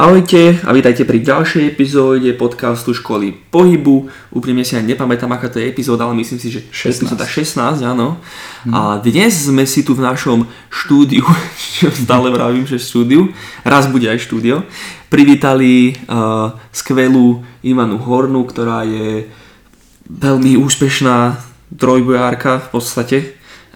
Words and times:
Ahojte 0.00 0.56
a 0.64 0.72
vítajte 0.72 1.04
pri 1.04 1.20
ďalšej 1.20 1.76
epizóde 1.76 2.32
podcastu 2.32 2.96
Školy 2.96 3.36
pohybu. 3.52 4.08
Úprimne 4.32 4.64
si 4.64 4.72
ani 4.72 4.96
nepamätám, 4.96 5.28
aká 5.28 5.52
to 5.52 5.60
je 5.60 5.68
epizóda, 5.68 6.08
ale 6.08 6.16
myslím 6.24 6.40
si, 6.40 6.48
že 6.48 6.64
16. 6.72 7.04
epizóda 7.04 7.28
16, 7.28 7.84
áno. 7.84 8.16
A 8.72 8.96
dnes 9.04 9.36
sme 9.36 9.68
si 9.68 9.84
tu 9.84 9.92
v 9.92 10.00
našom 10.00 10.48
štúdiu, 10.72 11.20
čo 11.76 11.92
stále 11.92 12.32
vravím, 12.32 12.64
že 12.64 12.80
štúdiu, 12.80 13.28
raz 13.60 13.92
bude 13.92 14.08
aj 14.08 14.24
štúdio, 14.24 14.64
privítali 15.12 15.92
uh, 16.08 16.56
skvelú 16.72 17.44
Ivanu 17.60 18.00
Hornu, 18.00 18.48
ktorá 18.48 18.88
je 18.88 19.28
veľmi 20.08 20.56
úspešná 20.64 21.44
trojbojárka 21.76 22.56
v 22.56 22.68
podstate 22.72 23.18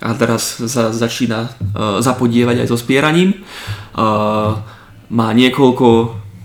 a 0.00 0.16
teraz 0.16 0.56
sa 0.72 0.88
začína 0.88 1.52
uh, 1.52 2.00
zapodievať 2.00 2.64
aj 2.64 2.68
so 2.72 2.80
spieraním. 2.80 3.44
Uh, 3.92 4.72
má 5.10 5.32
niekoľko, 5.32 5.88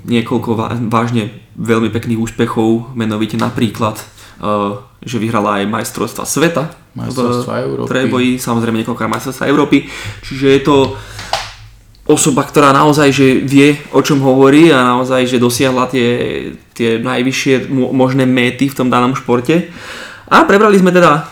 niekoľko 0.08 0.50
vážne 0.88 1.32
veľmi 1.60 1.92
pekných 1.92 2.20
úspechov, 2.20 2.96
menovite 2.96 3.36
napríklad, 3.36 4.00
uh, 4.40 4.80
že 5.04 5.20
vyhrala 5.20 5.64
aj 5.64 5.72
majstrovstva 5.72 6.24
sveta 6.28 6.64
Majstrovstva 6.96 7.54
Európy. 7.64 7.88
trojboji, 7.88 8.32
samozrejme 8.42 8.82
niekoľko 8.84 9.08
majstrovstva 9.08 9.52
Európy, 9.52 9.86
čiže 10.26 10.48
je 10.58 10.62
to 10.66 10.78
osoba, 12.10 12.42
ktorá 12.42 12.74
naozaj 12.74 13.14
že 13.14 13.46
vie, 13.46 13.78
o 13.94 14.02
čom 14.02 14.18
hovorí 14.26 14.74
a 14.74 14.98
naozaj, 14.98 15.30
že 15.30 15.38
dosiahla 15.38 15.86
tie, 15.86 16.10
tie 16.74 16.98
najvyššie 16.98 17.70
možné 17.72 18.26
méty 18.26 18.66
v 18.66 18.78
tom 18.78 18.90
danom 18.90 19.14
športe. 19.14 19.70
A 20.26 20.50
prebrali 20.50 20.82
sme 20.82 20.90
teda 20.90 21.30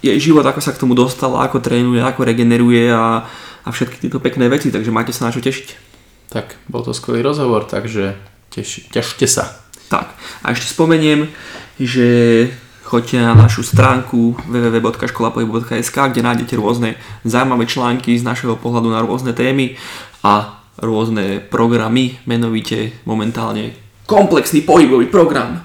jej 0.00 0.16
život, 0.16 0.44
ako 0.44 0.60
sa 0.64 0.72
k 0.72 0.80
tomu 0.80 0.96
dostala, 0.96 1.44
ako 1.44 1.60
trénuje, 1.60 2.00
ako 2.00 2.24
regeneruje 2.24 2.88
a, 2.88 3.24
a 3.64 3.68
všetky 3.68 4.00
tieto 4.00 4.20
pekné 4.20 4.48
veci, 4.48 4.72
takže 4.72 4.92
máte 4.92 5.12
sa 5.12 5.28
na 5.28 5.32
čo 5.32 5.44
tešiť. 5.44 5.93
Tak, 6.34 6.58
bol 6.66 6.82
to 6.82 6.90
skvelý 6.90 7.22
rozhovor, 7.22 7.62
takže 7.62 8.18
teši, 8.50 8.90
tešte 8.90 9.30
sa. 9.30 9.54
Tak, 9.86 10.18
a 10.42 10.50
ešte 10.50 10.74
spomeniem, 10.74 11.30
že 11.78 12.50
choďte 12.82 13.22
na 13.22 13.38
našu 13.38 13.62
stránku 13.62 14.34
www.školapohybu.sk, 14.50 15.94
kde 15.94 16.26
nájdete 16.26 16.58
rôzne 16.58 16.98
zaujímavé 17.22 17.70
články 17.70 18.18
z 18.18 18.26
našeho 18.26 18.58
pohľadu 18.58 18.90
na 18.90 19.06
rôzne 19.06 19.30
témy 19.30 19.78
a 20.26 20.58
rôzne 20.82 21.38
programy, 21.38 22.18
menovite 22.26 22.98
momentálne 23.06 23.78
komplexný 24.02 24.66
pohybový 24.66 25.06
program. 25.06 25.62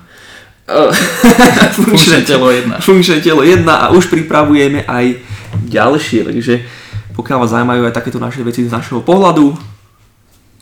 Funkčné 1.82 2.22
telo 2.30 2.54
1. 2.54 2.78
Funkčné 2.86 3.26
telo 3.26 3.42
1 3.42 3.66
a 3.66 3.90
už 3.90 4.06
pripravujeme 4.14 4.86
aj 4.86 5.18
ďalšie, 5.66 6.30
takže 6.30 6.62
pokiaľ 7.18 7.38
vás 7.42 7.58
zaujímajú 7.58 7.82
aj 7.90 7.98
takéto 7.98 8.22
naše 8.22 8.46
veci 8.46 8.70
z 8.70 8.70
našeho 8.70 9.02
pohľadu, 9.02 9.58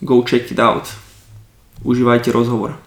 go 0.02 0.22
check 0.22 0.50
it 0.50 0.58
out. 0.58 0.86
Užívajte 1.84 2.34
rozhovor. 2.34 2.78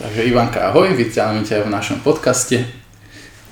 Takže 0.00 0.24
Ivanka, 0.24 0.72
ahoj, 0.72 0.96
vítame 0.96 1.44
ťa 1.44 1.68
v 1.68 1.72
našom 1.72 2.00
podcaste 2.00 2.64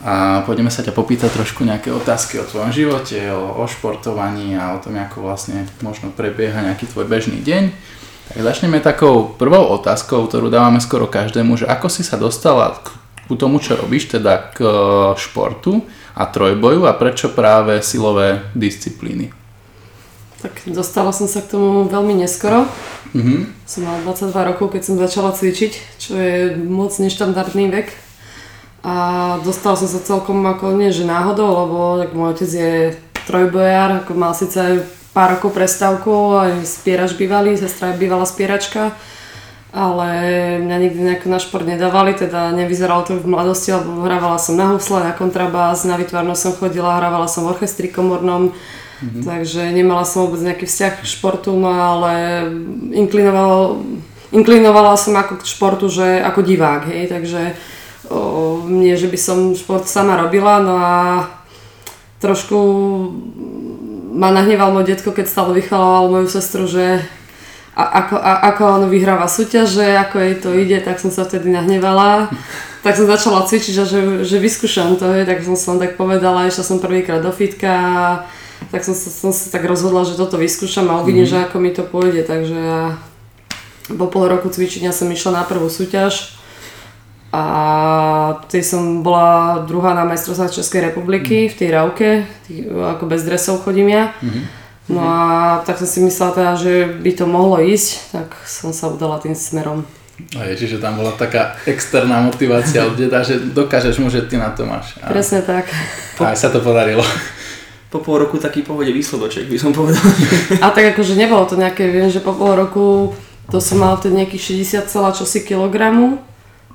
a 0.01 0.47
poďme 0.47 0.73
sa 0.73 0.81
ťa 0.81 0.97
popýtať 0.97 1.29
trošku 1.35 1.67
nejaké 1.67 1.93
otázky 1.93 2.41
o 2.41 2.49
tvojom 2.49 2.73
živote, 2.73 3.19
o, 3.35 3.61
o 3.61 3.65
športovaní 3.69 4.57
a 4.57 4.73
o 4.75 4.81
tom, 4.81 4.97
ako 4.97 5.29
vlastne 5.29 5.69
možno 5.85 6.09
prebieha 6.15 6.65
nejaký 6.65 6.89
tvoj 6.89 7.05
bežný 7.05 7.45
deň. 7.45 7.69
Tak 8.33 8.41
začneme 8.41 8.81
takou 8.81 9.35
prvou 9.37 9.69
otázkou, 9.77 10.25
ktorú 10.25 10.49
dávame 10.49 10.81
skoro 10.81 11.05
každému, 11.05 11.61
že 11.61 11.67
ako 11.69 11.89
si 11.93 12.01
sa 12.01 12.17
dostala 12.17 12.81
k 12.81 12.97
ku 13.29 13.37
tomu, 13.37 13.61
čo 13.61 13.77
robíš, 13.77 14.09
teda 14.09 14.57
k 14.57 14.65
športu 15.21 15.85
a 16.17 16.25
trojboju 16.25 16.89
a 16.89 16.97
prečo 16.97 17.29
práve 17.29 17.85
silové 17.85 18.49
disciplíny? 18.57 19.38
Tak 20.39 20.71
dostala 20.71 21.11
som 21.11 21.27
sa 21.27 21.43
k 21.43 21.59
tomu 21.59 21.91
veľmi 21.91 22.15
neskoro. 22.15 22.71
Mhm. 23.15 23.67
Som 23.67 23.85
mala 23.85 23.99
22 24.07 24.49
rokov, 24.55 24.67
keď 24.71 24.83
som 24.87 24.95
začala 24.95 25.35
cvičiť, 25.35 25.73
čo 25.99 26.13
je 26.15 26.55
moc 26.55 26.95
neštandardný 26.95 27.69
vek. 27.75 27.89
A 28.87 28.95
dostala 29.43 29.75
som 29.75 29.91
sa 29.91 29.99
celkom 29.99 30.39
ako 30.47 30.79
nie, 30.79 30.95
že 30.95 31.03
náhodou, 31.03 31.51
lebo 31.51 31.79
tak 31.99 32.15
môj 32.15 32.29
otec 32.39 32.51
je 32.51 32.73
trojbojár, 33.27 34.07
ako 34.07 34.15
mal 34.15 34.33
síce 34.33 34.55
aj 34.55 34.75
pár 35.11 35.35
rokov 35.35 35.51
prestávku, 35.51 36.39
aj 36.39 36.63
spierač 36.63 37.19
bývalý, 37.19 37.59
sestra 37.59 37.91
je 37.91 38.01
bývalá 38.01 38.23
spieračka, 38.23 38.95
ale 39.75 40.09
mňa 40.63 40.77
nikdy 40.79 41.01
nejako 41.03 41.27
na 41.27 41.43
šport 41.43 41.67
nedávali, 41.67 42.15
teda 42.15 42.55
nevyzeralo 42.55 43.03
to 43.03 43.19
v 43.19 43.27
mladosti, 43.27 43.75
lebo 43.75 44.07
hrávala 44.07 44.39
som 44.39 44.55
na 44.55 44.71
husle, 44.71 45.03
na 45.03 45.11
kontrabás, 45.11 45.83
na 45.83 45.99
vytvarnosť 45.99 46.41
som 46.41 46.55
chodila, 46.55 47.03
hrávala 47.03 47.27
som 47.27 47.45
v 47.45 47.59
orchestri 47.59 47.91
komornom, 47.91 48.55
Mm-hmm. 48.99 49.23
Takže 49.23 49.63
nemala 49.71 50.03
som 50.03 50.27
vôbec 50.27 50.43
nejaký 50.43 50.67
vzťah 50.67 50.93
k 50.99 51.07
športu, 51.07 51.55
no 51.55 51.71
ale 51.71 52.43
inklinovala, 52.91 53.79
inklinovala 54.35 54.99
som 54.99 55.15
ako 55.15 55.39
k 55.39 55.47
športu, 55.47 55.87
že 55.87 56.19
ako 56.19 56.43
divák, 56.43 56.91
hej, 56.91 57.07
takže 57.07 57.55
o, 58.11 58.67
nie, 58.67 58.99
že 58.99 59.07
by 59.07 59.19
som 59.19 59.55
šport 59.55 59.87
sama 59.87 60.19
robila, 60.19 60.59
no 60.59 60.75
a 60.75 61.31
trošku 62.19 62.59
ma 64.19 64.35
nahneval 64.35 64.75
môj 64.75 64.91
detko, 64.91 65.15
keď 65.15 65.31
stále 65.31 65.55
vychalával 65.55 66.11
moju 66.11 66.27
sestru, 66.27 66.67
že 66.67 66.99
a, 67.79 67.85
ako, 68.03 68.19
a, 68.19 68.33
ako 68.51 68.63
ono 68.83 68.87
vyhráva 68.91 69.31
súťaže, 69.31 69.95
ako 69.95 70.17
jej 70.19 70.35
to 70.43 70.51
ide, 70.59 70.79
tak 70.83 70.99
som 70.99 71.15
sa 71.15 71.23
vtedy 71.23 71.55
nahnevala. 71.55 72.27
Tak 72.79 72.95
som 72.95 73.11
začala 73.11 73.43
cvičiť 73.43 73.75
že, 73.75 74.01
že 74.23 74.39
vyskúšam 74.39 74.95
to, 74.95 75.11
hej, 75.11 75.27
tak 75.27 75.43
som 75.43 75.59
sa 75.59 75.75
tak 75.83 75.99
povedala, 75.99 76.47
išla 76.47 76.63
som 76.63 76.79
prvýkrát 76.79 77.19
do 77.19 77.35
fitka 77.35 77.75
tak 78.69 78.85
som 78.85 78.93
som 78.95 79.31
sa 79.33 79.49
tak 79.49 79.65
rozhodla, 79.65 80.05
že 80.05 80.19
toto 80.19 80.37
vyskúšam 80.37 80.89
a 80.93 81.01
uvidím, 81.01 81.25
mm-hmm. 81.25 81.45
že 81.45 81.47
ako 81.49 81.57
mi 81.61 81.71
to 81.73 81.85
pôjde. 81.89 82.23
Takže 82.25 82.57
ja 82.57 82.83
po 83.89 84.07
pol 84.13 84.29
roku 84.29 84.53
cvičenia 84.53 84.93
som 84.93 85.09
išla 85.09 85.41
na 85.41 85.45
prvú 85.49 85.73
súťaž 85.73 86.37
a 87.33 87.45
tej 88.49 88.65
som 88.65 89.05
bola 89.05 89.65
druhá 89.69 89.93
na 89.93 90.09
majstrovstvách 90.09 90.61
Českej 90.61 90.93
republiky 90.93 91.49
mm-hmm. 91.49 91.53
v 91.53 91.59
tej 91.61 91.69
rauke, 91.73 92.09
tý, 92.49 92.65
ako 92.69 93.05
bez 93.05 93.25
dresov 93.25 93.65
chodím 93.65 93.93
ja. 93.93 94.17
Mm-hmm. 94.21 94.45
No 94.89 95.05
a 95.05 95.17
tak 95.69 95.77
som 95.77 95.85
si 95.85 96.01
myslela 96.01 96.33
teda, 96.33 96.53
že 96.57 96.73
by 97.05 97.11
to 97.13 97.25
mohlo 97.29 97.61
ísť, 97.61 98.17
tak 98.17 98.33
som 98.49 98.73
sa 98.73 98.89
udala 98.89 99.21
tým 99.21 99.37
smerom. 99.37 99.85
A 100.35 100.49
je, 100.51 100.65
čiže 100.65 100.83
tam 100.83 100.99
bola 100.99 101.15
taká 101.15 101.55
externá 101.69 102.19
motivácia 102.25 102.83
od 102.89 102.99
deda, 102.99 103.23
že 103.23 103.39
dokážeš 103.53 104.01
mu, 104.03 104.11
že 104.11 104.27
ty 104.27 104.35
na 104.41 104.51
to 104.51 104.67
máš. 104.67 104.97
A... 104.99 105.13
Presne 105.13 105.45
tak. 105.45 105.71
A 106.19 106.35
aj 106.35 106.39
sa 106.41 106.49
to 106.51 106.59
podarilo 106.65 107.05
po 107.89 108.05
pol 108.05 108.21
roku 108.21 108.37
taký 108.37 108.61
pohode 108.61 108.93
výsledoček, 108.93 109.49
by 109.49 109.57
som 109.57 109.73
povedal. 109.73 110.05
A 110.65 110.69
tak 110.73 110.93
akože 110.93 111.17
nebolo 111.17 111.49
to 111.49 111.57
nejaké, 111.57 111.89
viem, 111.89 112.13
že 112.13 112.21
po 112.21 112.37
pol 112.37 112.53
roku 112.53 113.17
to 113.49 113.65
som 113.65 113.81
mal 113.81 113.97
vtedy 113.97 114.21
nejakých 114.21 114.61
60 114.85 114.93
celá 114.93 115.11
čosi 115.17 115.41
kilogramu, 115.41 116.21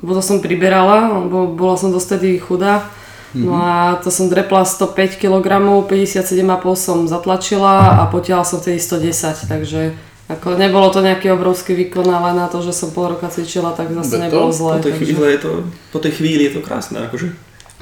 lebo 0.01 0.11
to 0.17 0.25
som 0.25 0.41
priberala, 0.41 1.21
lebo 1.21 1.53
bola 1.53 1.77
som 1.77 1.93
dosť 1.93 2.41
chudá. 2.41 2.89
No 3.33 3.57
mhm. 3.57 3.61
a 3.61 3.69
to 3.97 4.13
som 4.13 4.29
drepla 4.29 4.61
105 4.61 5.17
kg, 5.17 5.49
57,5 5.89 6.37
som 6.77 6.97
zatlačila 7.09 8.01
a 8.01 8.03
potiahla 8.05 8.45
som 8.45 8.61
vtedy 8.61 8.77
110, 8.77 9.49
takže 9.49 9.97
ako 10.29 10.55
nebolo 10.55 10.87
to 10.93 11.03
nejaký 11.03 11.33
obrovský 11.33 11.75
výkon, 11.75 12.07
ale 12.07 12.37
na 12.37 12.47
to, 12.47 12.61
že 12.61 12.71
som 12.71 12.95
pol 12.95 13.11
roka 13.11 13.27
cvičila, 13.27 13.75
tak 13.75 13.91
zase 13.91 14.17
Beto? 14.17 14.23
nebolo 14.23 14.49
zle. 14.53 14.79
Po 14.79 14.85
tej, 14.85 14.93
takže... 14.95 15.03
chvíli 15.03 15.29
je 15.33 15.39
to, 15.41 15.51
po 15.91 15.99
tej 15.99 16.11
chvíli 16.15 16.41
je 16.47 16.53
to 16.55 16.61
krásne, 16.61 16.97
akože. 17.09 17.27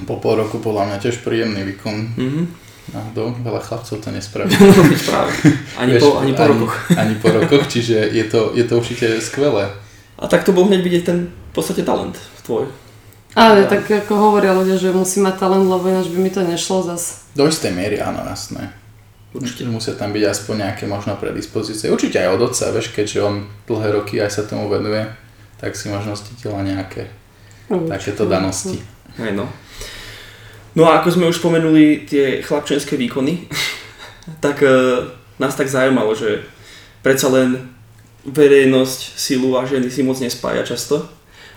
Po 0.08 0.16
pol 0.18 0.42
roku 0.42 0.58
podľa 0.58 0.90
mňa 0.90 0.98
tiež 1.04 1.22
príjemný 1.22 1.62
výkon. 1.62 1.96
Mm-hmm. 2.18 2.44
Náhodou, 2.92 3.32
veľa 3.40 3.62
chlapcov 3.64 4.04
to 4.04 4.10
nespraví. 4.12 4.52
ani, 5.82 5.96
po, 5.96 6.20
ani 6.20 6.36
po 6.36 6.44
rokoch. 6.44 6.76
Ani, 6.92 7.00
ani 7.08 7.16
po 7.24 7.28
rokoch, 7.32 7.64
čiže 7.72 8.12
je 8.12 8.26
to, 8.28 8.52
je 8.52 8.68
to 8.68 8.74
určite 8.84 9.08
skvelé. 9.24 9.72
A 10.20 10.28
tak 10.28 10.44
to 10.44 10.52
bol 10.52 10.68
hneď 10.68 10.84
vidieť 10.84 11.04
ten 11.08 11.32
v 11.32 11.54
podstate 11.56 11.88
talent 11.88 12.20
tvoj. 12.44 12.68
Ale 13.32 13.64
tak 13.64 13.88
ako 13.88 14.12
hovoria 14.20 14.52
ľudia, 14.52 14.76
že 14.76 14.92
musí 14.92 15.24
mať 15.24 15.40
talent, 15.40 15.64
lebo 15.64 15.88
ináč 15.88 16.12
by 16.12 16.20
mi 16.20 16.28
to 16.28 16.44
nešlo 16.44 16.84
zas. 16.84 17.24
Do 17.32 17.48
istej 17.48 17.72
miery, 17.72 18.04
áno, 18.04 18.28
jasné. 18.28 18.76
Určite 19.32 19.64
musia 19.72 19.96
tam 19.96 20.12
byť 20.12 20.24
aspoň 20.28 20.56
nejaké 20.68 20.84
možno 20.92 21.16
predispozície. 21.16 21.88
Určite 21.88 22.20
aj 22.20 22.36
od 22.36 22.52
otca, 22.52 22.76
vieš, 22.76 22.92
keďže 22.92 23.24
on 23.24 23.48
dlhé 23.72 23.96
roky 23.96 24.20
aj 24.20 24.36
sa 24.36 24.44
tomu 24.44 24.68
venuje, 24.68 25.08
tak 25.56 25.80
si 25.80 25.88
možno 25.88 26.20
stítila 26.20 26.60
nejaké 26.60 27.08
Určite. 27.72 27.88
takéto 27.88 28.24
danosti. 28.28 28.84
Aj 29.16 29.32
no. 29.32 29.48
No 30.72 30.88
a 30.88 31.04
ako 31.04 31.10
sme 31.12 31.28
už 31.28 31.44
spomenuli 31.44 32.08
tie 32.08 32.40
chlapčenské 32.40 32.96
výkony, 32.96 33.48
tak 34.46 34.64
e, 34.64 34.72
nás 35.36 35.54
tak 35.56 35.68
zaujímalo, 35.68 36.16
že 36.16 36.48
predsa 37.04 37.28
len 37.28 37.76
verejnosť, 38.24 39.00
silu 39.20 39.58
a 39.58 39.68
ženy 39.68 39.92
si 39.92 40.06
moc 40.06 40.22
nespája 40.22 40.64
často. 40.64 41.10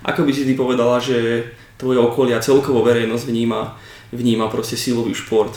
Ako 0.02 0.26
by 0.26 0.32
si 0.34 0.48
ty 0.48 0.56
povedala, 0.58 0.98
že 0.98 1.46
tvoje 1.78 2.00
okolia, 2.00 2.42
celkovo 2.42 2.82
verejnosť 2.82 3.24
vníma, 3.28 3.76
vníma 4.10 4.50
proste 4.50 4.74
silový 4.74 5.14
šport 5.14 5.52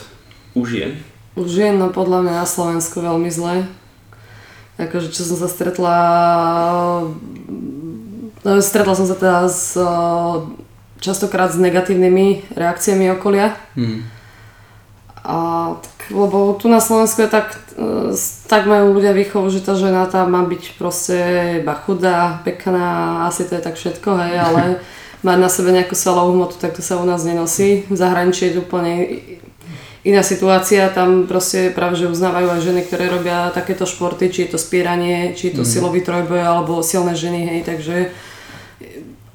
u 0.54 0.62
žien? 0.62 1.00
U 1.34 1.48
žien, 1.48 1.80
no 1.80 1.90
podľa 1.90 2.24
mňa 2.24 2.34
na 2.44 2.46
Slovensku 2.46 3.00
veľmi 3.02 3.30
zle. 3.32 3.66
Akože 4.78 5.10
čo 5.10 5.26
som 5.26 5.36
sa 5.40 5.50
stretla... 5.50 5.96
No, 8.46 8.50
stretla 8.62 8.94
som 8.94 9.06
sa 9.10 9.18
teda 9.18 9.50
s 9.50 9.74
častokrát 11.00 11.52
s 11.52 11.58
negatívnymi 11.58 12.54
reakciami 12.54 13.10
okolia. 13.14 13.56
Hmm. 13.74 14.06
A 15.24 15.36
tak 15.82 15.98
lebo 16.10 16.56
tu 16.56 16.68
na 16.68 16.80
Slovensku 16.80 17.20
je 17.22 17.28
tak, 17.28 17.60
e, 17.76 18.16
tak 18.48 18.64
majú 18.64 18.96
ľudia 18.96 19.12
výchovu, 19.12 19.52
že 19.52 19.60
tá 19.60 19.76
žena 19.76 20.08
tá 20.08 20.24
má 20.24 20.40
byť 20.44 20.62
proste 20.80 21.18
iba 21.60 21.76
chudá, 21.76 22.40
pekná, 22.44 23.22
asi 23.28 23.44
to 23.44 23.60
je 23.60 23.62
tak 23.62 23.76
všetko, 23.76 24.08
hej, 24.16 24.34
ale 24.46 24.62
mať 25.20 25.38
na 25.38 25.50
sebe 25.50 25.74
nejakú 25.74 25.92
svalovú 25.92 26.32
hmotu, 26.32 26.56
tak 26.56 26.72
to 26.72 26.82
sa 26.82 26.96
u 26.96 27.04
nás 27.04 27.26
nenosí. 27.26 27.84
V 27.90 27.96
zahraničí 27.98 28.48
je 28.48 28.62
úplne 28.62 29.20
iná 30.06 30.22
situácia, 30.22 30.88
tam 30.94 31.26
proste 31.28 31.74
práve, 31.74 31.98
že 31.98 32.08
uznávajú 32.08 32.48
aj 32.54 32.60
ženy, 32.64 32.80
ktoré 32.86 33.10
robia 33.10 33.50
takéto 33.50 33.84
športy, 33.84 34.30
či 34.30 34.46
je 34.46 34.56
to 34.56 34.58
spieranie, 34.58 35.34
či 35.34 35.52
je 35.52 35.60
to 35.60 35.64
mm. 35.66 35.68
silový 35.68 36.00
trojboj, 36.00 36.40
alebo 36.40 36.80
silné 36.86 37.18
ženy, 37.18 37.40
hej, 37.44 37.60
takže 37.66 38.14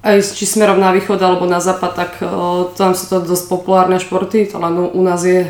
aj 0.04 0.36
či 0.36 0.44
smerom 0.44 0.84
na 0.84 0.92
východ 0.92 1.16
alebo 1.18 1.48
na 1.48 1.64
západ, 1.64 1.92
tak 1.96 2.12
o, 2.20 2.68
tam 2.76 2.92
sú 2.92 3.08
to 3.08 3.18
dosť 3.24 3.48
populárne 3.48 3.98
športy, 4.04 4.52
to 4.52 4.60
len 4.60 4.76
u 4.76 5.02
nás 5.02 5.24
je 5.24 5.48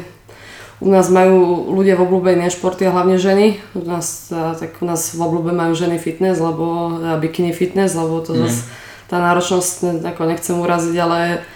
u 0.83 0.91
nás 0.91 1.07
majú 1.07 1.71
ľudia 1.71 1.95
v 1.95 2.03
obľúbe 2.03 2.35
iné 2.35 2.51
športy 2.51 2.83
a 2.83 2.91
hlavne 2.91 3.15
ženy. 3.15 3.63
U 3.71 3.87
nás, 3.87 4.27
tak 4.31 4.83
u 4.83 4.85
nás 4.85 5.15
v 5.15 5.19
obľúbe 5.23 5.55
majú 5.55 5.71
ženy 5.79 5.95
fitness, 5.95 6.43
lebo 6.43 6.99
bikini 7.23 7.55
fitness, 7.55 7.95
lebo 7.95 8.19
to 8.19 8.35
mm. 8.35 8.39
zase 8.43 8.67
tá 9.07 9.23
náročnosť, 9.23 10.03
ako 10.03 10.21
nechcem 10.27 10.55
uraziť, 10.59 10.95
ale 10.99 11.47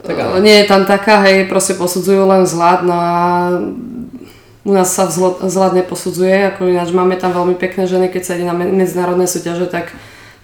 tak, 0.00 0.16
nie 0.40 0.64
je 0.64 0.68
tam 0.68 0.88
taká, 0.88 1.20
hej, 1.28 1.44
proste 1.44 1.76
posudzujú 1.76 2.24
len 2.24 2.48
vzhľad, 2.48 2.80
no 2.88 2.96
a 2.96 3.14
u 4.64 4.72
nás 4.72 4.88
sa 4.88 5.04
vzhľad 5.44 5.76
neposudzuje, 5.76 6.54
ako 6.54 6.72
ináč 6.72 6.92
máme 6.96 7.20
tam 7.20 7.36
veľmi 7.36 7.56
pekné 7.60 7.84
ženy, 7.84 8.08
keď 8.08 8.22
sa 8.24 8.32
ide 8.36 8.48
na 8.48 8.56
medzinárodné 8.56 9.28
súťaže, 9.28 9.68
tak 9.68 9.92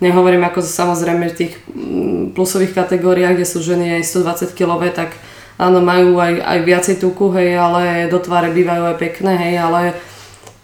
nehovorím 0.00 0.42
ako 0.48 0.64
samozrejme 0.64 1.28
v 1.30 1.38
tých 1.38 1.52
mm, 1.70 2.32
plusových 2.32 2.76
kategóriách, 2.76 3.36
kde 3.36 3.46
sú 3.48 3.60
ženy 3.60 4.00
aj 4.00 4.08
120 4.08 4.56
kg, 4.56 4.80
tak 4.92 5.12
áno, 5.60 5.84
majú 5.84 6.16
aj, 6.16 6.40
aj 6.40 6.58
viacej 6.64 6.96
tuku, 6.98 7.28
hej, 7.36 7.60
ale 7.60 8.08
do 8.08 8.16
tváre 8.16 8.48
bývajú 8.50 8.82
aj 8.90 8.96
pekné, 8.96 9.32
hej, 9.36 9.54
ale 9.60 9.80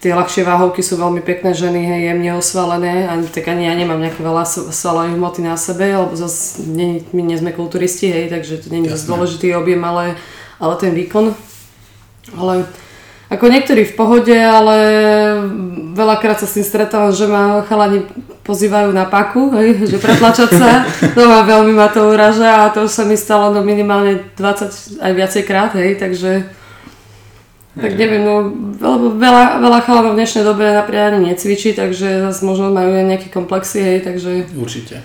tie 0.00 0.16
ľahšie 0.16 0.44
váhovky 0.44 0.80
sú 0.80 0.96
veľmi 0.96 1.20
pekné 1.20 1.52
ženy, 1.52 1.80
hej, 1.84 2.00
jemne 2.12 2.32
osvalené, 2.40 3.04
ani, 3.04 3.28
tak 3.28 3.44
ani 3.52 3.68
ja 3.68 3.76
nemám 3.76 4.00
nejaké 4.00 4.24
veľa 4.24 4.44
svalových 4.72 5.16
hmoty 5.20 5.40
na 5.44 5.60
sebe, 5.60 5.92
lebo 5.92 6.16
zase 6.16 6.64
nie, 6.64 7.04
my 7.12 7.20
nie 7.20 7.36
sme 7.36 7.52
kulturisti, 7.52 8.08
hej, 8.08 8.32
takže 8.32 8.64
to 8.64 8.72
nie 8.72 8.88
je 8.88 8.96
dôležitý 9.04 9.52
objem, 9.52 9.84
ale, 9.84 10.16
ale 10.56 10.74
ten 10.80 10.96
výkon. 10.96 11.36
Ale 12.34 12.66
ako 13.26 13.44
niektorí 13.50 13.82
v 13.82 13.96
pohode, 13.98 14.36
ale 14.38 14.76
veľakrát 15.98 16.38
sa 16.38 16.46
s 16.46 16.54
tým 16.54 16.66
stretávam, 16.66 17.10
že 17.10 17.26
ma 17.26 17.66
chalani 17.66 18.06
pozývajú 18.46 18.94
na 18.94 19.02
paku, 19.10 19.50
hej, 19.58 19.90
že 19.90 19.98
pretlačať 19.98 20.50
sa, 20.54 20.86
to 21.10 21.26
ma 21.26 21.42
veľmi 21.42 21.74
ma 21.74 21.90
to 21.90 22.06
uraža 22.06 22.66
a 22.66 22.70
to 22.70 22.86
už 22.86 22.92
sa 22.94 23.02
mi 23.02 23.18
stalo 23.18 23.50
no 23.50 23.66
minimálne 23.66 24.30
20 24.38 25.02
aj 25.02 25.12
viacej 25.12 25.42
krát, 25.42 25.74
hej, 25.74 25.98
takže 25.98 26.46
tak 27.76 27.92
neviem, 27.92 28.24
no, 28.24 28.48
veľa, 29.20 29.60
veľa 29.60 29.78
chalanov 29.84 30.16
v 30.16 30.24
dnešnej 30.24 30.48
dobe 30.48 30.64
napríklad 30.64 31.20
ani 31.20 31.36
necvičí, 31.36 31.76
takže 31.76 32.24
zase 32.24 32.40
možno 32.46 32.72
majú 32.72 32.94
aj 32.94 33.04
nejaké 33.04 33.28
komplexy, 33.28 33.84
hej, 33.84 33.98
takže... 34.00 34.48
Určite. 34.56 35.04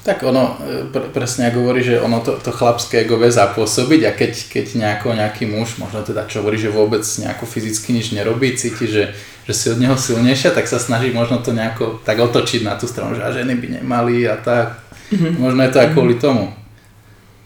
Tak 0.00 0.24
ono, 0.24 0.56
e, 0.64 0.88
pr- 0.88 1.12
presne 1.12 1.52
ako 1.52 1.60
hovorí, 1.60 1.84
že 1.84 2.00
ono 2.00 2.24
to, 2.24 2.40
to 2.40 2.48
chlapské 2.48 3.04
ego 3.04 3.20
vie 3.20 3.28
zapôsobiť 3.28 4.00
a 4.08 4.16
keď, 4.16 4.32
keď 4.48 4.66
nejako, 4.80 5.12
nejaký 5.12 5.44
muž, 5.44 5.76
možno 5.76 6.00
teda 6.00 6.24
čo 6.24 6.40
hovorí, 6.40 6.56
že 6.56 6.72
vôbec 6.72 7.04
nejako 7.04 7.44
fyzicky 7.44 7.92
nič 7.92 8.16
nerobí, 8.16 8.56
cíti, 8.56 8.88
že, 8.88 9.12
že 9.44 9.52
si 9.52 9.68
od 9.68 9.76
neho 9.76 10.00
silnejšia, 10.00 10.56
tak 10.56 10.64
sa 10.64 10.80
snaží 10.80 11.12
možno 11.12 11.44
to 11.44 11.52
nejako 11.52 12.00
tak 12.00 12.16
otočiť 12.16 12.64
na 12.64 12.80
tú 12.80 12.88
stranu, 12.88 13.12
že 13.12 13.20
a 13.20 13.28
ženy 13.28 13.52
by 13.60 13.66
nemali 13.76 14.24
a 14.24 14.40
tak. 14.40 14.80
Mm-hmm. 15.12 15.36
Možno 15.36 15.60
je 15.68 15.70
to 15.74 15.78
aj 15.84 15.88
kvôli 15.92 16.16
tomu. 16.16 16.48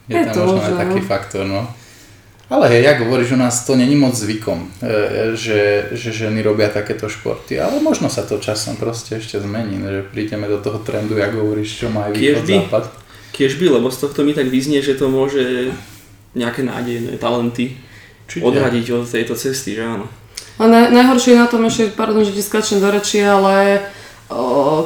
Je, 0.07 0.15
je 0.15 0.23
tam 0.23 0.33
to, 0.33 0.41
možno 0.47 0.63
aj 0.63 0.75
taký 0.79 0.99
faktor, 1.03 1.43
no. 1.43 1.67
Ale 2.45 2.69
hej, 2.69 2.85
jak 2.85 3.01
hovoríš, 3.01 3.31
u 3.31 3.39
nás 3.41 3.65
to 3.65 3.73
není 3.75 3.97
moc 3.97 4.13
zvykom, 4.13 4.69
e, 4.77 5.33
že, 5.33 5.89
že 5.97 6.13
ženy 6.13 6.45
robia 6.45 6.69
takéto 6.69 7.09
športy, 7.09 7.57
ale 7.57 7.81
možno 7.81 8.05
sa 8.05 8.21
to 8.21 8.37
časom 8.37 8.77
proste 8.77 9.17
ešte 9.17 9.41
zmení, 9.41 9.81
že 9.81 10.05
prídeme 10.05 10.45
do 10.45 10.61
toho 10.61 10.77
trendu, 10.77 11.17
jak 11.17 11.33
hovoríš, 11.33 11.81
čo 11.81 11.89
má 11.89 12.05
aj 12.05 12.13
východ, 12.13 12.45
západ. 12.45 12.83
Kiež 13.33 13.57
by, 13.57 13.81
lebo 13.81 13.89
z 13.89 13.97
tohto 13.97 14.21
mi 14.21 14.37
tak 14.37 14.45
vyznie, 14.53 14.85
že 14.85 14.93
to 14.93 15.09
môže 15.09 15.73
nejaké 16.37 16.61
nádejné 16.61 17.17
talenty 17.17 17.81
Čiže? 18.29 18.45
odradiť 18.45 18.85
od 18.93 19.09
tejto 19.09 19.33
cesty, 19.33 19.73
že 19.73 19.81
áno. 19.81 20.05
A 20.61 20.69
naj, 20.69 20.93
najhoršie 20.93 21.33
je 21.33 21.41
na 21.41 21.49
tom 21.49 21.65
ešte, 21.65 21.97
pardon, 21.97 22.21
že 22.21 22.31
ti 22.31 22.45
skačem 22.45 22.77
do 22.77 22.93
reči, 22.93 23.25
ale 23.25 23.81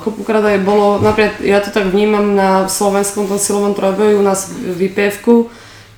kopukrát 0.03 0.43
aj 0.43 0.59
bolo, 0.63 0.99
napríklad 0.99 1.39
ja 1.43 1.63
to 1.63 1.71
tak 1.71 1.91
vnímam 1.91 2.35
na 2.35 2.67
slovenskom 2.67 3.27
tom 3.27 3.39
silovom 3.39 3.71
trojboji 3.71 4.19
u 4.19 4.23
nás 4.23 4.51
v 4.51 4.91
IPF-ku, 4.91 5.47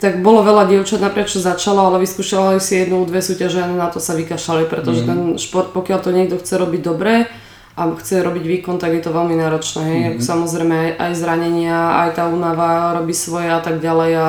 tak 0.01 0.25
bolo 0.25 0.41
veľa 0.41 0.65
dievčat 0.65 0.97
napríklad, 0.97 1.29
čo 1.29 1.45
začalo, 1.45 1.85
ale 1.85 2.01
vyskúšala 2.01 2.57
si 2.57 2.81
jednu, 2.81 3.05
dve 3.05 3.21
súťaže 3.21 3.61
a 3.61 3.69
na 3.69 3.87
to 3.93 4.01
sa 4.01 4.17
vykašľali, 4.17 4.65
pretože 4.65 5.05
mm. 5.05 5.07
ten 5.07 5.19
šport, 5.37 5.69
pokiaľ 5.77 5.99
to 6.01 6.09
niekto 6.09 6.41
chce 6.41 6.57
robiť 6.57 6.81
dobre 6.81 7.29
a 7.77 7.81
chce 8.01 8.25
robiť 8.25 8.43
výkon, 8.43 8.81
tak 8.81 8.97
je 8.97 9.05
to 9.05 9.13
veľmi 9.13 9.37
náročné. 9.37 9.81
Hej? 9.85 10.01
Mm. 10.01 10.13
Samozrejme 10.25 10.73
aj, 10.73 10.89
aj 10.97 11.11
zranenia, 11.13 11.77
aj 12.01 12.09
tá 12.17 12.25
únava 12.25 12.97
robí 12.97 13.13
svoje 13.13 13.53
a 13.53 13.61
tak 13.61 13.77
ďalej 13.77 14.11
a 14.17 14.27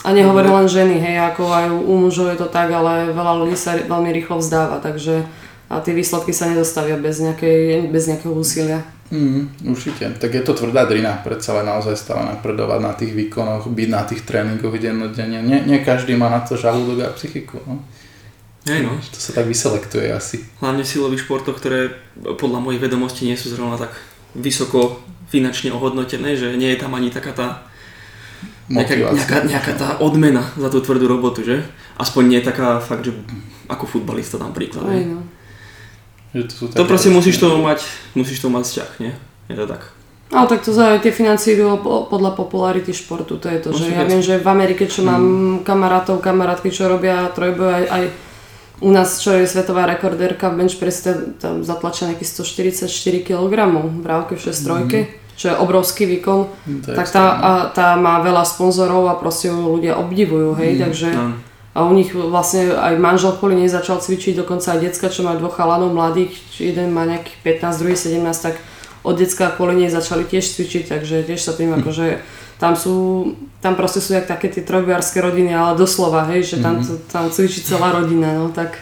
a 0.00 0.16
nehovorím 0.16 0.64
len 0.64 0.68
ženy, 0.68 0.96
hej, 0.96 1.20
ako 1.20 1.44
aj 1.52 1.66
u 1.76 1.94
mužov 2.00 2.32
je 2.32 2.40
to 2.40 2.48
tak, 2.48 2.72
ale 2.72 3.12
veľa 3.12 3.44
ľudí 3.44 3.52
sa 3.52 3.76
veľmi 3.76 4.08
rýchlo 4.16 4.40
vzdáva, 4.40 4.80
takže 4.80 5.28
a 5.70 5.78
tie 5.84 5.92
výsledky 5.94 6.32
sa 6.32 6.48
nedostavia 6.48 6.96
bez, 6.96 7.20
nejakej, 7.20 7.92
bez 7.92 8.08
nejakého 8.08 8.32
úsilia. 8.32 8.80
Mm, 9.10 9.74
určite. 9.74 10.14
Tak 10.22 10.30
je 10.30 10.42
to 10.46 10.54
tvrdá 10.54 10.86
drina, 10.86 11.18
predsa 11.18 11.58
len 11.58 11.66
naozaj 11.66 11.98
stále 11.98 12.30
napredovať 12.30 12.80
na 12.80 12.92
tých 12.94 13.10
výkonoch, 13.10 13.66
byť 13.66 13.88
na 13.90 14.02
tých 14.06 14.22
tréningoch 14.22 14.78
dennodenne. 14.78 15.42
Nie, 15.42 15.66
nie 15.66 15.82
každý 15.82 16.14
má 16.14 16.30
na 16.30 16.46
to 16.46 16.54
žalúdok 16.54 17.10
a 17.10 17.14
psychiku. 17.18 17.58
No. 17.66 17.82
Hej 18.70 18.86
no. 18.86 18.94
To 18.94 19.18
sa 19.18 19.34
tak 19.34 19.50
vyselektuje 19.50 20.14
asi. 20.14 20.46
Hlavne 20.62 20.86
v 20.86 20.92
silových 20.94 21.26
športoch, 21.26 21.58
ktoré 21.58 21.90
podľa 22.38 22.62
mojich 22.62 22.78
vedomostí 22.78 23.26
nie 23.26 23.34
sú 23.34 23.50
zrovna 23.50 23.74
tak 23.74 23.90
vysoko 24.38 25.02
finančne 25.26 25.74
ohodnotené, 25.74 26.38
že 26.38 26.54
nie 26.54 26.70
je 26.70 26.78
tam 26.78 26.94
ani 26.94 27.10
taká 27.10 27.34
tá 27.34 27.48
nejaká, 28.70 28.94
nejaká, 28.94 29.36
nejaká 29.50 29.72
tá 29.74 29.88
odmena 29.98 30.46
za 30.54 30.70
tú 30.70 30.78
tvrdú 30.78 31.10
robotu, 31.10 31.42
že? 31.42 31.66
Aspoň 31.98 32.22
nie 32.30 32.40
taká 32.40 32.78
fakt, 32.78 33.10
že 33.10 33.12
ako 33.66 33.98
futbalista 33.98 34.38
tam 34.38 34.54
príklad. 34.54 34.86
Aj, 34.86 35.02
no. 35.02 35.26
Že 36.30 36.42
to, 36.46 36.54
sú 36.54 36.64
to 36.70 36.86
proste 36.86 37.10
musíš 37.10 37.42
to 37.42 37.58
mať, 37.58 37.82
musíš 38.14 38.38
to 38.38 38.48
mať 38.48 38.64
vzťah, 38.66 38.90
nie? 39.02 39.12
Je 39.50 39.56
to 39.58 39.66
tak. 39.66 39.82
Ale 40.30 40.46
tak 40.46 40.62
to 40.62 40.70
za 40.70 41.02
tie 41.02 41.10
financie 41.10 41.58
idú 41.58 41.74
podľa 41.82 42.38
popularity 42.38 42.94
športu, 42.94 43.34
to 43.42 43.50
je 43.50 43.58
to, 43.58 43.74
že 43.74 43.90
ja 43.90 44.06
viem, 44.06 44.22
že 44.22 44.38
v 44.38 44.46
Amerike, 44.46 44.86
čo 44.86 45.02
mám 45.02 45.18
mm. 45.18 45.66
kamarátov, 45.66 46.22
kamarátky, 46.22 46.70
čo 46.70 46.86
robia 46.86 47.26
trojboj, 47.34 47.66
aj, 47.66 47.84
aj 47.90 48.04
u 48.78 48.90
nás, 48.94 49.18
čo 49.18 49.34
je 49.34 49.50
svetová 49.50 49.90
rekordérka 49.90 50.54
v 50.54 50.62
bench 50.62 50.78
press, 50.78 51.02
tam 51.42 51.66
zatlačia 51.66 52.14
nejakých 52.14 52.46
144 52.46 52.86
kg 53.26 53.50
v 53.74 54.06
rávke 54.06 54.38
v 54.38 54.42
6 54.46 54.54
mm. 54.54 54.90
čo 55.34 55.50
je 55.50 55.54
obrovský 55.58 56.06
výkon, 56.06 56.46
to 56.86 56.94
tak 56.94 57.10
tá, 57.10 57.24
a, 57.34 57.52
tá 57.74 57.98
má 57.98 58.22
veľa 58.22 58.46
sponzorov 58.46 59.10
a 59.10 59.18
proste 59.18 59.50
ju 59.50 59.58
ľudia 59.58 59.98
obdivujú, 59.98 60.54
hej, 60.62 60.78
mm. 60.78 60.80
takže... 60.86 61.10
Mm 61.10 61.49
a 61.70 61.86
u 61.86 61.92
nich 61.94 62.10
vlastne 62.10 62.74
aj 62.74 62.98
manžel 62.98 63.38
kvôli 63.38 63.54
nej 63.54 63.70
začal 63.70 64.02
cvičiť, 64.02 64.42
dokonca 64.42 64.74
aj 64.74 64.90
decka, 64.90 65.06
čo 65.06 65.22
majú 65.22 65.46
dvoch 65.46 65.54
chalanov 65.54 65.94
mladých, 65.94 66.34
či 66.50 66.74
jeden 66.74 66.90
má 66.90 67.06
nejakých 67.06 67.62
15, 67.62 67.80
druhý 67.80 67.94
17, 67.94 68.26
tak 68.42 68.58
od 69.06 69.14
decka 69.14 69.54
kvôli 69.54 69.86
nej 69.86 69.90
začali 69.90 70.26
tiež 70.26 70.44
cvičiť, 70.44 70.90
takže 70.90 71.22
tiež 71.24 71.40
sa 71.40 71.54
tým 71.54 71.70
akože 71.78 72.20
tam 72.60 72.76
sú, 72.76 73.24
tam 73.64 73.72
proste 73.72 74.04
sú 74.04 74.12
jak 74.12 74.28
také 74.28 74.52
tie 74.52 74.60
trojbojárske 74.60 75.16
rodiny, 75.16 75.56
ale 75.56 75.80
doslova, 75.80 76.28
hej, 76.28 76.44
že 76.44 76.56
tam, 76.60 76.76
mm-hmm. 76.76 77.08
tam 77.08 77.32
cvičí 77.32 77.64
celá 77.64 77.96
rodina, 77.96 78.36
no 78.36 78.52
tak. 78.52 78.76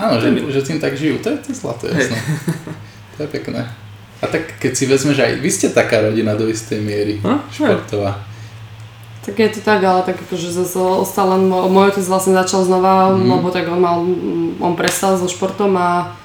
Áno, 0.00 0.16
že, 0.16 0.32
že 0.32 0.64
tým 0.64 0.80
tak 0.80 0.96
žijú, 0.96 1.20
to 1.20 1.36
je 1.36 1.38
to 1.44 1.50
zlaté, 1.52 1.92
jasné. 1.92 2.16
to 3.18 3.26
je 3.26 3.28
pekné. 3.28 3.68
A 4.18 4.26
tak 4.26 4.56
keď 4.56 4.72
si 4.72 4.88
vezmeš 4.88 5.20
aj, 5.20 5.36
vy 5.36 5.50
ste 5.52 5.68
taká 5.68 6.00
rodina 6.00 6.32
do 6.32 6.48
istej 6.48 6.80
miery, 6.80 7.20
no, 7.20 7.44
športová. 7.52 8.24
Tak 9.26 9.34
je 9.38 9.48
to 9.48 9.60
tak, 9.60 9.84
ale 9.84 10.02
tak 10.06 10.16
akože 10.18 10.48
zase 10.50 10.78
ostal 10.78 11.36
len, 11.36 11.50
môj 11.50 11.92
otec 11.92 12.06
vlastne 12.06 12.32
začal 12.32 12.64
znova, 12.64 13.12
mm. 13.12 13.28
lebo 13.28 13.48
tak 13.52 13.68
on 13.68 13.80
mal, 13.80 13.98
on 14.62 14.72
prestal 14.78 15.18
so 15.18 15.28
športom 15.28 15.74
a, 15.76 16.16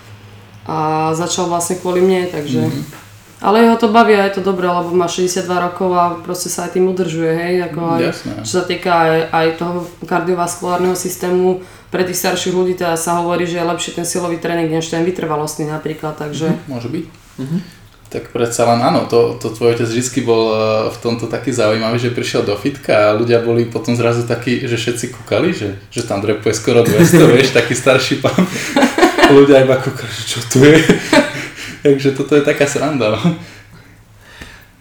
a 0.63 0.77
začal 1.17 1.51
vlastne 1.51 1.81
kvôli 1.81 2.00
mne, 2.00 2.31
takže... 2.31 2.69
Mm. 2.69 3.03
Ale 3.43 3.59
jeho 3.59 3.75
to 3.75 3.91
baví 3.91 4.15
a 4.15 4.23
je 4.23 4.39
to 4.39 4.41
dobré, 4.41 4.71
lebo 4.71 4.95
má 4.95 5.12
62 5.12 5.43
rokov 5.51 5.91
a 5.91 6.15
proste 6.23 6.47
sa 6.47 6.63
aj 6.63 6.79
tým 6.79 6.88
udržuje, 6.95 7.27
hej, 7.27 7.55
ako 7.67 7.79
aj, 7.83 8.01
čo 8.47 8.51
sa 8.55 8.63
týka 8.63 8.88
aj, 8.88 9.19
aj 9.35 9.47
toho 9.59 9.77
kardiovaskulárneho 10.07 10.95
systému, 10.95 11.59
pre 11.91 12.07
tých 12.07 12.23
starších 12.23 12.55
ľudí 12.55 12.79
teda 12.79 12.95
sa 12.95 13.19
hovorí, 13.19 13.43
že 13.43 13.59
je 13.59 13.67
lepšie 13.67 14.00
ten 14.00 14.07
silový 14.07 14.39
tréning, 14.39 14.71
než 14.71 14.88
ten 14.88 15.03
vytrvalostný 15.03 15.67
napríklad, 15.67 16.15
takže... 16.15 16.55
Mm, 16.55 16.59
môže 16.71 16.88
byť. 16.88 17.05
Mm-hmm. 17.43 17.83
Tak 18.13 18.29
predsa 18.29 18.70
len 18.70 18.77
áno, 18.77 19.10
to, 19.10 19.41
to 19.41 19.50
tvoj 19.50 19.74
otec 19.74 19.89
vždy 19.89 20.22
bol 20.22 20.53
eh, 20.53 20.60
v 20.93 20.98
tomto 21.01 21.25
taký 21.25 21.50
zaujímavý, 21.50 21.98
že 21.98 22.13
prišiel 22.13 22.46
do 22.46 22.53
fitka 22.53 23.10
a 23.10 23.17
ľudia 23.17 23.41
boli 23.41 23.65
potom 23.65 23.98
zrazu 23.98 24.29
takí, 24.29 24.62
že 24.70 24.77
všetci 24.77 25.17
kúkali, 25.17 25.50
že, 25.50 25.82
že 25.89 26.05
tam 26.05 26.22
drepuje 26.22 26.53
skoro 26.53 26.86
200, 26.86 26.93
vieš, 27.34 27.58
taký 27.58 27.74
starší 27.74 28.22
pán. 28.22 28.38
ľudia 29.41 29.65
iba 29.65 29.82
kúkali, 29.82 30.13
že 30.13 30.24
čo 30.29 30.39
tu 30.46 30.62
je. 30.62 30.77
Takže 31.89 32.13
toto 32.13 32.38
je 32.38 32.46
taká 32.46 32.70
sranda. 32.70 33.17
No. 33.17 33.22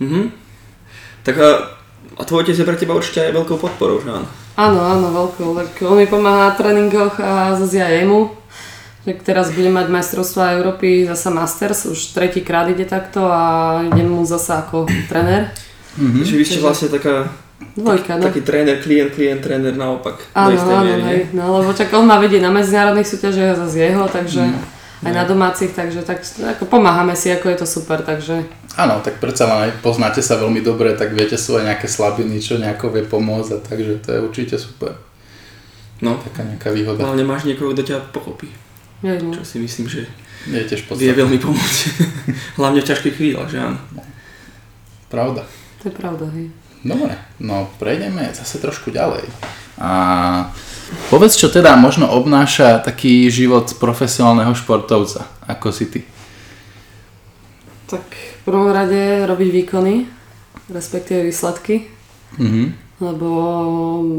Mhm. 0.04 0.28
Tak 1.24 1.34
a, 1.40 1.48
a 2.20 2.22
tvoj 2.28 2.44
otec 2.44 2.52
je 2.52 2.68
pre 2.68 2.76
teba 2.76 2.92
určite 2.92 3.24
aj 3.24 3.32
veľkou 3.32 3.56
podporou, 3.56 4.04
že 4.04 4.12
áno? 4.12 4.28
Áno, 4.60 4.80
áno, 4.84 5.06
veľkú. 5.08 5.56
Tak 5.56 5.88
on 5.88 5.96
mi 5.96 6.04
pomáha 6.04 6.52
na 6.52 6.52
tréningoch 6.52 7.16
a 7.16 7.56
zase 7.56 7.80
ja 7.80 7.88
jemu. 7.88 8.41
Tak 9.02 9.26
teraz 9.26 9.50
budem 9.50 9.74
mať 9.74 9.90
majstrovstvá 9.90 10.54
Európy, 10.62 11.10
zasa 11.10 11.34
Masters, 11.34 11.90
už 11.90 12.14
tretíkrát 12.14 12.70
ide 12.70 12.86
takto 12.86 13.26
a 13.26 13.82
idem 13.82 14.06
mu 14.06 14.22
zasa 14.22 14.62
ako 14.62 14.86
tréner. 15.10 15.50
Mm-hmm. 15.98 16.22
Čiže 16.22 16.38
vy 16.38 16.44
ste 16.46 16.58
vlastne 16.62 16.88
taká 16.88 17.26
Dvojka, 17.72 18.18
no. 18.18 18.28
Taký 18.28 18.42
tréner, 18.44 18.82
klient, 18.82 19.14
klient, 19.14 19.40
tréner 19.40 19.72
naopak. 19.72 20.20
Áno, 20.36 20.58
áno, 20.60 21.08
hej. 21.08 21.32
No, 21.32 21.62
lebo 21.62 21.72
čak 21.72 21.88
on 21.94 22.04
ma 22.04 22.20
vedie 22.20 22.42
na 22.42 22.52
medzinárodných 22.52 23.08
súťažiach 23.08 23.56
zase 23.64 23.88
jeho, 23.88 24.04
takže 24.12 24.44
mm. 24.44 25.08
aj 25.08 25.12
na 25.14 25.24
domácich, 25.24 25.72
takže 25.72 26.04
tak 26.04 26.20
ako 26.26 26.68
pomáhame 26.68 27.16
si, 27.16 27.32
ako 27.32 27.48
je 27.48 27.56
to 27.62 27.66
super, 27.66 28.04
takže... 28.04 28.44
Áno, 28.76 29.00
tak 29.00 29.22
predsa 29.22 29.48
len 29.48 29.58
aj 29.68 29.72
poznáte 29.80 30.20
sa 30.20 30.36
veľmi 30.36 30.60
dobre, 30.60 30.92
tak 30.98 31.16
viete 31.16 31.40
sú 31.40 31.56
aj 31.56 31.64
nejaké 31.72 31.88
slabiny, 31.88 32.44
čo 32.44 32.60
nejako 32.60 32.92
vie 32.92 33.04
pomôcť, 33.08 33.50
a 33.56 33.58
takže 33.64 33.92
to 34.04 34.08
je 34.10 34.18
určite 34.20 34.56
super. 34.60 34.92
No. 36.02 36.18
Taká 36.18 36.44
nejaká 36.44 36.74
výhoda. 36.74 36.98
Hlavne 36.98 37.24
máš 37.24 37.48
niekoho, 37.48 37.72
kto 37.72 37.88
ťa 37.88 38.10
pochopí. 38.12 38.52
Je, 39.02 39.18
no. 39.18 39.34
Čo 39.34 39.42
si 39.42 39.56
myslím, 39.58 39.86
že 39.90 40.06
je, 40.46 40.58
tiež 40.66 40.86
vie 40.98 41.14
veľmi 41.14 41.38
pomôcť. 41.38 41.78
Hlavne 42.58 42.82
v 42.82 42.88
ťažkých 42.88 43.14
chvíľach, 43.14 43.50
že 43.50 43.62
áno. 43.62 43.78
Pravda. 45.10 45.46
To 45.82 45.90
je 45.90 45.94
pravda, 45.94 46.26
hej. 46.34 46.50
Dobre, 46.82 47.14
no 47.38 47.70
prejdeme 47.78 48.34
zase 48.34 48.58
trošku 48.58 48.90
ďalej. 48.90 49.22
A 49.78 49.90
povedz, 51.14 51.38
čo 51.38 51.46
teda 51.46 51.78
možno 51.78 52.10
obnáša 52.10 52.82
taký 52.82 53.30
život 53.30 53.70
profesionálneho 53.78 54.50
športovca, 54.54 55.30
ako 55.46 55.70
si 55.70 55.86
ty? 55.86 56.00
Tak 57.86 58.02
v 58.02 58.42
prvom 58.42 58.74
rade 58.74 59.26
robiť 59.30 59.48
výkony, 59.62 60.10
respektíve 60.74 61.22
výsledky. 61.22 61.86
Mm-hmm. 62.38 62.66
Lebo 63.02 63.28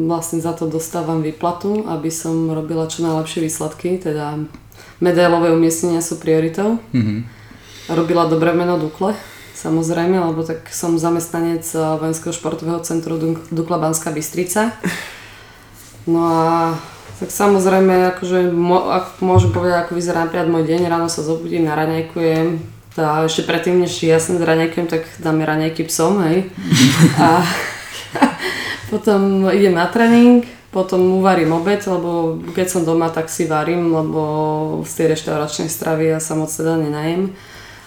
vlastne 0.08 0.44
za 0.44 0.56
to 0.56 0.68
dostávam 0.68 1.24
výplatu, 1.24 1.88
aby 1.88 2.12
som 2.12 2.52
robila 2.52 2.88
čo 2.88 3.04
najlepšie 3.04 3.44
výsledky, 3.44 4.00
teda 4.00 4.40
medailové 5.04 5.52
umiestnenia 5.52 6.00
sú 6.00 6.18
prioritou. 6.20 6.80
Mm-hmm. 6.96 7.20
Robila 7.92 8.30
dobré 8.30 8.56
meno 8.56 8.80
Dukle, 8.80 9.14
samozrejme, 9.54 10.20
lebo 10.20 10.44
tak 10.48 10.72
som 10.72 10.96
zamestnanec 10.96 11.68
eh, 11.76 11.80
Vojenského 12.00 12.32
športového 12.32 12.80
centru 12.84 13.20
Dukla 13.52 13.78
Banská 13.78 14.12
Bystrica. 14.12 14.72
No 16.04 16.22
a 16.28 16.44
tak 17.24 17.32
samozrejme, 17.32 18.18
akože 18.18 18.52
ak 18.92 19.24
môžem 19.24 19.56
povedať, 19.56 19.88
ako 19.88 19.96
vyzerá 19.96 20.28
napríklad 20.28 20.52
môj 20.52 20.68
deň, 20.68 20.92
ráno 20.92 21.08
sa 21.08 21.24
zobudím, 21.24 21.64
naraňajkujem, 21.64 22.74
a 22.94 23.26
ešte 23.26 23.50
predtým, 23.50 23.82
než 23.82 24.06
jasne 24.06 24.38
zraňajkujem, 24.38 24.86
tak 24.86 25.10
dáme 25.18 25.42
raňajky 25.42 25.90
psom, 25.90 26.22
hej. 26.30 26.54
A 27.24 27.42
potom 28.94 29.50
idem 29.50 29.74
na 29.74 29.90
tréning, 29.90 30.46
potom 30.74 31.22
uvarím 31.22 31.54
obed, 31.54 31.86
lebo 31.86 32.42
keď 32.52 32.68
som 32.68 32.82
doma, 32.82 33.14
tak 33.14 33.30
si 33.30 33.46
varím, 33.46 33.94
lebo 33.94 34.22
z 34.82 34.92
tej 34.98 35.08
reštauračnej 35.14 35.70
stravy 35.70 36.10
ja 36.10 36.20
sa 36.20 36.34
moc 36.34 36.50
teda 36.50 36.82
nenajem. 36.82 37.30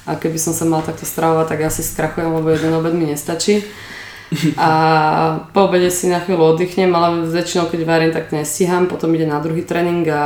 A 0.06 0.14
keby 0.14 0.38
som 0.38 0.54
sa 0.54 0.62
mal 0.62 0.86
takto 0.86 1.02
stravovať, 1.02 1.46
tak 1.50 1.66
asi 1.66 1.82
skrachujem, 1.82 2.30
lebo 2.30 2.46
jeden 2.54 2.70
obed 2.78 2.94
mi 2.94 3.10
nestačí. 3.10 3.66
A 4.58 4.70
po 5.50 5.66
obede 5.66 5.90
si 5.90 6.06
na 6.06 6.22
chvíľu 6.22 6.54
oddychnem, 6.54 6.90
ale 6.94 7.26
väčšinou 7.26 7.66
keď 7.66 7.80
varím, 7.82 8.12
tak 8.14 8.30
nestíham, 8.30 8.86
potom 8.86 9.10
ide 9.14 9.26
na 9.26 9.42
druhý 9.42 9.66
tréning 9.66 10.06
a 10.10 10.22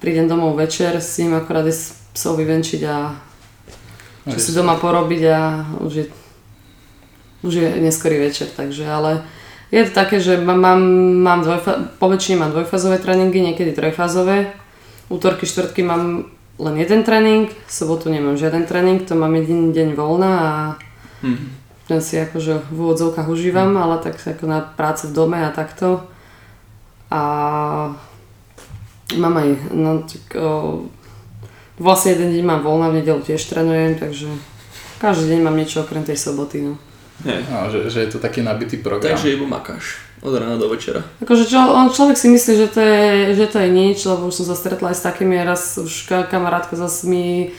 prídem 0.00 0.28
domov 0.28 0.56
večer, 0.56 1.00
s 1.00 1.16
ním 1.16 1.32
akorát 1.32 1.64
psov 2.12 2.36
vyvenčiť 2.36 2.80
a 2.84 3.16
čo 4.24 4.38
si 4.40 4.56
doma 4.56 4.76
porobiť 4.80 5.22
a 5.28 5.40
už 5.84 5.92
je, 5.92 6.06
už 7.44 7.52
je 7.52 7.68
neskorý 7.80 8.20
večer, 8.20 8.48
takže 8.52 8.88
ale 8.88 9.24
je 9.74 9.82
to 9.90 9.92
také, 9.92 10.22
že 10.22 10.38
mám, 10.38 10.78
mám 11.18 11.42
dvojfa- 11.42 11.98
mám 12.38 12.50
dvojfázové 12.54 13.02
tréningy, 13.02 13.42
niekedy 13.42 13.74
trojfázové. 13.74 14.54
Útorky, 15.10 15.50
štvrtky 15.50 15.82
mám 15.82 16.30
len 16.62 16.74
jeden 16.78 17.02
tréning, 17.02 17.50
sobotu 17.66 18.06
nemám 18.06 18.38
žiaden 18.38 18.62
tréning, 18.70 19.02
to 19.02 19.18
mám 19.18 19.34
jeden 19.34 19.74
deň 19.74 19.98
voľna 19.98 20.30
a 20.30 20.50
mm. 21.26 21.46
ten 21.90 21.98
si 21.98 22.14
akože 22.14 22.70
v 22.70 22.78
úvodzovkách 22.78 23.26
užívam, 23.26 23.74
mm. 23.74 23.82
ale 23.82 23.96
tak 23.98 24.22
ako 24.22 24.46
na 24.46 24.62
práce 24.62 25.10
v 25.10 25.16
dome 25.18 25.42
a 25.42 25.50
takto. 25.50 26.06
A 27.10 27.22
mám 29.18 29.34
aj, 29.34 29.74
no 29.74 30.06
tak 30.06 30.24
o, 30.38 30.86
vlastne 31.82 32.14
jeden 32.14 32.30
deň 32.38 32.44
mám 32.46 32.62
voľna, 32.62 32.94
v 32.94 33.02
nedelu 33.02 33.18
tiež 33.26 33.42
trénujem, 33.50 33.98
takže 33.98 34.30
každý 35.02 35.34
deň 35.34 35.40
mám 35.42 35.58
niečo 35.58 35.82
okrem 35.82 36.06
tej 36.06 36.16
soboty, 36.16 36.62
no. 36.62 36.78
No, 37.22 37.70
že, 37.70 37.86
že 37.88 38.02
je 38.04 38.08
to 38.10 38.18
taký 38.18 38.42
nabitý 38.42 38.82
program. 38.82 39.14
Takže 39.14 39.38
iba 39.38 39.46
makáš 39.46 40.02
od 40.24 40.34
rána 40.34 40.56
do 40.56 40.72
večera. 40.72 41.04
Akože 41.20 41.44
čo, 41.44 41.60
on, 41.60 41.92
človek 41.92 42.16
si 42.16 42.32
myslí, 42.32 42.52
že 42.56 42.68
to, 42.72 42.80
je, 42.80 43.36
že 43.36 43.46
to 43.52 43.60
je 43.60 43.68
nič, 43.68 44.08
lebo 44.08 44.32
už 44.32 44.40
som 44.40 44.46
sa 44.48 44.56
stretla 44.56 44.90
aj 44.90 44.96
s 44.96 45.04
takými, 45.04 45.36
raz 45.44 45.76
už 45.76 46.08
kamarátka 46.32 46.80
zase 46.80 47.04
mi 47.04 47.52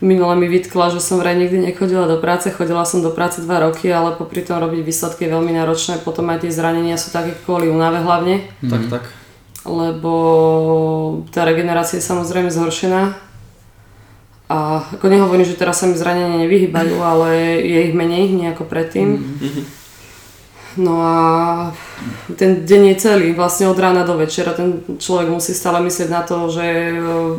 minule 0.00 0.32
mi 0.36 0.48
vytkla, 0.48 0.96
že 0.96 1.00
som 1.00 1.20
vraj 1.20 1.36
nikdy 1.36 1.60
nechodila 1.60 2.08
do 2.08 2.16
práce, 2.16 2.48
chodila 2.48 2.88
som 2.88 3.04
do 3.04 3.12
práce 3.12 3.44
2 3.44 3.64
roky, 3.68 3.92
ale 3.92 4.16
popri 4.16 4.40
tom 4.40 4.56
robiť 4.56 4.80
výsledky 4.80 5.28
je 5.28 5.34
veľmi 5.36 5.52
náročné, 5.52 6.00
potom 6.00 6.24
aj 6.32 6.48
tie 6.48 6.52
zranenia 6.52 6.96
sú 6.96 7.12
také 7.12 7.36
kvôli 7.44 7.68
únave 7.68 8.00
hlavne. 8.00 8.48
Mm-hmm. 8.64 8.72
Tak, 8.72 8.82
tak. 8.88 9.04
Lebo 9.68 10.12
tá 11.28 11.44
regenerácia 11.44 12.00
je 12.00 12.08
samozrejme 12.08 12.48
zhoršená. 12.48 13.12
A 14.50 14.82
ako 14.98 15.06
nehovorím, 15.06 15.46
že 15.46 15.54
teraz 15.54 15.78
sa 15.78 15.86
mi 15.86 15.94
zranenia 15.94 16.42
nevyhýbajú, 16.42 16.98
ale 16.98 17.62
je 17.62 17.86
ich 17.86 17.94
menej, 17.94 18.34
nie 18.34 18.50
ako 18.50 18.66
predtým. 18.66 19.22
Mm-hmm. 19.22 19.64
No 20.82 21.02
a 21.02 21.16
ten 22.34 22.66
deň 22.66 22.94
je 22.94 22.96
celý, 22.98 23.28
vlastne 23.30 23.70
od 23.70 23.78
rána 23.78 24.02
do 24.02 24.18
večera. 24.18 24.50
Ten 24.50 24.98
človek 24.98 25.30
musí 25.30 25.54
stále 25.54 25.78
myslieť 25.86 26.10
na 26.10 26.22
to, 26.26 26.50
že 26.50 26.66
eh, 26.66 27.38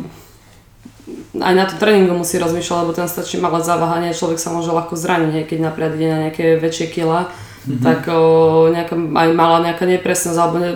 aj 1.40 1.54
na 1.56 1.64
to 1.68 1.76
tréningu 1.76 2.16
musí 2.16 2.40
rozmýšľať, 2.40 2.80
lebo 2.80 2.96
ten 2.96 3.08
stačí 3.08 3.36
malé 3.36 3.60
zaváhanie, 3.60 4.16
človek 4.16 4.40
sa 4.40 4.48
môže 4.48 4.72
ľahko 4.72 4.96
zraniť, 4.96 5.48
keď 5.48 5.58
napríklad 5.64 5.92
ide 5.96 6.08
na 6.08 6.18
nejaké 6.28 6.56
väčšie 6.60 6.92
kila, 6.92 7.28
mm-hmm. 7.28 7.80
tak 7.80 8.08
o, 8.12 8.68
nejaká, 8.68 8.94
aj 8.96 9.28
malá 9.32 9.58
nejaká 9.64 9.84
nepresnosť, 9.88 10.38
alebo 10.38 10.56
ne, 10.60 10.70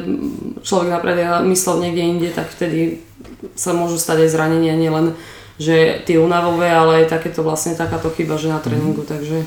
človek 0.64 0.88
napríklad 0.92 1.44
myslel 1.44 1.76
niekde 1.80 2.02
inde, 2.02 2.28
tak 2.32 2.48
vtedy 2.48 3.04
sa 3.52 3.76
môžu 3.76 4.00
stať 4.00 4.26
aj 4.26 4.32
zranenia, 4.32 4.74
nielen 4.74 5.12
že 5.56 6.04
tie 6.04 6.20
únavové, 6.20 6.68
ale 6.68 7.04
aj 7.04 7.16
takéto 7.16 7.40
vlastne 7.40 7.72
takáto 7.72 8.12
chyba, 8.12 8.36
že 8.36 8.52
na 8.52 8.60
tréningu, 8.60 9.04
mm-hmm. 9.04 9.12
takže... 9.12 9.38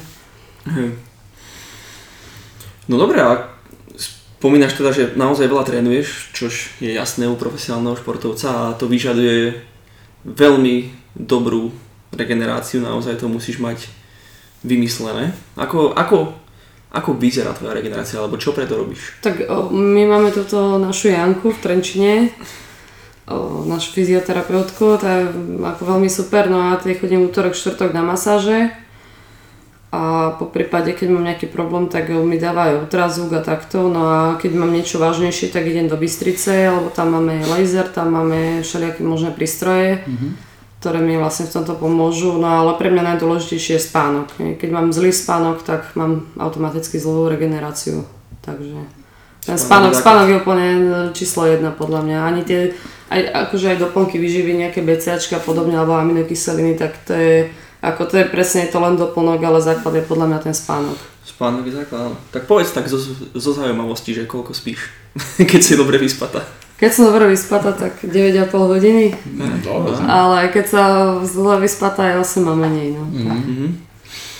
Hej. 0.69 0.89
No 2.89 2.97
dobré, 2.97 3.21
a 3.21 3.53
spomínaš 4.39 4.73
teda, 4.73 4.89
že 4.89 5.13
naozaj 5.13 5.45
veľa 5.45 5.67
trénuješ, 5.67 6.33
čož 6.33 6.73
je 6.81 6.89
jasné 6.89 7.29
u 7.29 7.37
profesionálneho 7.37 7.99
športovca 7.99 8.49
a 8.49 8.73
to 8.73 8.89
vyžaduje 8.89 9.61
veľmi 10.25 10.89
dobrú 11.13 11.69
regeneráciu, 12.15 12.81
naozaj 12.81 13.21
to 13.21 13.29
musíš 13.29 13.61
mať 13.61 13.85
vymyslené. 14.65 15.35
Ako, 15.53 15.93
ako, 15.93 16.33
ako 16.89 17.09
vyzerá 17.19 17.53
tvoja 17.53 17.77
regenerácia, 17.77 18.17
alebo 18.17 18.41
čo 18.41 18.51
preto 18.55 18.79
robíš? 18.79 19.21
Tak 19.21 19.45
o, 19.45 19.69
my 19.69 20.09
máme 20.09 20.33
túto 20.33 20.81
našu 20.81 21.13
Janku 21.13 21.53
v 21.53 21.61
Trenčine, 21.61 22.33
našu 23.69 23.93
fyzioterapeutku, 23.93 24.97
tá 24.97 25.21
je 25.21 25.25
ako 25.61 25.83
veľmi 25.85 26.09
super, 26.09 26.49
no 26.49 26.73
a 26.73 26.81
tej 26.81 26.97
chodím 26.97 27.29
útorok, 27.29 27.53
štvrtok 27.53 27.93
na 27.93 28.01
masáže 28.01 28.73
a 29.89 30.37
po 30.37 30.45
prípade, 30.45 30.93
keď 30.93 31.07
mám 31.09 31.25
nejaký 31.25 31.49
problém, 31.49 31.89
tak 31.89 32.13
mi 32.13 32.37
dávajú 32.37 32.85
ultrazvuk 32.85 33.33
a 33.33 33.41
takto. 33.41 33.89
No 33.89 34.05
a 34.05 34.19
keď 34.37 34.53
mám 34.53 34.69
niečo 34.69 35.01
vážnejšie, 35.01 35.49
tak 35.49 35.65
idem 35.65 35.89
do 35.89 35.97
Bystrice, 35.97 36.69
lebo 36.69 36.93
tam 36.93 37.17
máme 37.17 37.41
laser, 37.49 37.89
tam 37.89 38.13
máme 38.13 38.61
všelijaké 38.61 39.01
možné 39.01 39.33
prístroje, 39.33 40.05
mm-hmm. 40.05 40.31
ktoré 40.77 41.01
mi 41.01 41.17
vlastne 41.17 41.49
v 41.49 41.53
tomto 41.57 41.73
pomôžu. 41.73 42.37
No 42.37 42.61
ale 42.61 42.77
pre 42.77 42.93
mňa 42.93 43.17
najdôležitejšie 43.17 43.81
je 43.81 43.87
spánok. 43.89 44.29
Keď 44.61 44.69
mám 44.69 44.93
zlý 44.93 45.09
spánok, 45.09 45.65
tak 45.65 45.89
mám 45.97 46.29
automaticky 46.37 47.01
zlú 47.01 47.25
regeneráciu. 47.25 48.05
Takže 48.45 48.77
ten 49.41 49.57
spánok, 49.57 49.97
spánok 49.97 50.27
je 50.29 50.37
úplne 50.37 50.67
číslo 51.17 51.49
jedna 51.49 51.73
podľa 51.73 52.05
mňa. 52.05 52.17
Ani 52.29 52.41
tie, 52.45 52.77
aj, 53.09 53.21
akože 53.49 53.75
aj 53.75 53.77
doplnky 53.81 54.21
vyživy, 54.21 54.53
nejaké 54.53 54.85
BCAčka 54.85 55.37
a 55.37 55.43
podobne, 55.43 55.75
alebo 55.75 55.97
aminokyseliny, 55.97 56.77
tak 56.77 56.93
to 57.05 57.13
je 57.13 57.35
ako 57.79 58.11
to 58.11 58.19
je 58.19 58.25
presne 58.27 58.67
to 58.67 58.75
len 58.83 58.99
doplnok, 58.99 59.39
ale 59.39 59.63
základ 59.63 59.95
je 59.95 60.03
podľa 60.03 60.27
mňa 60.27 60.39
ten 60.43 60.51
spánok. 60.55 60.99
Spánok 61.23 61.63
je 61.63 61.79
základ. 61.79 62.11
Tak 62.35 62.43
povedz 62.43 62.75
tak 62.75 62.91
zo, 62.91 62.99
zo 63.31 63.51
zaujímavosti, 63.55 64.11
že 64.11 64.27
koľko 64.27 64.51
spíš, 64.51 64.91
keď 65.51 65.61
si 65.63 65.79
dobre 65.79 65.95
vyspatá. 65.95 66.43
Keď 66.79 66.91
som 66.95 67.11
dobre 67.11 67.27
vyspatá, 67.27 67.75
tak 67.75 68.03
9,5 68.07 68.55
hodiny. 68.55 69.11
No, 69.35 69.83
ale 70.07 70.47
keď 70.47 70.65
sa 70.67 70.83
zle 71.27 71.59
vyspatá, 71.59 72.15
aj 72.15 72.23
8 72.23 72.47
a 72.47 72.55
menej. 72.55 72.95
No. 72.95 73.03
Mm-hmm. 73.03 73.88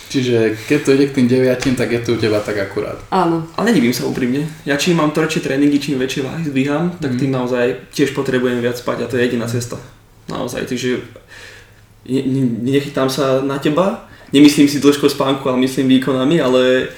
Čiže 0.10 0.58
keď 0.66 0.80
to 0.82 0.94
ide 0.98 1.06
k 1.14 1.16
tým 1.22 1.28
9, 1.30 1.78
tak 1.78 1.94
je 1.94 2.02
to 2.02 2.14
u 2.14 2.18
teba 2.18 2.42
tak 2.42 2.58
akurát. 2.58 2.98
Áno. 3.14 3.46
Ale 3.54 3.70
nedivím 3.70 3.94
sa 3.94 4.10
úprimne. 4.10 4.50
Ja 4.66 4.74
čím 4.74 4.98
mám 4.98 5.14
tvrdšie 5.14 5.46
tréningy, 5.46 5.78
čím 5.78 6.02
väčšie 6.02 6.26
váhy 6.26 6.50
zdvíham, 6.50 6.98
tak 6.98 7.14
mm. 7.14 7.20
tým 7.22 7.32
naozaj 7.32 7.94
tiež 7.94 8.18
potrebujem 8.18 8.58
viac 8.58 8.82
spať 8.82 9.06
a 9.06 9.10
to 9.10 9.22
je 9.22 9.30
jediná 9.30 9.46
cesta. 9.46 9.78
Naozaj, 10.26 10.66
takže 10.66 11.06
ne, 12.10 12.22
ne, 12.26 12.42
nechytám 12.74 13.06
sa 13.06 13.46
na 13.46 13.62
teba, 13.62 14.10
nemyslím 14.34 14.66
si 14.66 14.82
dĺžkou 14.82 15.14
spánku, 15.14 15.46
ale 15.46 15.62
myslím 15.70 16.02
výkonami, 16.02 16.42
ale, 16.42 16.90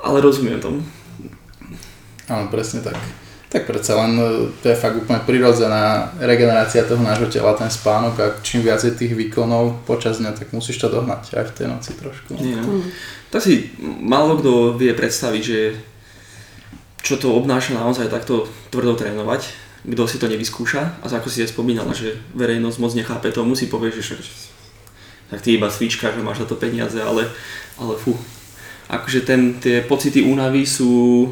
ale 0.00 0.18
rozumiem 0.24 0.56
tomu. 0.64 0.80
Áno, 2.24 2.48
presne 2.48 2.80
tak. 2.80 2.96
Tak 3.50 3.66
predsa 3.66 3.98
len 3.98 4.14
e, 4.14 4.46
to 4.62 4.70
je 4.70 4.78
fakt 4.78 4.94
úplne 4.94 5.18
prirodzená 5.26 6.14
regenerácia 6.22 6.86
toho 6.86 7.02
nášho 7.02 7.26
tela, 7.26 7.58
ten 7.58 7.66
spánok 7.66 8.14
a 8.22 8.26
čím 8.46 8.62
viac 8.62 8.78
je 8.86 8.94
tých 8.94 9.18
výkonov 9.18 9.82
počas 9.90 10.22
dňa, 10.22 10.38
tak 10.38 10.54
musíš 10.54 10.78
to 10.78 10.86
dohnať 10.86 11.34
aj 11.34 11.44
v 11.50 11.54
tej 11.58 11.66
noci 11.66 11.90
trošku. 11.98 12.38
Nie, 12.38 12.62
no. 12.62 12.78
Tak 13.34 13.42
si 13.42 13.74
málo 13.82 14.38
kto 14.38 14.78
vie 14.78 14.94
predstaviť, 14.94 15.42
že 15.42 15.60
čo 17.02 17.18
to 17.18 17.34
obnáša 17.34 17.74
naozaj 17.74 18.06
takto 18.06 18.46
tvrdo 18.70 18.94
trénovať, 18.94 19.50
kto 19.82 20.02
si 20.06 20.16
to 20.22 20.30
nevyskúša 20.30 21.02
a 21.02 21.06
ako 21.10 21.26
si 21.26 21.42
aj 21.42 21.50
spomínala, 21.50 21.90
že 21.90 22.22
verejnosť 22.38 22.78
moc 22.78 22.92
nechápe 22.94 23.34
to, 23.34 23.42
musí 23.42 23.66
povieť, 23.66 23.92
že 23.98 24.02
však, 24.04 24.20
tak 25.34 25.40
ty 25.42 25.56
iba 25.56 25.66
cvička, 25.72 26.12
že 26.12 26.22
máš 26.22 26.44
na 26.44 26.46
to 26.46 26.54
peniaze, 26.54 27.00
ale, 27.00 27.26
ale 27.80 27.94
fú. 27.96 28.14
Akože 28.90 29.26
ten, 29.26 29.56
tie 29.62 29.80
pocity 29.86 30.26
únavy 30.26 30.66
sú 30.66 31.26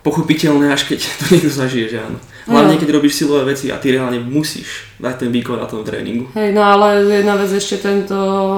pochopiteľné, 0.00 0.72
až 0.72 0.88
keď 0.88 1.00
to 1.04 1.24
niekto 1.32 1.50
zažije, 1.52 1.86
že 1.92 1.98
áno. 2.00 2.18
Hlavne 2.48 2.80
keď 2.80 2.98
robíš 2.98 3.20
silové 3.20 3.52
veci 3.52 3.68
a 3.68 3.78
ty 3.78 3.94
reálne 3.94 4.18
musíš 4.18 4.90
dať 4.98 5.26
ten 5.26 5.30
výkon 5.30 5.60
na 5.60 5.68
tom 5.68 5.84
tréningu. 5.84 6.26
Hej, 6.34 6.56
no 6.56 6.64
ale 6.64 7.04
jedna 7.06 7.36
vec 7.36 7.52
ešte 7.52 7.78
tento, 7.78 8.16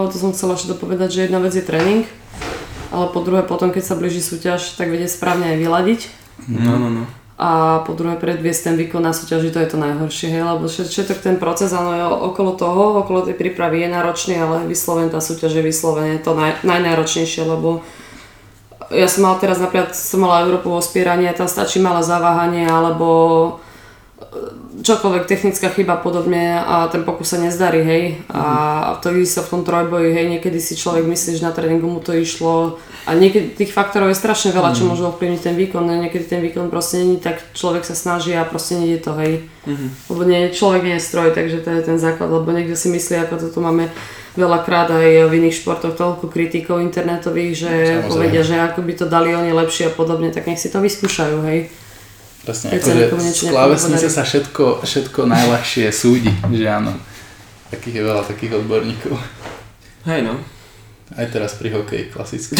to 0.09 0.17
som 0.17 0.31
chcela 0.33 0.55
ešte 0.55 0.73
dopovedať, 0.73 1.11
že 1.11 1.21
jedna 1.29 1.43
vec 1.43 1.53
je 1.53 1.67
tréning, 1.67 2.07
ale 2.95 3.07
po 3.11 3.21
druhé 3.21 3.43
potom, 3.43 3.75
keď 3.75 3.85
sa 3.85 3.99
blíži 3.99 4.23
súťaž, 4.23 4.79
tak 4.79 4.89
vedieť 4.89 5.13
správne 5.13 5.53
aj 5.53 5.59
vyladiť. 5.59 6.01
No, 6.47 6.79
no, 6.79 6.89
no. 6.89 7.05
A 7.43 7.83
po 7.83 7.99
druhé 7.99 8.15
predviesť 8.23 8.71
ten 8.71 8.77
výkon 8.79 9.03
na 9.03 9.11
súťaži, 9.11 9.51
to 9.51 9.59
je 9.59 9.75
to 9.75 9.79
najhoršie, 9.81 10.31
hej, 10.31 10.47
lebo 10.47 10.71
všetok 10.71 11.19
ten 11.19 11.37
proces, 11.43 11.75
áno, 11.75 11.91
je 11.91 12.05
okolo 12.07 12.55
toho, 12.55 13.03
okolo 13.03 13.27
tej 13.27 13.35
prípravy 13.35 13.83
je 13.83 13.89
náročný, 13.91 14.39
ale 14.39 14.63
vyslovene 14.71 15.11
tá 15.11 15.19
súťaž 15.19 15.59
je 15.59 15.65
vyslovene 15.67 16.23
to 16.23 16.39
naj, 16.39 16.63
najnáročnejšie, 16.63 17.43
lebo 17.43 17.83
ja 18.93 19.09
som 19.09 19.25
mala 19.25 19.41
teraz 19.41 19.59
napríklad, 19.59 19.97
som 19.97 20.21
mala 20.23 20.45
Európu 20.45 20.71
ospieranie, 20.71 21.33
tam 21.33 21.49
stačí 21.49 21.81
malé 21.81 22.05
zaváhanie 22.05 22.69
alebo 22.69 23.59
čokoľvek 24.81 25.29
technická 25.29 25.69
chyba 25.69 26.01
podobne 26.01 26.57
a 26.57 26.89
ten 26.89 27.05
pokus 27.05 27.37
sa 27.37 27.39
nezdarí, 27.39 27.85
hej. 27.85 28.05
A 28.33 28.97
to 29.05 29.13
vidí 29.13 29.29
sa 29.29 29.45
v 29.45 29.53
tom 29.53 29.63
trojboji, 29.69 30.17
hej, 30.17 30.27
niekedy 30.33 30.57
si 30.57 30.81
človek 30.81 31.05
myslí, 31.05 31.37
že 31.37 31.45
na 31.45 31.53
tréningu 31.53 31.85
mu 31.85 32.01
to 32.01 32.17
išlo 32.17 32.81
a 33.05 33.13
niekedy 33.13 33.53
tých 33.53 33.75
faktorov 33.75 34.09
je 34.09 34.17
strašne 34.17 34.55
veľa, 34.55 34.73
čo 34.73 34.89
môžu 34.89 35.11
ovplyvniť 35.13 35.41
ten 35.45 35.59
výkon, 35.59 35.85
no 35.85 35.93
niekedy 36.01 36.25
ten 36.25 36.41
výkon 36.41 36.73
proste 36.73 37.05
není, 37.05 37.21
tak 37.21 37.43
človek 37.53 37.85
sa 37.85 37.93
snaží 37.93 38.33
a 38.33 38.49
proste 38.49 38.81
nejde 38.81 39.05
to, 39.05 39.13
hej. 39.21 39.45
Mm-hmm. 39.69 39.89
Lebo 40.09 40.23
nie, 40.25 40.41
človek 40.55 40.83
nie 40.87 40.97
je 40.97 41.05
stroj, 41.05 41.37
takže 41.37 41.61
to 41.61 41.69
je 41.69 41.83
ten 41.83 41.99
základ, 42.01 42.33
lebo 42.33 42.49
niekto 42.49 42.79
si 42.79 42.89
myslí, 42.89 43.29
ako 43.29 43.35
to 43.43 43.49
tu 43.53 43.61
máme 43.61 43.93
veľakrát 44.33 44.89
aj 44.89 45.29
v 45.29 45.33
iných 45.45 45.61
športoch 45.61 45.93
toľko 45.93 46.33
kritikov 46.33 46.81
internetových, 46.81 47.53
že 47.53 47.73
Samozrejme. 47.75 48.09
povedia, 48.09 48.43
že 48.47 48.57
ako 48.57 48.81
by 48.81 48.93
to 48.97 49.07
dali 49.11 49.37
oni 49.37 49.53
lepšie 49.53 49.91
a 49.91 49.93
podobne, 49.93 50.33
tak 50.33 50.49
nech 50.49 50.63
si 50.63 50.73
to 50.73 50.81
vyskúšajú, 50.81 51.37
hej. 51.51 51.69
Presne, 52.43 52.75
akože 52.75 53.07
klávesnice 53.47 54.11
sa 54.11 54.27
všetko, 54.27 54.83
všetko 54.83 55.31
najľahšie 55.31 55.87
súdi, 55.95 56.35
že 56.51 56.67
áno. 56.67 56.91
Takých 57.71 58.03
je 58.03 58.05
veľa 58.05 58.23
takých 58.27 58.59
odborníkov. 58.59 59.15
Hej 60.11 60.27
no. 60.27 60.35
Aj 61.15 61.27
teraz 61.31 61.55
pri 61.55 61.71
hokeji 61.71 62.11
klasicky. 62.11 62.59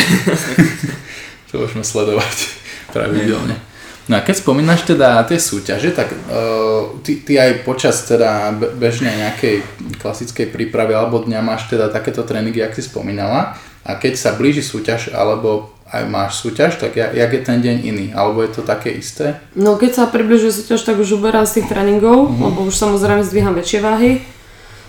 to 1.51 1.59
môžeme 1.59 1.83
sledovať 1.83 2.39
pravidelne. 2.95 3.59
No 4.11 4.19
a 4.19 4.21
keď 4.23 4.43
spomínaš 4.43 4.87
teda 4.87 5.23
tie 5.27 5.39
súťaže, 5.39 5.95
tak 5.95 6.11
uh, 6.11 6.99
ty, 7.07 7.23
ty 7.23 7.39
aj 7.39 7.63
počas 7.63 8.03
teda 8.07 8.55
bežne 8.79 9.11
nejakej 9.11 9.63
klasickej 9.99 10.51
prípravy 10.51 10.95
alebo 10.95 11.23
dňa 11.23 11.39
máš 11.43 11.71
teda 11.71 11.91
takéto 11.91 12.27
tréningy, 12.27 12.63
jak 12.63 12.75
si 12.75 12.83
spomínala. 12.83 13.59
A 13.83 13.99
keď 13.99 14.15
sa 14.15 14.31
blíži 14.35 14.63
súťaž 14.63 15.11
alebo 15.15 15.75
aj 15.93 16.09
máš 16.09 16.41
súťaž, 16.41 16.81
tak 16.81 16.97
jak, 16.97 17.13
jak 17.13 17.31
je 17.33 17.43
ten 17.45 17.59
deň 17.61 17.77
iný? 17.85 18.07
Alebo 18.17 18.41
je 18.41 18.51
to 18.57 18.63
také 18.65 18.89
isté? 18.97 19.37
No 19.53 19.77
keď 19.77 19.91
sa 19.93 20.05
približuje 20.09 20.49
súťaž, 20.49 20.89
tak 20.89 20.97
už 20.97 21.21
uberám 21.21 21.45
z 21.45 21.61
tých 21.61 21.69
tréningov, 21.69 22.33
uh-huh. 22.33 22.49
lebo 22.49 22.65
už 22.65 22.73
samozrejme 22.73 23.21
zdvíham 23.21 23.53
väčšie 23.53 23.85
váhy 23.85 24.25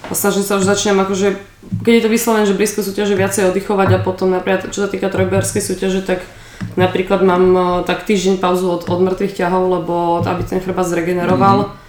a 0.07 0.11
snažím 0.15 0.47
sa 0.47 0.55
už 0.55 0.67
začnem 0.67 0.95
akože, 0.99 1.35
keď 1.83 1.93
je 1.99 2.03
to 2.07 2.09
vyslovené, 2.11 2.43
že 2.47 2.55
blízko 2.55 2.83
súťaže 2.83 3.19
viacej 3.19 3.51
oddychovať 3.51 3.89
a 3.95 4.03
potom 4.03 4.31
napríklad, 4.31 4.71
čo 4.71 4.83
sa 4.83 4.89
týka 4.91 5.11
trojberskej 5.11 5.59
súťaže, 5.59 6.07
tak 6.07 6.23
napríklad 6.79 7.19
mám 7.23 7.43
e, 7.51 7.63
tak 7.83 8.07
týždeň 8.07 8.39
pauzu 8.39 8.71
od, 8.71 8.87
od 8.87 8.99
mŕtvych 9.03 9.35
ťahov, 9.35 9.63
lebo 9.67 10.23
aby 10.23 10.43
ten 10.47 10.63
chrbát 10.63 10.87
zregeneroval. 10.87 11.57
Mm-hmm. 11.67 11.82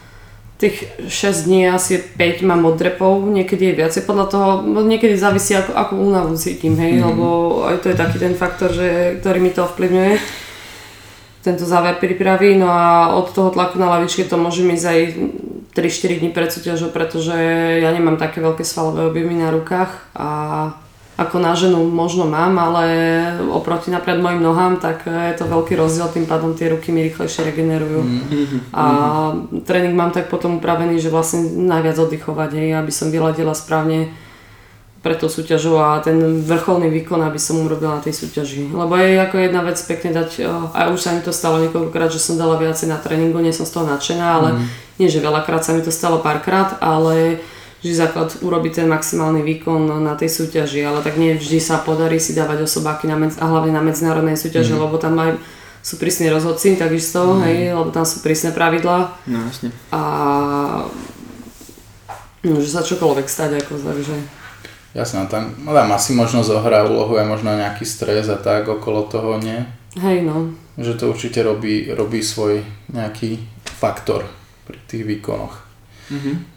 Tých 0.65 0.81
6 1.13 1.45
dní 1.45 1.69
asi 1.69 2.01
5 2.01 2.41
mám 2.49 2.65
od 2.65 2.81
niekedy 3.29 3.69
je 3.69 3.75
viacej 3.85 4.09
podľa 4.09 4.27
toho, 4.33 4.49
no 4.65 4.81
niekedy 4.81 5.13
závisí 5.13 5.53
ako, 5.53 5.77
ako 5.77 5.93
únavu 5.93 6.33
cítim, 6.41 6.73
hej, 6.81 6.97
mm-hmm. 6.97 7.09
lebo 7.13 7.27
aj 7.69 7.85
to 7.85 7.93
je 7.93 8.01
taký 8.01 8.17
ten 8.17 8.33
faktor, 8.33 8.73
že, 8.73 9.21
ktorý 9.21 9.45
mi 9.45 9.53
to 9.53 9.69
ovplyvňuje 9.69 10.13
tento 11.45 11.69
záver 11.69 12.01
prípravy, 12.01 12.57
no 12.57 12.73
a 12.73 13.13
od 13.13 13.29
toho 13.37 13.53
tlaku 13.53 13.77
na 13.77 13.93
lavičke 13.93 14.25
to 14.25 14.41
môže 14.41 14.65
ísť 14.65 14.87
aj 14.89 15.01
3-4 15.77 16.25
dní 16.25 16.31
pred 16.33 16.49
súťažou, 16.49 16.89
pretože 16.89 17.37
ja 17.85 17.93
nemám 17.93 18.17
také 18.17 18.41
veľké 18.41 18.65
svalové 18.65 19.05
objemy 19.05 19.37
na 19.37 19.53
rukách 19.53 19.93
a 20.17 20.29
ako 21.15 21.39
na 21.39 21.55
ženu 21.55 21.79
možno 21.87 22.27
mám, 22.27 22.59
ale 22.59 22.85
oproti 23.55 23.95
napríklad 23.95 24.19
mojim 24.19 24.43
nohám, 24.43 24.83
tak 24.83 25.07
je 25.07 25.35
to 25.39 25.47
veľký 25.47 25.79
rozdiel, 25.79 26.11
tým 26.11 26.27
pádom 26.27 26.59
tie 26.59 26.75
ruky 26.75 26.91
mi 26.91 27.07
rýchlejšie 27.07 27.55
regenerujú. 27.55 28.03
Mm-hmm. 28.03 28.61
A 28.75 28.85
tréning 29.63 29.95
mám 29.95 30.11
tak 30.11 30.27
potom 30.27 30.59
upravený, 30.59 30.99
že 30.99 31.15
vlastne 31.15 31.47
najviac 31.71 32.03
oddychovať, 32.03 32.51
hej, 32.59 32.69
aby 32.75 32.91
som 32.91 33.15
vyladila 33.15 33.55
správne 33.55 34.11
pre 35.05 35.15
tú 35.15 35.29
súťažu 35.29 35.77
a 35.77 36.01
ten 36.01 36.17
vrcholný 36.43 36.89
výkon, 36.89 37.21
aby 37.23 37.37
som 37.37 37.61
urobila 37.61 38.01
na 38.01 38.03
tej 38.03 38.25
súťaži. 38.25 38.73
Lebo 38.73 38.97
je 38.97 39.21
ako 39.21 39.37
jedna 39.37 39.61
vec 39.61 39.77
pekne 39.85 40.17
dať, 40.17 40.49
a 40.73 40.89
už 40.91 40.99
sa 40.99 41.13
mi 41.13 41.21
to 41.21 41.31
stalo 41.31 41.61
niekoľkokrát, 41.61 42.09
že 42.09 42.19
som 42.19 42.41
dala 42.41 42.57
viacej 42.57 42.89
na 42.89 42.97
tréningu, 42.97 43.37
nie 43.39 43.53
som 43.53 43.69
z 43.69 43.77
toho 43.77 43.85
nadšená, 43.87 44.25
ale 44.25 44.57
mm. 44.57 44.65
nie, 44.99 45.13
že 45.13 45.21
veľakrát 45.21 45.61
sa 45.61 45.77
mi 45.77 45.85
to 45.85 45.93
stalo 45.93 46.25
párkrát, 46.25 46.81
ale 46.81 47.39
že 47.85 47.93
základ 47.93 48.33
urobiť 48.41 48.81
ten 48.81 48.89
maximálny 48.89 49.45
výkon 49.45 50.01
na 50.01 50.17
tej 50.17 50.33
súťaži, 50.33 50.81
ale 50.89 51.05
tak 51.05 51.21
nie 51.21 51.37
vždy 51.37 51.61
sa 51.61 51.85
podarí 51.85 52.17
si 52.17 52.33
dávať 52.33 52.65
osobáky 52.65 53.05
na 53.05 53.21
medz- 53.21 53.37
a 53.37 53.45
hlavne 53.45 53.77
na 53.77 53.85
medzinárodnej 53.85 54.41
súťaži, 54.41 54.73
mm. 54.73 54.81
lebo 54.81 54.97
tam 54.97 55.21
aj 55.21 55.37
sú 55.85 56.01
prísni 56.01 56.33
rozhodci, 56.33 56.81
takisto, 56.81 57.37
mm. 57.37 57.41
hej, 57.45 57.59
lebo 57.77 57.93
tam 57.93 58.09
sú 58.09 58.25
prísne 58.25 58.57
pravidlá. 58.57 59.13
No 59.29 59.39
jasne. 59.45 59.69
A 59.93 60.01
môže 62.41 62.73
sa 62.73 62.81
čokoľvek 62.81 63.27
stať, 63.29 63.61
ako 63.61 63.77
takže... 63.77 64.17
Jasné, 64.97 65.29
tam, 65.29 65.53
no 65.61 65.77
tam 65.77 65.91
asi 65.93 66.17
možno 66.17 66.41
zohrá 66.41 66.89
úlohu 66.89 67.21
aj 67.21 67.27
možno 67.29 67.53
nejaký 67.53 67.85
stres 67.85 68.33
a 68.33 68.41
tak 68.41 68.65
okolo 68.65 69.05
toho, 69.05 69.37
nie? 69.37 69.61
Hej, 70.01 70.25
no. 70.25 70.57
Že 70.81 70.93
to 70.97 71.05
určite 71.13 71.45
robí, 71.45 71.93
robí 71.93 72.25
svoj 72.25 72.65
nejaký 72.89 73.45
faktor 73.77 74.25
pri 74.65 74.79
tých 74.89 75.05
výkonoch. 75.05 75.61
Mm-hmm. 76.09 76.54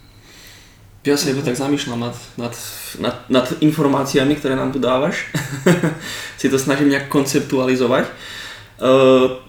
Ja 1.08 1.16
sa 1.16 1.32
iba 1.32 1.40
tak 1.40 1.56
zamýšľam 1.56 2.04
nad, 2.04 2.16
nad, 2.36 2.52
nad, 3.00 3.16
nad 3.32 3.48
informáciami, 3.64 4.36
ktoré 4.36 4.60
nám 4.60 4.76
tu 4.76 4.80
dávaš. 4.84 5.32
si 6.40 6.52
to 6.52 6.60
snažím 6.60 6.92
nejak 6.92 7.08
konceptualizovať. 7.08 8.12
Uh, 8.76 9.40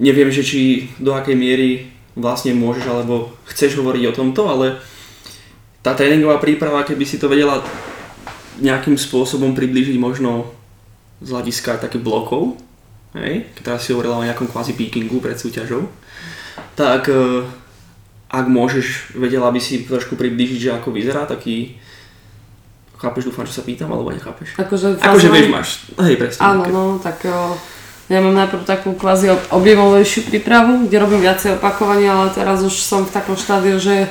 neviem, 0.00 0.32
že 0.32 0.40
či 0.40 0.88
do 0.96 1.12
akej 1.12 1.36
miery 1.36 1.92
vlastne 2.16 2.56
môžeš 2.56 2.88
alebo 2.88 3.36
chceš 3.52 3.76
hovoriť 3.76 4.02
o 4.08 4.16
tomto, 4.16 4.48
ale 4.48 4.80
tá 5.84 5.92
tréningová 5.92 6.40
príprava, 6.40 6.88
keby 6.88 7.04
si 7.04 7.20
to 7.20 7.28
vedela 7.28 7.60
nejakým 8.56 8.96
spôsobom 8.96 9.52
priblížiť 9.52 10.00
možno 10.00 10.48
z 11.20 11.36
hľadiska 11.36 11.84
takých 11.84 12.00
blokov, 12.00 12.56
hej, 13.12 13.52
teraz 13.60 13.84
si 13.84 13.92
hovorila 13.92 14.24
o 14.24 14.26
nejakom 14.26 14.48
kvázi 14.48 14.72
peakingu 14.72 15.20
pred 15.20 15.36
súťažou, 15.36 15.84
tak 16.72 17.12
e, 17.12 17.44
ak 18.30 18.46
môžeš, 18.50 19.14
vedela 19.14 19.50
by 19.54 19.60
si 19.62 19.86
trošku 19.86 20.18
priblížiť, 20.18 20.58
že 20.58 20.70
ako 20.74 20.90
vyzerá 20.90 21.24
taký 21.24 21.78
Chápeš, 22.96 23.28
dúfam, 23.28 23.44
že 23.44 23.52
sa 23.52 23.60
pýtam, 23.60 23.92
alebo 23.92 24.08
nechápeš? 24.08 24.56
Akože, 24.56 24.96
akože 24.96 25.28
vieš, 25.28 25.48
máš, 25.52 25.68
hej, 26.00 26.16
presne. 26.16 26.40
Áno, 26.40 26.64
no, 26.72 26.84
tak 26.96 27.28
o, 27.28 27.52
ja 28.08 28.24
mám 28.24 28.32
najprv 28.32 28.64
takú 28.64 28.96
kvázi 28.96 29.28
objemovejšiu 29.52 30.32
prípravu, 30.32 30.88
kde 30.88 30.96
robím 31.04 31.20
viacej 31.20 31.60
opakovania, 31.60 32.16
ale 32.16 32.32
teraz 32.32 32.64
už 32.64 32.72
som 32.72 33.04
v 33.04 33.12
takom 33.12 33.36
štádiu, 33.36 33.76
že 33.76 34.08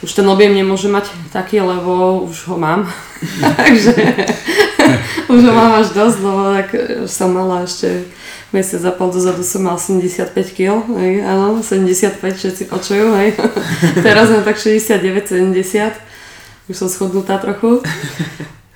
už 0.00 0.16
ten 0.16 0.24
objem 0.24 0.56
nemôže 0.56 0.88
mať 0.88 1.12
taký, 1.28 1.60
lebo 1.60 2.24
už 2.24 2.48
ho 2.48 2.56
mám. 2.56 2.88
Takže 3.60 3.92
už 5.32 5.40
ho 5.44 5.52
mám 5.52 5.72
až 5.80 5.88
dosť, 5.94 6.18
lebo 6.22 6.40
tak 6.56 6.68
už 7.04 7.10
som 7.10 7.30
mala 7.32 7.64
ešte 7.64 8.06
mesiac 8.52 8.84
a 8.84 8.92
pol 8.92 9.08
dozadu 9.08 9.40
som 9.40 9.64
mal 9.64 9.80
75 9.80 10.28
kg, 10.52 10.84
hej, 11.00 11.24
áno, 11.24 11.64
75 11.64 12.20
všetci 12.20 12.62
počujú, 12.68 13.16
hej. 13.16 13.32
Teraz 14.06 14.28
mám 14.28 14.44
tak 14.44 14.60
69-70, 14.60 16.68
už 16.68 16.76
som 16.76 16.88
schodnutá 16.88 17.40
trochu. 17.40 17.80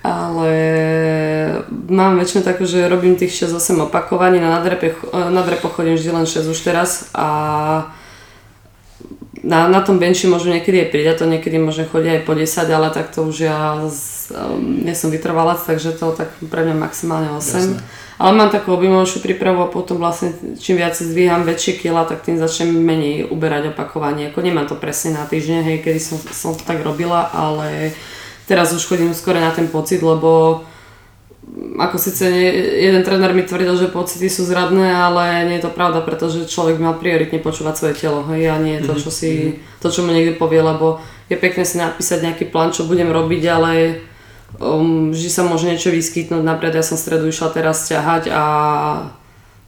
Ale 0.07 0.55
mám 1.91 2.15
väčšinu 2.15 2.39
takú, 2.39 2.63
že 2.63 2.87
robím 2.87 3.19
tých 3.19 3.43
6-8 3.43 3.91
opakovaní, 3.91 4.39
na 4.39 4.55
nadrepe, 4.55 4.95
na 5.11 5.43
chodím 5.67 5.99
vždy 5.99 6.15
len 6.15 6.23
6 6.23 6.47
už 6.47 6.59
teraz 6.63 7.11
a 7.11 7.27
na, 9.43 9.67
na 9.67 9.81
tom 9.83 9.99
benchi 9.99 10.27
môžu 10.27 10.49
niekedy 10.49 10.87
aj 10.87 10.89
pridať, 10.91 11.15
to 11.21 11.25
niekedy 11.29 11.57
môžem 11.61 11.87
chodiť 11.87 12.19
aj 12.19 12.21
po 12.25 12.33
10, 12.35 12.67
ale 12.67 12.89
tak 12.89 13.13
to 13.13 13.27
už 13.27 13.47
ja 13.47 13.79
um, 13.79 13.89
nie 14.83 14.95
som 14.95 15.13
vytrvalec, 15.13 15.61
takže 15.63 15.95
to 15.95 16.11
tak 16.15 16.31
pre 16.51 16.65
mňa 16.65 16.75
maximálne 16.75 17.29
8. 17.35 17.37
Jasne. 17.37 17.79
Ale 18.17 18.33
mám 18.33 18.49
takú 18.49 18.73
objemovejšiu 18.73 19.21
prípravu 19.21 19.61
a 19.61 19.69
potom 19.69 20.01
vlastne 20.01 20.33
čím 20.57 20.81
viac 20.81 20.97
zdvíham 20.97 21.45
väčšie 21.45 21.77
kila, 21.77 22.09
tak 22.09 22.25
tým 22.25 22.41
začnem 22.41 22.73
menej 22.73 23.29
uberať 23.29 23.77
opakovanie. 23.77 24.33
Ako 24.33 24.41
nemám 24.41 24.65
to 24.65 24.73
presne 24.73 25.13
na 25.13 25.29
týždeň, 25.29 25.61
hej, 25.61 25.77
kedy 25.85 26.01
som, 26.01 26.17
som 26.17 26.57
to 26.57 26.65
tak 26.65 26.81
robila, 26.81 27.29
ale 27.29 27.93
teraz 28.49 28.73
už 28.73 28.81
chodím 28.89 29.13
skôr 29.13 29.37
na 29.37 29.53
ten 29.53 29.69
pocit, 29.69 30.01
lebo 30.01 30.65
ako 31.77 31.95
síce 32.01 32.25
jeden 32.81 33.05
tréner 33.05 33.31
mi 33.31 33.45
tvrdil, 33.45 33.77
že 33.77 33.93
pocity 33.93 34.27
sú 34.27 34.43
zradné, 34.43 34.91
ale 34.91 35.47
nie 35.47 35.61
je 35.61 35.69
to 35.69 35.71
pravda, 35.71 36.01
pretože 36.03 36.49
človek 36.49 36.81
mal 36.81 36.97
prioritne 36.97 37.39
počúvať 37.39 37.75
svoje 37.77 37.95
telo, 38.01 38.25
hej, 38.33 38.49
a 38.49 38.57
nie 38.57 38.81
je 38.81 38.89
to, 38.89 38.93
čo 38.97 39.09
si, 39.13 39.31
mhm. 39.31 39.79
to, 39.79 39.87
čo 39.93 40.01
mu 40.03 40.09
niekto 40.11 40.41
povie, 40.41 40.59
lebo 40.59 40.99
je 41.29 41.37
pekné 41.37 41.63
si 41.63 41.77
napísať 41.77 42.23
nejaký 42.23 42.49
plán, 42.49 42.73
čo 42.73 42.89
budem 42.89 43.13
robiť, 43.13 43.43
ale 43.47 43.71
um, 44.55 45.11
vždy 45.11 45.29
sa 45.29 45.43
môže 45.43 45.67
niečo 45.67 45.91
vyskytnúť. 45.91 46.43
Napríklad 46.43 46.79
ja 46.79 46.85
som 46.85 46.95
stredu 46.95 47.27
išla 47.27 47.51
teraz 47.51 47.85
ťahať 47.91 48.31
a 48.31 48.43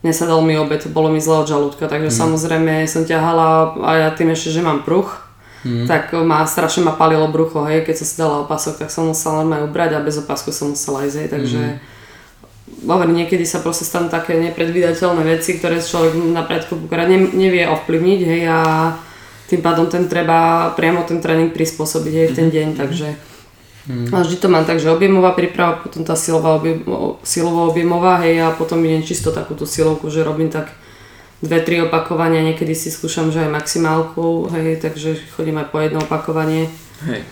nesadal 0.03 0.39
mi 0.39 0.55
obed, 0.55 0.79
bolo 0.95 1.11
mi 1.11 1.19
zle 1.19 1.43
od 1.43 1.47
žalúdka, 1.51 1.91
takže 1.91 2.11
mm. 2.11 2.15
samozrejme 2.15 2.73
som 2.87 3.03
ťahala 3.03 3.75
a 3.83 3.91
ja 4.07 4.09
tým 4.15 4.31
ešte, 4.31 4.55
že 4.55 4.63
mám 4.63 4.87
pruch, 4.87 5.19
mm. 5.67 5.91
tak 5.91 6.15
ma 6.15 6.47
strašne 6.47 6.87
ma 6.87 6.95
palilo 6.95 7.27
brucho, 7.27 7.67
hej, 7.67 7.83
keď 7.83 7.95
som 7.99 8.07
si 8.07 8.15
dala 8.15 8.47
opasok, 8.47 8.79
tak 8.79 8.89
som 8.95 9.11
musela 9.11 9.43
normálne 9.43 9.67
ubrať 9.67 9.99
a 9.99 10.03
bez 10.03 10.15
opasku 10.23 10.55
som 10.55 10.71
musela 10.71 11.03
ísť, 11.03 11.17
hej, 11.19 11.27
takže 11.27 11.59
mm. 11.59 12.87
hovorím, 12.87 13.19
niekedy 13.19 13.43
sa 13.43 13.59
proste 13.59 13.83
stanú 13.83 14.07
také 14.07 14.39
nepredvídateľné 14.39 15.23
veci, 15.27 15.59
ktoré 15.59 15.83
človek 15.83 16.15
na 16.31 16.47
predku 16.47 16.79
nevie 17.35 17.67
ovplyvniť, 17.67 18.19
hej, 18.23 18.41
a 18.47 18.59
tým 19.51 19.59
pádom 19.59 19.91
ten 19.91 20.07
treba 20.07 20.71
priamo 20.79 21.03
ten 21.03 21.19
tréning 21.19 21.51
prispôsobiť 21.51 22.13
aj 22.15 22.27
v 22.31 22.35
ten 22.39 22.47
mhm. 22.47 22.53
deň, 22.55 22.67
takže 22.79 23.07
Mm. 23.89 24.13
A 24.13 24.21
vždy 24.21 24.37
to 24.37 24.53
mám 24.53 24.69
tak, 24.69 24.77
že 24.77 24.93
objemová 24.93 25.33
príprava, 25.33 25.81
potom 25.81 26.05
tá 26.05 26.13
silová, 26.13 26.61
objem, 26.61 26.85
silová 27.25 27.73
objemová, 27.73 28.21
hej, 28.21 28.37
a 28.45 28.53
potom 28.53 28.85
idem 28.85 29.01
čisto 29.01 29.33
takúto 29.33 29.65
silovku, 29.65 30.13
že 30.13 30.21
robím 30.21 30.53
tak 30.53 30.69
dve, 31.41 31.57
tri 31.65 31.81
opakovania, 31.81 32.45
niekedy 32.45 32.77
si 32.77 32.93
skúšam, 32.93 33.33
že 33.33 33.49
aj 33.49 33.49
maximálku, 33.49 34.45
hej, 34.53 34.77
takže 34.77 35.17
chodím 35.33 35.57
aj 35.57 35.73
po 35.73 35.81
jedno 35.81 36.05
opakovanie. 36.05 36.69
Hej. 37.09 37.25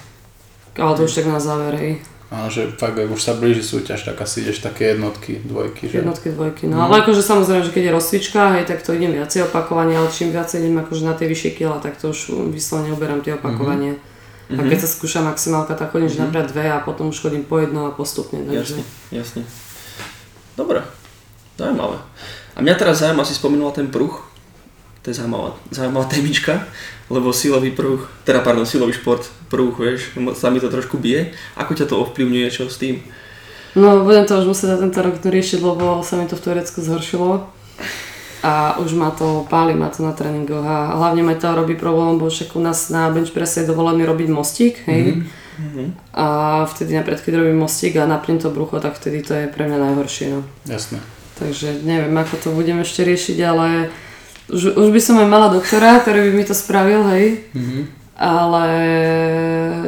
Ale 0.81 0.91
to 0.97 1.05
už 1.05 1.13
tak 1.13 1.29
na 1.29 1.37
záver, 1.37 1.77
hej. 1.77 1.93
A 2.27 2.49
že 2.51 2.73
fakt, 2.75 2.97
ak 2.99 3.07
už 3.07 3.21
sa 3.23 3.37
blíži 3.37 3.63
súťaž, 3.63 4.03
tak 4.03 4.19
asi 4.19 4.43
ideš 4.43 4.59
také 4.59 4.97
jednotky, 4.97 5.39
dvojky, 5.45 5.87
že? 5.87 6.03
Jednotky, 6.03 6.33
dvojky, 6.33 6.67
no. 6.67 6.81
Mm. 6.81 6.83
Ale 6.89 6.93
akože 7.05 7.21
samozrejme, 7.23 7.63
že 7.63 7.71
keď 7.71 7.83
je 7.87 7.95
rozcvička, 7.95 8.41
hej, 8.57 8.65
tak 8.65 8.81
to 8.81 8.97
idem 8.97 9.13
viacej 9.13 9.45
opakovania, 9.47 10.01
ale 10.01 10.09
čím 10.11 10.33
viacej 10.33 10.59
idem 10.65 10.81
akože 10.81 11.05
na 11.05 11.13
tie 11.13 11.29
vyššie 11.29 11.51
kila, 11.53 11.77
tak 11.79 12.01
to 12.01 12.11
už 12.11 12.49
vyslovene 12.49 12.97
uberám 12.97 13.21
tie 13.21 13.37
opakovania. 13.37 13.95
Mm-hmm. 13.95 14.15
Mm-hmm. 14.47 14.63
A 14.63 14.69
keď 14.71 14.79
sa 14.79 14.89
skúša 14.89 15.19
maximálka, 15.19 15.75
tak 15.75 15.91
chodím 15.91 16.07
mm-hmm. 16.07 16.23
napríklad 16.23 16.47
dve 16.47 16.65
a 16.71 16.79
potom 16.79 17.11
už 17.11 17.19
chodím 17.19 17.43
po 17.43 17.59
jedno 17.59 17.87
a 17.87 17.91
postupne. 17.91 18.39
Takže... 18.47 18.79
Jasne, 18.79 18.83
jasne. 19.11 19.41
Dobre, 20.55 20.81
zaujímavé. 21.59 21.99
A 22.55 22.59
mňa 22.63 22.75
teraz 22.79 23.03
zaujíma, 23.03 23.27
si 23.27 23.35
spomínala 23.35 23.75
ten 23.75 23.91
pruch. 23.91 24.23
To 25.03 25.11
je 25.11 25.19
zaujímavá, 25.19 25.55
zaujímavá 25.71 26.07
témička, 26.07 26.63
lebo 27.11 27.35
silový 27.35 27.75
pruch, 27.75 28.07
teda 28.23 28.39
pardon, 28.39 28.65
silový 28.65 28.95
šport, 28.95 29.23
pruch, 29.51 29.75
vieš, 29.79 30.15
sa 30.35 30.47
mi 30.47 30.63
to 30.63 30.71
trošku 30.71 30.99
bije. 30.99 31.35
Ako 31.59 31.75
ťa 31.75 31.87
to 31.87 31.99
ovplyvňuje, 32.07 32.47
čo 32.51 32.71
s 32.71 32.79
tým? 32.79 33.03
No, 33.75 34.03
budem 34.07 34.25
to 34.25 34.39
už 34.41 34.47
musieť 34.47 34.73
na 34.73 34.77
tento 34.81 34.99
rok 35.03 35.21
riešiť, 35.21 35.59
lebo 35.61 36.01
sa 36.01 36.17
mi 36.17 36.25
to 36.25 36.39
v 36.39 36.43
Turecku 36.43 36.79
zhoršilo 36.81 37.45
a 38.43 38.77
už 38.77 38.93
ma 38.93 39.09
to 39.11 39.45
páli 39.49 39.73
ma 39.73 39.89
to 39.89 40.05
na 40.05 40.13
tréningoch 40.13 40.61
a 40.61 40.93
hlavne 40.93 41.25
ma 41.25 41.33
to 41.33 41.49
robí 41.55 41.73
problém, 41.73 42.21
bo 42.21 42.29
však 42.29 42.55
u 42.55 42.61
nás 42.61 42.89
na 42.89 43.09
bench 43.09 43.33
presse 43.33 43.61
je 43.61 43.69
dovolený 43.69 44.05
robiť 44.05 44.29
mostík, 44.29 44.85
hej. 44.85 45.25
Mm-hmm. 45.57 46.13
A 46.13 46.25
vtedy 46.69 46.93
napríklad, 46.93 47.25
keď 47.25 47.33
robím 47.41 47.65
mostík 47.65 47.97
a 47.97 48.05
napnem 48.05 48.37
to 48.37 48.53
brucho, 48.53 48.77
tak 48.77 48.93
vtedy 48.93 49.25
to 49.25 49.33
je 49.33 49.49
pre 49.49 49.65
mňa 49.65 49.77
najhoršie. 49.89 50.25
No. 50.29 50.45
Jasné. 50.69 51.01
Takže 51.41 51.81
neviem, 51.81 52.13
ako 52.13 52.35
to 52.37 52.49
budem 52.53 52.81
ešte 52.81 53.01
riešiť, 53.01 53.37
ale 53.41 53.89
už, 54.53 54.77
už 54.77 54.87
by 54.93 55.01
som 55.01 55.17
aj 55.17 55.27
mala 55.29 55.49
doktora, 55.49 55.97
ktorý 56.01 56.29
by 56.29 56.31
mi 56.33 56.45
to 56.45 56.53
spravil, 56.53 57.01
hej. 57.09 57.49
Mm-hmm. 57.57 57.83
Ale 58.17 58.65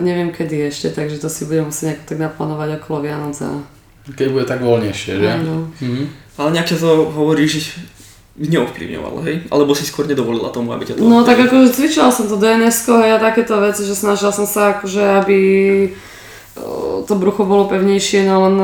neviem 0.02 0.30
kedy 0.30 0.70
ešte, 0.70 0.94
takže 0.94 1.18
to 1.18 1.30
si 1.30 1.50
budem 1.50 1.70
musieť 1.70 1.86
nejak 1.86 2.02
tak 2.06 2.18
naplánovať 2.22 2.82
okolo 2.82 3.06
Vianoc 3.06 3.38
a... 3.42 3.66
Keď 4.10 4.28
bude 4.34 4.46
tak 4.46 4.62
voľnejšie, 4.62 5.12
že? 5.22 5.30
no. 5.46 5.70
mm-hmm. 5.70 6.06
Ale 6.38 6.50
nejak 6.54 6.70
to 6.70 6.78
hovoríš, 7.14 7.78
neovplyvňovalo, 8.40 9.20
hej? 9.28 9.36
Alebo 9.52 9.76
si 9.76 9.84
skôr 9.84 10.08
nedovolila 10.08 10.48
tomu, 10.50 10.72
aby 10.72 10.88
ťa 10.88 10.96
to... 10.96 11.04
No 11.04 11.28
tak 11.28 11.44
ako 11.44 11.68
cvičila 11.68 12.08
som 12.08 12.32
to 12.32 12.40
dns 12.40 12.88
a 12.88 13.20
takéto 13.20 13.60
veci, 13.60 13.84
že 13.84 13.94
snažila 13.94 14.32
som 14.32 14.48
sa 14.48 14.80
akože, 14.80 15.04
aby 15.20 15.40
to 17.08 17.14
brucho 17.16 17.44
bolo 17.48 17.68
pevnejšie, 17.68 18.28
no 18.28 18.36
len 18.48 18.56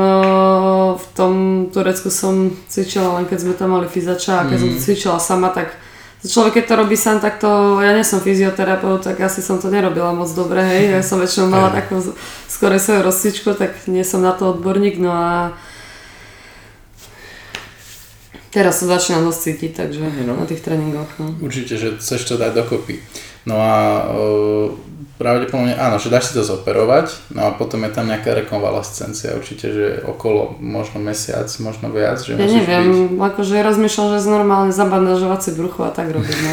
v 0.96 1.06
tom 1.16 1.32
Turecku 1.72 2.12
som 2.12 2.52
cvičila 2.68 3.16
len 3.20 3.24
keď 3.28 3.38
sme 3.42 3.54
tam 3.56 3.72
mali 3.76 3.88
fyzača 3.88 4.44
a 4.44 4.46
keď 4.48 4.56
mm. 4.56 4.62
som 4.62 4.68
to 4.68 4.78
mhm. 4.78 4.84
cvičila 4.84 5.18
sama, 5.20 5.48
tak 5.52 5.76
človek 6.26 6.60
keď 6.60 6.64
to 6.66 6.74
robí 6.74 6.96
sám, 6.98 7.22
tak 7.22 7.38
to, 7.38 7.78
ja 7.80 7.94
nie 7.94 8.02
som 8.02 8.18
fyzioterapeut, 8.18 9.04
tak 9.04 9.20
asi 9.22 9.40
som 9.40 9.62
to 9.62 9.70
nerobila 9.70 10.10
moc 10.10 10.26
dobre, 10.34 10.58
hej, 10.64 10.98
ja 10.98 11.02
som 11.04 11.22
väčšinou 11.22 11.52
mala 11.52 11.70
takú 11.70 12.02
skore 12.50 12.82
svoju 12.82 13.06
rozcvičku, 13.06 13.54
tak 13.54 13.86
nie 13.86 14.02
som 14.02 14.24
na 14.24 14.34
to 14.34 14.50
odborník, 14.56 14.98
no 14.98 15.12
a 15.14 15.32
Teraz 18.56 18.80
sa 18.80 18.88
začínam 18.96 19.28
dosť 19.28 19.40
cítiť, 19.52 19.72
takže 19.84 20.00
no. 20.24 20.32
na 20.32 20.48
tých 20.48 20.64
tréningoch. 20.64 21.12
No. 21.20 21.36
Určite, 21.44 21.76
že 21.76 22.00
chceš 22.00 22.24
to 22.24 22.34
dať 22.40 22.56
dokopy. 22.56 23.04
No 23.44 23.60
a 23.60 23.76
uh, 24.08 24.72
pravdepodobne 25.20 25.76
áno, 25.76 26.00
že 26.00 26.08
dáš 26.08 26.32
si 26.32 26.40
to 26.40 26.40
zoperovať, 26.40 27.36
no 27.36 27.48
a 27.48 27.50
potom 27.52 27.84
je 27.84 27.92
tam 27.92 28.08
nejaká 28.08 28.32
rekonvalescencia, 28.32 29.36
určite, 29.36 29.68
že 29.68 29.86
okolo 30.08 30.56
možno 30.56 31.04
mesiac, 31.04 31.52
možno 31.60 31.92
viac, 31.92 32.16
že 32.16 32.32
Ja 32.32 32.48
neviem, 32.48 33.16
byť... 33.16 33.28
akože 33.28 33.60
rozmýšľam, 33.60 34.08
že 34.16 34.24
z 34.24 34.28
normálne 34.32 34.72
zabandažovacie 34.72 35.52
brucho 35.52 35.84
a 35.84 35.92
tak 35.92 36.16
robiť. 36.16 36.36
No. 36.40 36.50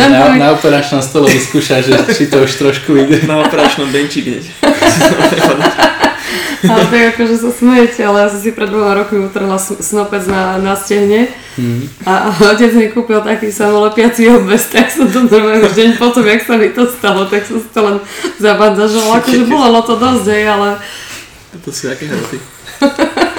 na, 0.08 0.32
na 0.48 0.48
operačnom 0.56 1.04
stole 1.04 1.28
vyskúšaš, 1.28 1.92
že 1.92 1.96
či 2.16 2.24
to 2.32 2.40
už 2.40 2.56
trošku 2.56 2.96
ide. 2.96 3.20
Na 3.28 3.44
operačnom 3.44 3.92
benči 3.92 4.24
hneď. 4.24 4.44
Ale 6.62 6.82
tak 6.86 7.02
akože 7.14 7.36
sa 7.42 7.50
smejete, 7.50 8.00
ale 8.06 8.22
ja 8.22 8.28
som 8.30 8.38
si 8.38 8.54
pred 8.54 8.70
dvoma 8.70 8.94
rokmi 8.94 9.26
utrhla 9.26 9.58
snopec 9.58 10.22
na, 10.30 10.62
na 10.62 10.78
stehne 10.78 11.26
mm. 11.58 12.06
a, 12.06 12.30
a 12.30 12.54
otec 12.54 12.70
mi 12.78 12.86
kúpil 12.86 13.18
taký 13.18 13.50
samolepiací 13.50 14.30
obvez, 14.30 14.70
tak 14.70 14.86
som 14.86 15.10
to 15.10 15.26
normálne 15.26 15.66
už 15.66 15.74
deň 15.74 15.90
potom, 15.98 16.22
jak 16.22 16.42
sa 16.46 16.54
mi 16.54 16.70
to 16.70 16.86
stalo, 16.86 17.26
tak 17.26 17.42
som 17.42 17.58
si 17.58 17.68
to 17.74 17.80
len 17.82 17.96
zabandažovala, 18.38 19.18
akože 19.20 19.44
bolo 19.50 19.80
to 19.82 19.94
dosť, 19.98 20.26
hej, 20.30 20.44
ale... 20.46 20.68
To 21.52 21.68
sú 21.68 21.90
aké 21.90 22.06
hroty. 22.06 22.38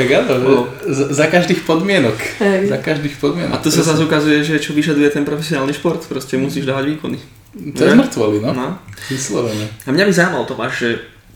Tak 0.00 0.08
áno, 0.16 0.64
za, 0.88 1.12
za 1.12 1.26
každých 1.28 1.68
podmienok. 1.68 2.16
Hej. 2.40 2.72
Za 2.72 2.80
každých 2.80 3.20
podmienok. 3.20 3.52
A 3.52 3.60
to 3.60 3.68
sa 3.68 3.84
zase 3.84 4.00
ukazuje, 4.00 4.40
že 4.40 4.56
čo 4.56 4.72
vyžaduje 4.72 5.12
ten 5.12 5.28
profesionálny 5.28 5.76
šport, 5.76 6.00
proste 6.08 6.40
musíš 6.40 6.64
dávať 6.64 6.96
výkony. 6.96 7.20
To 7.76 7.84
je 7.84 7.92
zmrtvoli, 7.92 8.40
no. 8.40 8.50
no. 8.56 8.68
Vyslovene. 9.12 9.68
A 9.84 9.92
mňa 9.92 10.04
by 10.08 10.12
zaujímalo 10.14 10.48
Tomáš, 10.48 10.72
že 10.80 10.90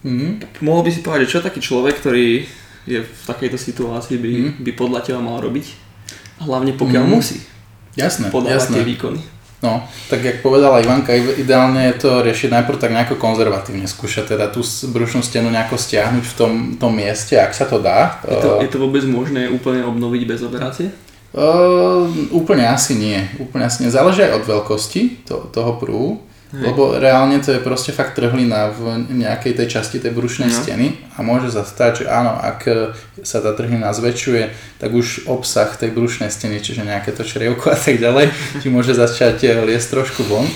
Mm-hmm. 0.04 0.60
Mohol 0.60 0.80
by 0.84 0.90
si 0.92 1.00
povedať, 1.00 1.26
čo 1.32 1.40
taký 1.40 1.64
človek, 1.64 1.96
ktorý 1.98 2.44
je 2.84 3.00
v 3.00 3.22
takejto 3.24 3.56
situácii, 3.56 4.20
by, 4.20 4.30
mm-hmm. 4.30 4.54
by 4.60 4.70
podľa 4.76 5.00
teba 5.00 5.20
mal 5.24 5.40
robiť? 5.40 5.66
Hlavne 6.44 6.76
pokiaľ 6.76 7.04
mm-hmm. 7.08 7.16
musí. 7.16 7.40
Jasné, 7.96 8.28
podávať 8.28 8.68
jasné. 8.68 8.74
tie 8.80 8.84
výkony. 8.84 9.20
No, 9.64 9.80
tak 10.12 10.20
jak 10.20 10.44
povedala 10.44 10.84
Ivanka, 10.84 11.16
ideálne 11.16 11.88
je 11.88 12.04
to 12.04 12.20
riešiť 12.20 12.52
najprv 12.52 12.76
tak 12.76 12.92
nejako 12.92 13.16
konzervatívne, 13.16 13.88
skúšať 13.88 14.36
teda 14.36 14.52
tú 14.52 14.60
brušnú 14.92 15.24
stenu 15.24 15.48
nejako 15.48 15.80
stiahnuť 15.80 16.20
v 16.20 16.34
tom, 16.36 16.52
tom 16.76 16.92
mieste, 16.92 17.40
ak 17.40 17.56
sa 17.56 17.64
to 17.64 17.80
dá. 17.80 18.20
Je 18.28 18.36
to, 18.44 18.50
je 18.60 18.68
to 18.68 18.76
vôbec 18.76 19.00
možné 19.08 19.48
úplne 19.48 19.88
obnoviť 19.88 20.22
bez 20.28 20.44
operácie? 20.44 20.92
Uh, 21.32 22.06
úplne 22.30 22.68
asi 22.68 22.92
nie. 22.92 23.24
Úplne 23.40 23.64
asi 23.64 23.82
nie. 23.82 23.90
Záleží 23.90 24.20
aj 24.20 24.38
od 24.38 24.44
veľkosti 24.44 25.24
to, 25.24 25.48
toho 25.48 25.80
prúhu. 25.80 26.20
Hej. 26.54 26.70
Lebo 26.70 26.94
reálne 26.94 27.42
to 27.42 27.50
je 27.50 27.58
proste 27.58 27.90
fakt 27.90 28.14
trhlina 28.14 28.70
v 28.70 29.10
nejakej 29.10 29.58
tej 29.58 29.66
časti 29.74 29.98
tej 29.98 30.14
brušnej 30.14 30.46
no. 30.46 30.54
steny 30.54 30.86
a 31.18 31.26
môže 31.26 31.50
sa 31.50 31.66
stať, 31.66 31.92
že 32.00 32.04
áno, 32.06 32.30
ak 32.30 32.62
sa 33.26 33.42
tá 33.42 33.50
trhlina 33.58 33.90
zväčšuje, 33.90 34.54
tak 34.78 34.94
už 34.94 35.26
obsah 35.26 35.66
tej 35.74 35.90
brušnej 35.90 36.30
steny, 36.30 36.62
čiže 36.62 36.86
nejaké 36.86 37.10
to 37.10 37.26
črievko 37.26 37.74
a 37.74 37.78
tak 37.78 37.98
ďalej, 37.98 38.30
ti 38.62 38.70
môže 38.70 38.94
začať 38.94 39.66
liesť 39.66 39.98
trošku 39.98 40.22
von. 40.30 40.46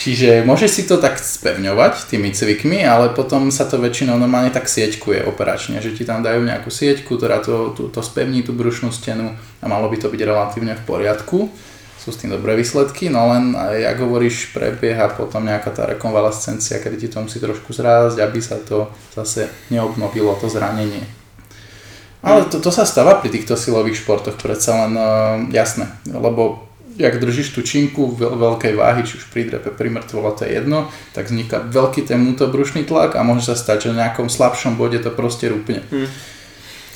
Čiže 0.00 0.48
môže 0.48 0.64
si 0.64 0.88
to 0.88 0.96
tak 0.96 1.20
spevňovať 1.20 2.08
tými 2.08 2.32
cvikmi, 2.32 2.84
ale 2.88 3.12
potom 3.12 3.52
sa 3.52 3.68
to 3.68 3.76
väčšinou 3.76 4.16
normálne 4.16 4.48
tak 4.48 4.64
sieťkuje 4.64 5.28
operačne, 5.28 5.76
že 5.84 5.92
ti 5.92 6.08
tam 6.08 6.24
dajú 6.24 6.40
nejakú 6.40 6.72
sieťku, 6.72 7.20
ktorá 7.20 7.44
to, 7.44 7.76
to, 7.76 7.92
to 7.92 8.00
spevní 8.00 8.40
tú 8.40 8.56
brušnú 8.56 8.88
stenu 8.96 9.36
a 9.36 9.64
malo 9.68 9.92
by 9.92 10.00
to 10.00 10.08
byť 10.08 10.20
relatívne 10.24 10.72
v 10.72 10.86
poriadku 10.88 11.52
sú 12.00 12.16
s 12.16 12.20
tým 12.24 12.32
dobré 12.32 12.56
výsledky, 12.56 13.12
no 13.12 13.28
len 13.28 13.52
aj 13.52 13.92
ako 13.92 14.02
hovoríš, 14.08 14.56
prebieha 14.56 15.12
potom 15.12 15.44
nejaká 15.44 15.68
tá 15.68 15.84
rekonvalescencia, 15.84 16.80
kedy 16.80 16.96
ti 16.96 17.08
to 17.12 17.20
musí 17.20 17.36
trošku 17.36 17.76
zrásť, 17.76 18.24
aby 18.24 18.40
sa 18.40 18.56
to 18.56 18.88
zase 19.12 19.52
neobnovilo, 19.68 20.32
to 20.40 20.48
zranenie. 20.48 21.04
Ale 22.24 22.48
to, 22.48 22.60
to 22.60 22.72
sa 22.72 22.88
stáva 22.88 23.20
pri 23.20 23.28
týchto 23.32 23.56
silových 23.56 24.00
športoch 24.00 24.40
predsa 24.40 24.88
len 24.88 24.92
uh, 24.96 25.04
jasné, 25.52 25.92
lebo 26.08 26.68
jak 26.96 27.16
držíš 27.16 27.56
tú 27.56 27.60
činku 27.64 28.12
veľ, 28.12 28.36
veľkej 28.36 28.74
váhy, 28.76 29.04
či 29.04 29.20
už 29.20 29.32
pri 29.32 29.48
drepe, 29.48 29.72
pri 29.72 29.88
mŕtvole, 29.88 30.36
to 30.36 30.44
je 30.44 30.56
jedno, 30.56 30.92
tak 31.16 31.32
vzniká 31.32 31.64
veľký 31.64 32.04
ten 32.04 32.20
vnútobrušný 32.20 32.84
tlak 32.84 33.16
a 33.16 33.24
môže 33.24 33.48
sa 33.48 33.56
stať, 33.56 33.88
že 33.88 33.92
v 33.92 34.00
nejakom 34.04 34.28
slabšom 34.28 34.76
bode 34.76 35.00
to 35.00 35.08
proste 35.12 35.48
rúpne. 35.48 35.80
Hmm. 35.88 36.08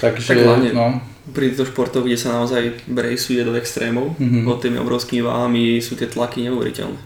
Takže, 0.01 0.29
Tak 0.29 0.39
hlavne. 0.45 0.71
no, 0.77 1.01
Pri 1.25 1.49
týchto 1.49 1.65
športoch, 1.65 2.05
kde 2.05 2.17
sa 2.17 2.35
naozaj 2.35 2.85
brejsuje 2.85 3.41
do 3.41 3.55
extrémov, 3.55 4.13
Mhm. 4.21 4.45
pod 4.45 4.61
tými 4.61 4.77
obrovskými 4.77 5.23
váhami 5.23 5.81
sú 5.81 5.95
tie 5.95 6.05
tlaky 6.05 6.45
neuveriteľné. 6.45 7.01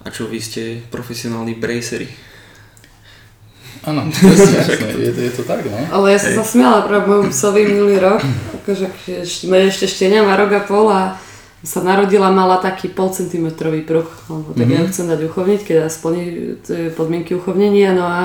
A 0.00 0.08
čo 0.08 0.24
vy 0.24 0.36
ste 0.36 0.62
profesionálni 0.88 1.52
brejseri. 1.54 2.08
áno, 3.84 4.08
presne, 4.12 4.64
je, 4.96 5.12
je 5.12 5.32
to 5.32 5.44
tak, 5.44 5.64
no. 5.64 5.76
Ale 5.92 6.12
ja 6.12 6.18
som 6.18 6.32
Hej. 6.32 6.38
sa 6.40 6.44
smiala 6.46 6.80
práve 6.82 7.04
môjmu 7.04 7.28
psovi 7.28 7.62
minulý 7.66 7.96
rok, 7.98 8.20
akože 8.62 8.86
ešte, 9.20 9.44
ešte 9.48 9.84
štenia 9.86 10.24
má 10.24 10.36
rok 10.36 10.56
a 10.56 10.60
pol 10.60 10.88
a 10.88 11.20
sa 11.60 11.80
narodila, 11.80 12.28
mala 12.28 12.56
taký 12.56 12.88
pol 12.88 13.08
centimetrový 13.08 13.80
pruh, 13.80 14.04
lebo 14.28 14.52
tak 14.52 14.68
ja 14.68 14.80
ju 14.80 14.88
chcem 14.88 15.08
dať 15.08 15.20
uchovniť, 15.24 15.60
keď 15.62 15.76
splní 15.88 16.24
podmienky 16.92 17.32
uchovnenia, 17.32 17.92
no 17.92 18.04
a 18.04 18.20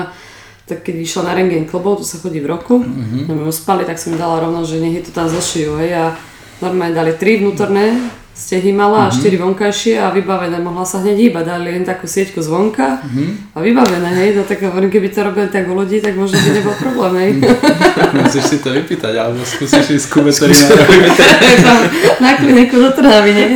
tak 0.70 0.86
keď 0.86 0.94
vyšla 1.02 1.22
na 1.26 1.32
rengen 1.34 1.66
klbov, 1.66 1.98
tu 1.98 2.06
sa 2.06 2.22
chodí 2.22 2.38
v 2.38 2.46
roku, 2.46 2.78
mm-hmm. 2.78 3.26
my 3.26 3.42
ju 3.50 3.54
spali, 3.54 3.82
tak 3.82 3.98
som 3.98 4.14
im 4.14 4.22
dala 4.22 4.38
rovno, 4.38 4.62
že 4.62 4.78
nech 4.78 5.02
je 5.02 5.10
to 5.10 5.12
tam 5.12 5.26
zošijú, 5.26 5.82
hej, 5.82 5.90
a 5.98 6.04
normálne 6.62 6.94
dali 6.94 7.10
tri 7.18 7.42
vnútorné 7.42 7.98
stehy 8.40 8.72
mala 8.72 9.10
a 9.10 9.12
štyri 9.12 9.36
vonkajšie 9.36 10.00
a 10.00 10.08
vybavené, 10.08 10.56
mohla 10.64 10.88
sa 10.88 11.04
hneď 11.04 11.28
iba, 11.28 11.40
dali 11.44 11.76
len 11.76 11.84
takú 11.84 12.08
sieťku 12.08 12.40
zvonka 12.40 13.04
a 13.52 13.58
vybavené, 13.60 14.10
hej, 14.16 14.30
no 14.32 14.48
tak 14.48 14.64
hovorím, 14.64 14.88
keby 14.88 15.12
to 15.12 15.20
robili 15.20 15.52
tak 15.52 15.68
u 15.68 15.76
ľudí, 15.76 16.00
tak 16.00 16.16
možno 16.16 16.40
by 16.40 16.50
nebol 16.56 16.72
problém, 16.80 17.12
hej. 17.20 17.30
Musíš 18.16 18.44
si 18.48 18.56
to 18.64 18.72
vypýtať, 18.72 19.12
alebo 19.12 19.44
skúsiš 19.44 19.92
ísť 19.92 20.06
ku 20.08 20.24
veterinárovi. 20.24 20.96
na 22.24 22.30
kliniku 22.40 22.80
do 22.80 22.90
Trnavy, 22.96 23.30
nie? 23.36 23.48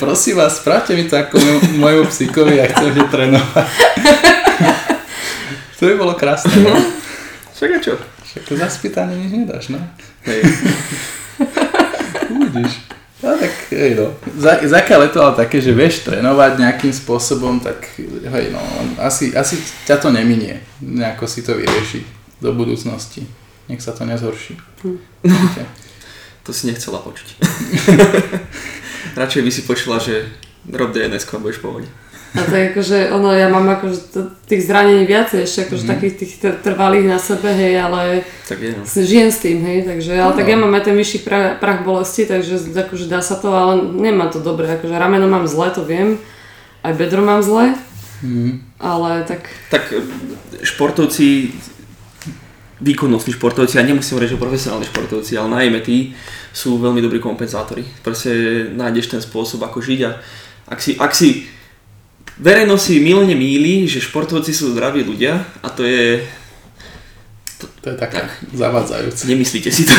Prosím 0.00 0.40
vás, 0.40 0.56
spravte 0.56 0.96
mi 0.96 1.04
to 1.04 1.20
ako 1.20 1.36
môjmu 1.76 2.08
psíkovi, 2.08 2.64
ja 2.64 2.72
chcem 2.72 2.96
ho 2.96 3.04
trénovať. 3.12 4.40
To 5.82 5.90
by 5.90 5.98
bolo 5.98 6.14
krásne, 6.14 6.62
no. 6.62 6.78
Však 7.58 7.70
a 7.74 7.78
čo? 7.82 7.98
Však 8.22 8.54
za 8.54 8.70
spýtanie 8.70 9.18
nič 9.18 9.34
nedáš, 9.34 9.74
no. 9.74 9.82
Hej. 10.22 10.46
Uvidíš. 12.38 12.86
No 13.18 13.34
tak, 13.34 13.50
hej 13.74 13.98
no. 13.98 14.14
Za, 14.38 14.62
to 15.10 15.18
ale 15.18 15.34
také, 15.34 15.58
že 15.58 15.74
vieš 15.74 16.06
trénovať 16.06 16.62
nejakým 16.62 16.94
spôsobom, 16.94 17.58
tak 17.58 17.98
hej 17.98 18.54
no, 18.54 18.62
asi, 19.02 19.34
asi 19.34 19.58
ťa 19.82 19.98
to 19.98 20.14
neminie. 20.14 20.62
Nejako 20.78 21.26
si 21.26 21.42
to 21.42 21.58
vyrieši 21.58 22.06
do 22.38 22.54
budúcnosti. 22.54 23.26
Nech 23.66 23.82
sa 23.82 23.90
to 23.90 24.06
nezhorší. 24.06 24.54
Určite. 25.26 25.66
To 26.46 26.54
si 26.54 26.70
nechcela 26.70 27.02
počuť. 27.02 27.42
Radšej 29.18 29.42
by 29.42 29.50
si 29.50 29.62
počula, 29.66 29.98
že 29.98 30.30
rob 30.70 30.94
DNS 30.94 31.26
a 31.26 31.42
budeš 31.42 31.58
v 31.58 31.64
pohode. 31.66 31.88
A 32.32 32.42
to 32.42 32.54
je 32.56 32.64
akože, 32.70 32.98
ono, 33.12 33.28
ja 33.28 33.44
mám 33.46 33.68
akože 33.68 33.98
tých 34.48 34.64
zranení 34.64 35.04
viacej, 35.04 35.44
ešte 35.44 35.68
akože 35.68 35.84
mm-hmm. 35.84 35.92
takých 35.92 36.14
tých 36.16 36.32
tr- 36.40 36.56
trvalých 36.58 37.04
na 37.04 37.20
sebe, 37.20 37.52
hej, 37.52 37.76
ale 37.76 38.24
Tak 38.48 38.56
je, 38.56 38.72
no. 38.72 38.88
s- 38.88 39.04
žijem 39.04 39.28
s 39.28 39.38
tým, 39.38 39.60
hej, 39.60 39.84
takže, 39.84 40.16
ale 40.16 40.32
No. 40.32 40.36
tak 40.36 40.48
ja 40.48 40.56
mám 40.56 40.72
aj 40.72 40.80
ten 40.82 40.96
vyšší 40.96 41.18
prach, 41.22 41.60
prach 41.60 41.84
bolesti, 41.84 42.24
takže 42.24 42.56
akože 42.72 43.04
dá 43.04 43.20
sa 43.20 43.36
to, 43.36 43.52
ale 43.52 43.72
nemám 43.92 44.28
to 44.28 44.40
dobre, 44.40 44.64
akože 44.64 44.96
rameno 44.96 45.28
mám 45.28 45.44
zle, 45.44 45.68
to 45.70 45.84
viem, 45.84 46.16
aj 46.80 46.92
bedro 46.94 47.20
mám 47.20 47.44
zle, 47.44 47.76
Mhm. 48.24 48.80
ale 48.80 49.28
tak, 49.28 49.52
Tak 49.68 49.92
e, 49.92 50.00
športovci, 50.64 51.52
výkonnostní 52.80 53.32
športovci, 53.32 53.76
ja 53.76 53.84
nemusím 53.84 54.16
hovoriť, 54.16 54.30
že 54.30 54.40
profesionálni 54.40 54.86
športovci, 54.86 55.32
ale 55.36 55.48
najmä 55.52 55.78
tí 55.80 56.16
sú 56.50 56.78
veľmi 56.78 56.98
dobrí 56.98 57.20
kompenzátori. 57.20 57.84
Proste 58.00 58.30
nájdeš 58.72 59.06
ten 59.08 59.20
spôsob, 59.20 59.62
ako 59.62 59.78
žiť 59.78 60.00
a 60.02 60.10
ak 60.66 60.78
si, 60.80 60.96
ak 60.96 61.12
si 61.12 61.46
verejnosť 62.36 62.82
si 62.82 62.94
milne 62.98 63.32
míli, 63.32 63.84
že 63.84 63.98
športovci 63.98 64.50
sú 64.50 64.70
zdraví 64.70 65.02
ľudia 65.02 65.36
a 65.60 65.68
to 65.68 65.82
je, 65.82 66.24
To 67.82 67.90
je 67.90 67.96
také 67.96 68.22
zavádzajúce. 68.50 69.26
nemyslíte 69.26 69.70
si 69.70 69.82
to, 69.82 69.94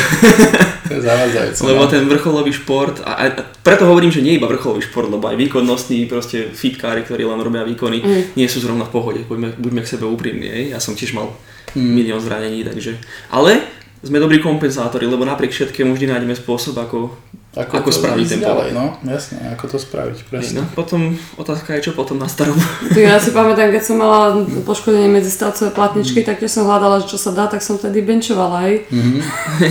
To 0.88 0.94
je 0.94 1.02
zavádzajúce. 1.02 1.60
lebo 1.64 1.84
no. 1.84 1.88
ten 1.88 2.04
vrcholový 2.04 2.52
šport, 2.52 3.00
a, 3.02 3.12
a, 3.16 3.26
preto 3.60 3.84
hovorím, 3.84 4.12
že 4.12 4.20
nie 4.20 4.36
iba 4.36 4.48
vrcholový 4.48 4.82
šport, 4.82 5.08
lebo 5.08 5.24
aj 5.26 5.36
výkonnostní, 5.36 6.06
proste 6.06 6.50
fitkári, 6.50 7.04
ktorí 7.04 7.24
len 7.24 7.40
robia 7.40 7.64
výkony, 7.64 8.00
Mm. 8.00 8.24
nie 8.36 8.48
sú 8.48 8.60
zrovna 8.60 8.84
v 8.84 8.92
pohode, 8.92 9.22
buďme, 9.24 9.56
buďme 9.56 9.82
k 9.82 9.92
sebe 9.94 10.06
úprimní, 10.06 10.48
hej? 10.48 10.64
ja 10.72 10.80
som 10.80 10.94
tiež 10.94 11.14
mal 11.14 11.32
Hmm. 11.74 11.90
milión 11.90 12.22
zranení, 12.22 12.62
takže, 12.62 13.02
ale 13.34 13.58
sme 14.00 14.22
dobrí 14.22 14.38
kompenzátori, 14.38 15.10
lebo 15.10 15.26
napriek 15.26 15.50
všetkému 15.50 15.90
vždy 15.92 16.06
nájdeme 16.06 16.36
spôsob, 16.36 16.78
ako, 16.78 17.18
ako 17.54 17.86
to 17.86 17.92
spraviť 17.94 18.26
ten 18.26 18.42
ďalej, 18.42 18.74
pohyb. 18.74 18.78
no, 18.78 18.86
jasne, 19.06 19.38
ako 19.54 19.66
to 19.70 19.78
spraviť, 19.78 20.18
hej, 20.18 20.28
presne. 20.30 20.60
no, 20.62 20.74
potom 20.74 21.14
otázka 21.38 21.78
je, 21.78 21.90
čo 21.90 21.92
potom 21.94 22.18
na 22.18 22.26
starom. 22.26 22.58
tak 22.90 22.98
ja 22.98 23.22
si 23.22 23.30
pamätám, 23.30 23.70
keď 23.70 23.84
som 23.86 24.02
mala 24.02 24.42
poškodenie 24.66 25.06
medzistavcové 25.06 25.70
platničky, 25.70 26.26
tak 26.26 26.42
tiež 26.42 26.50
som 26.50 26.66
hľadala, 26.66 27.06
čo 27.06 27.22
sa 27.22 27.30
dá, 27.30 27.46
tak 27.46 27.62
som 27.62 27.78
tedy 27.78 28.02
benčovala, 28.02 28.66
hej. 28.66 28.90
Mhm. 28.90 29.22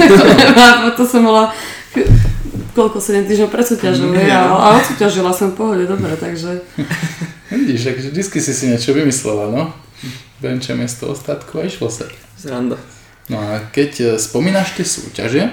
a 0.63 0.65
potom 0.91 1.07
som 1.07 1.21
mala 1.27 1.51
koľko, 2.73 3.03
7 3.03 3.29
týždňov 3.29 3.51
pred 3.51 3.67
súťažou, 3.67 4.15
hej, 4.17 4.31
a, 4.31 4.49
a 4.49 4.67
odsúťažila 4.79 5.35
som 5.35 5.53
v 5.53 5.59
pohode, 5.59 5.85
dobre, 5.85 6.15
takže 6.15 6.63
Vidíš, 7.53 7.85
takže 7.85 8.09
vždy 8.11 8.23
si 8.41 8.53
si 8.57 8.65
niečo 8.65 8.97
vymyslela, 8.97 9.53
no. 9.53 9.77
Benče 10.41 10.73
miesto 10.73 11.13
ostatku 11.13 11.61
a 11.61 11.69
išlo 11.69 11.93
sa. 11.93 12.09
Zranda. 12.41 12.81
No 13.29 13.39
a 13.39 13.61
keď 13.71 13.91
e, 14.01 14.07
spomínaš 14.17 14.73
tie 14.75 14.89
súťaže, 14.89 15.53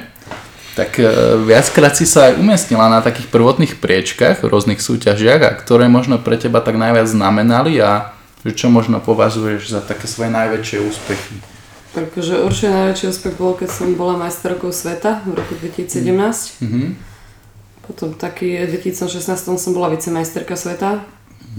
tak 0.79 0.95
e, 0.95 1.11
viackrát 1.43 1.91
si 1.91 2.07
sa 2.07 2.31
aj 2.31 2.39
umiestnila 2.39 2.87
na 2.87 3.03
takých 3.03 3.27
prvotných 3.27 3.83
priečkách 3.83 4.39
v 4.39 4.47
rôznych 4.47 4.79
súťažiach 4.79 5.41
a 5.43 5.51
ktoré 5.59 5.91
možno 5.91 6.15
pre 6.23 6.39
teba 6.39 6.63
tak 6.63 6.79
najviac 6.79 7.03
znamenali 7.03 7.75
a 7.83 8.15
čo 8.47 8.71
možno 8.71 9.03
považuješ 9.03 9.75
za 9.75 9.83
také 9.83 10.07
svoje 10.07 10.31
najväčšie 10.31 10.79
úspechy. 10.79 11.35
Takže 11.91 12.47
určite 12.47 12.71
najväčší 12.71 13.05
úspech 13.11 13.35
bol, 13.35 13.59
keď 13.59 13.69
som 13.75 13.91
bola 13.99 14.15
majsterkou 14.15 14.71
sveta 14.71 15.19
v 15.27 15.35
roku 15.35 15.59
2017. 15.59 16.63
Mhm. 16.63 16.95
Potom 17.83 18.15
taký 18.15 18.63
v 18.63 18.79
2016 18.79 19.59
som 19.59 19.71
bola 19.75 19.91
vicemajsterka 19.91 20.55
sveta. 20.55 21.03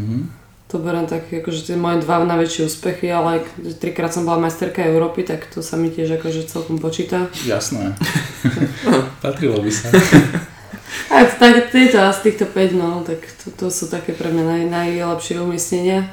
Mhm. 0.01 0.40
To 0.71 0.79
beriem 0.79 1.11
tak, 1.11 1.27
akože 1.27 1.67
tie 1.67 1.75
moje 1.75 1.99
dva 2.07 2.23
najväčšie 2.23 2.63
úspechy, 2.71 3.11
ale 3.11 3.43
aj 3.43 3.75
trikrát 3.83 4.15
som 4.15 4.23
bola 4.23 4.39
majsterka 4.39 4.87
Európy, 4.87 5.27
tak 5.27 5.51
to 5.51 5.67
sa 5.67 5.75
mi 5.75 5.91
tiež 5.91 6.23
akože 6.23 6.47
celkom 6.47 6.79
počíta. 6.79 7.27
Jasné. 7.43 7.99
Patrilo 9.23 9.59
by 9.59 9.73
sa. 9.75 9.91
A 11.11 11.27
tak 11.27 11.75
tieto, 11.75 11.99
z 11.99 12.21
týchto 12.23 12.47
5, 12.47 12.79
no, 12.79 13.03
tak 13.03 13.19
to, 13.43 13.51
to 13.51 13.67
sú 13.67 13.91
také 13.91 14.15
pre 14.15 14.31
mňa 14.31 14.45
naj, 14.47 14.63
najlepšie 14.71 15.43
umiestnenia. 15.43 16.07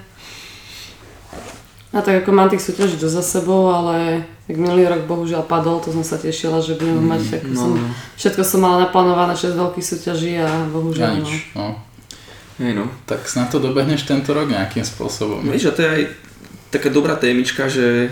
A 1.93 2.01
tak 2.01 2.25
ako 2.25 2.29
mám 2.33 2.49
tých 2.49 2.65
súťaží 2.65 2.97
dosť 2.97 3.15
za 3.21 3.23
sebou, 3.25 3.69
ale 3.69 4.25
tak 4.49 4.57
minulý 4.57 4.89
rok 4.89 5.05
bohužiaľ 5.05 5.45
padol, 5.45 5.81
to 5.81 5.93
som 5.93 6.01
sa 6.01 6.17
tešila, 6.17 6.61
že 6.65 6.77
budem 6.77 6.99
mať, 6.99 7.21
tak 7.29 7.43
no, 7.45 7.57
som, 7.57 7.71
no. 7.77 7.89
všetko 8.17 8.41
som 8.41 8.59
mala 8.65 8.89
naplánované, 8.89 9.37
6 9.37 9.53
veľkých 9.53 9.85
súťaží 9.85 10.33
a 10.41 10.45
Ja 10.45 10.65
bohužiaľ 10.69 11.09
no. 11.13 11.17
nič. 11.21 11.29
No. 11.53 11.86
Hej, 12.57 12.73
no. 12.73 12.89
Tak 13.05 13.29
snad 13.29 13.53
to 13.53 13.61
dobehneš 13.61 14.09
tento 14.09 14.33
rok 14.33 14.49
nejakým 14.49 14.81
spôsobom. 14.81 15.45
Víš, 15.45 15.69
a 15.69 15.75
to 15.77 15.85
je 15.85 15.89
aj 15.89 16.01
taká 16.73 16.89
dobrá 16.89 17.13
témička, 17.13 17.69
že 17.69 18.09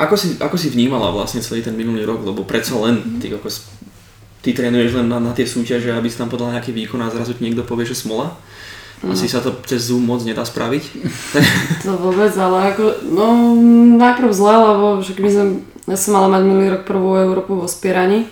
ako 0.00 0.14
si, 0.16 0.34
ako 0.40 0.56
si 0.56 0.72
vnímala 0.72 1.12
vlastne 1.12 1.44
celý 1.44 1.62
ten 1.62 1.76
minulý 1.76 2.02
rok, 2.08 2.24
lebo 2.24 2.42
predsa 2.42 2.74
len 2.80 3.20
ty, 3.20 3.30
ako, 3.30 3.46
ty 4.42 4.50
trénuješ 4.56 4.96
len 4.98 5.06
na, 5.06 5.20
na 5.20 5.30
tie 5.36 5.46
súťaže, 5.46 5.92
aby 5.92 6.08
si 6.08 6.18
tam 6.18 6.32
podal 6.32 6.50
nejaký 6.50 6.72
výkon 6.72 6.98
a 7.04 7.12
zrazu 7.12 7.36
ti 7.36 7.44
niekto 7.46 7.62
povie, 7.62 7.86
že 7.86 7.94
smola. 7.94 8.34
Asi 9.04 9.28
sa 9.28 9.44
to 9.44 9.52
cez 9.68 9.92
Zoom 9.92 10.08
moc 10.08 10.24
nedá 10.24 10.40
spraviť. 10.48 10.84
To 11.84 12.00
vôbec, 12.00 12.32
ale 12.40 12.72
ako, 12.72 13.04
no 13.12 13.52
najprv 14.00 14.32
zle, 14.32 14.54
lebo 14.56 14.86
však 15.04 15.20
my 15.20 15.28
sme, 15.28 15.44
ja 15.92 15.96
som 16.00 16.16
mala 16.16 16.32
mať 16.32 16.42
minulý 16.48 16.66
rok 16.72 16.88
prvú 16.88 17.20
Európu 17.20 17.52
vo 17.60 17.68
spieraní. 17.68 18.24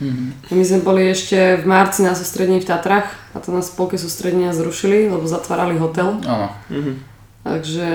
Mhm. 0.00 0.52
My 0.52 0.64
sme 0.64 0.80
boli 0.84 1.08
ešte 1.08 1.56
v 1.56 1.64
marci 1.64 2.04
na 2.04 2.12
sústredení 2.12 2.60
v 2.60 2.68
Tatrach 2.68 3.08
a 3.32 3.40
to 3.40 3.48
nás 3.52 3.72
polke 3.72 3.96
sústredenia 3.96 4.52
zrušili, 4.52 5.08
lebo 5.08 5.24
zatvárali 5.24 5.80
hotel. 5.80 6.20
Áno. 6.24 6.52
Mhm. 6.68 7.16
Takže 7.46 7.88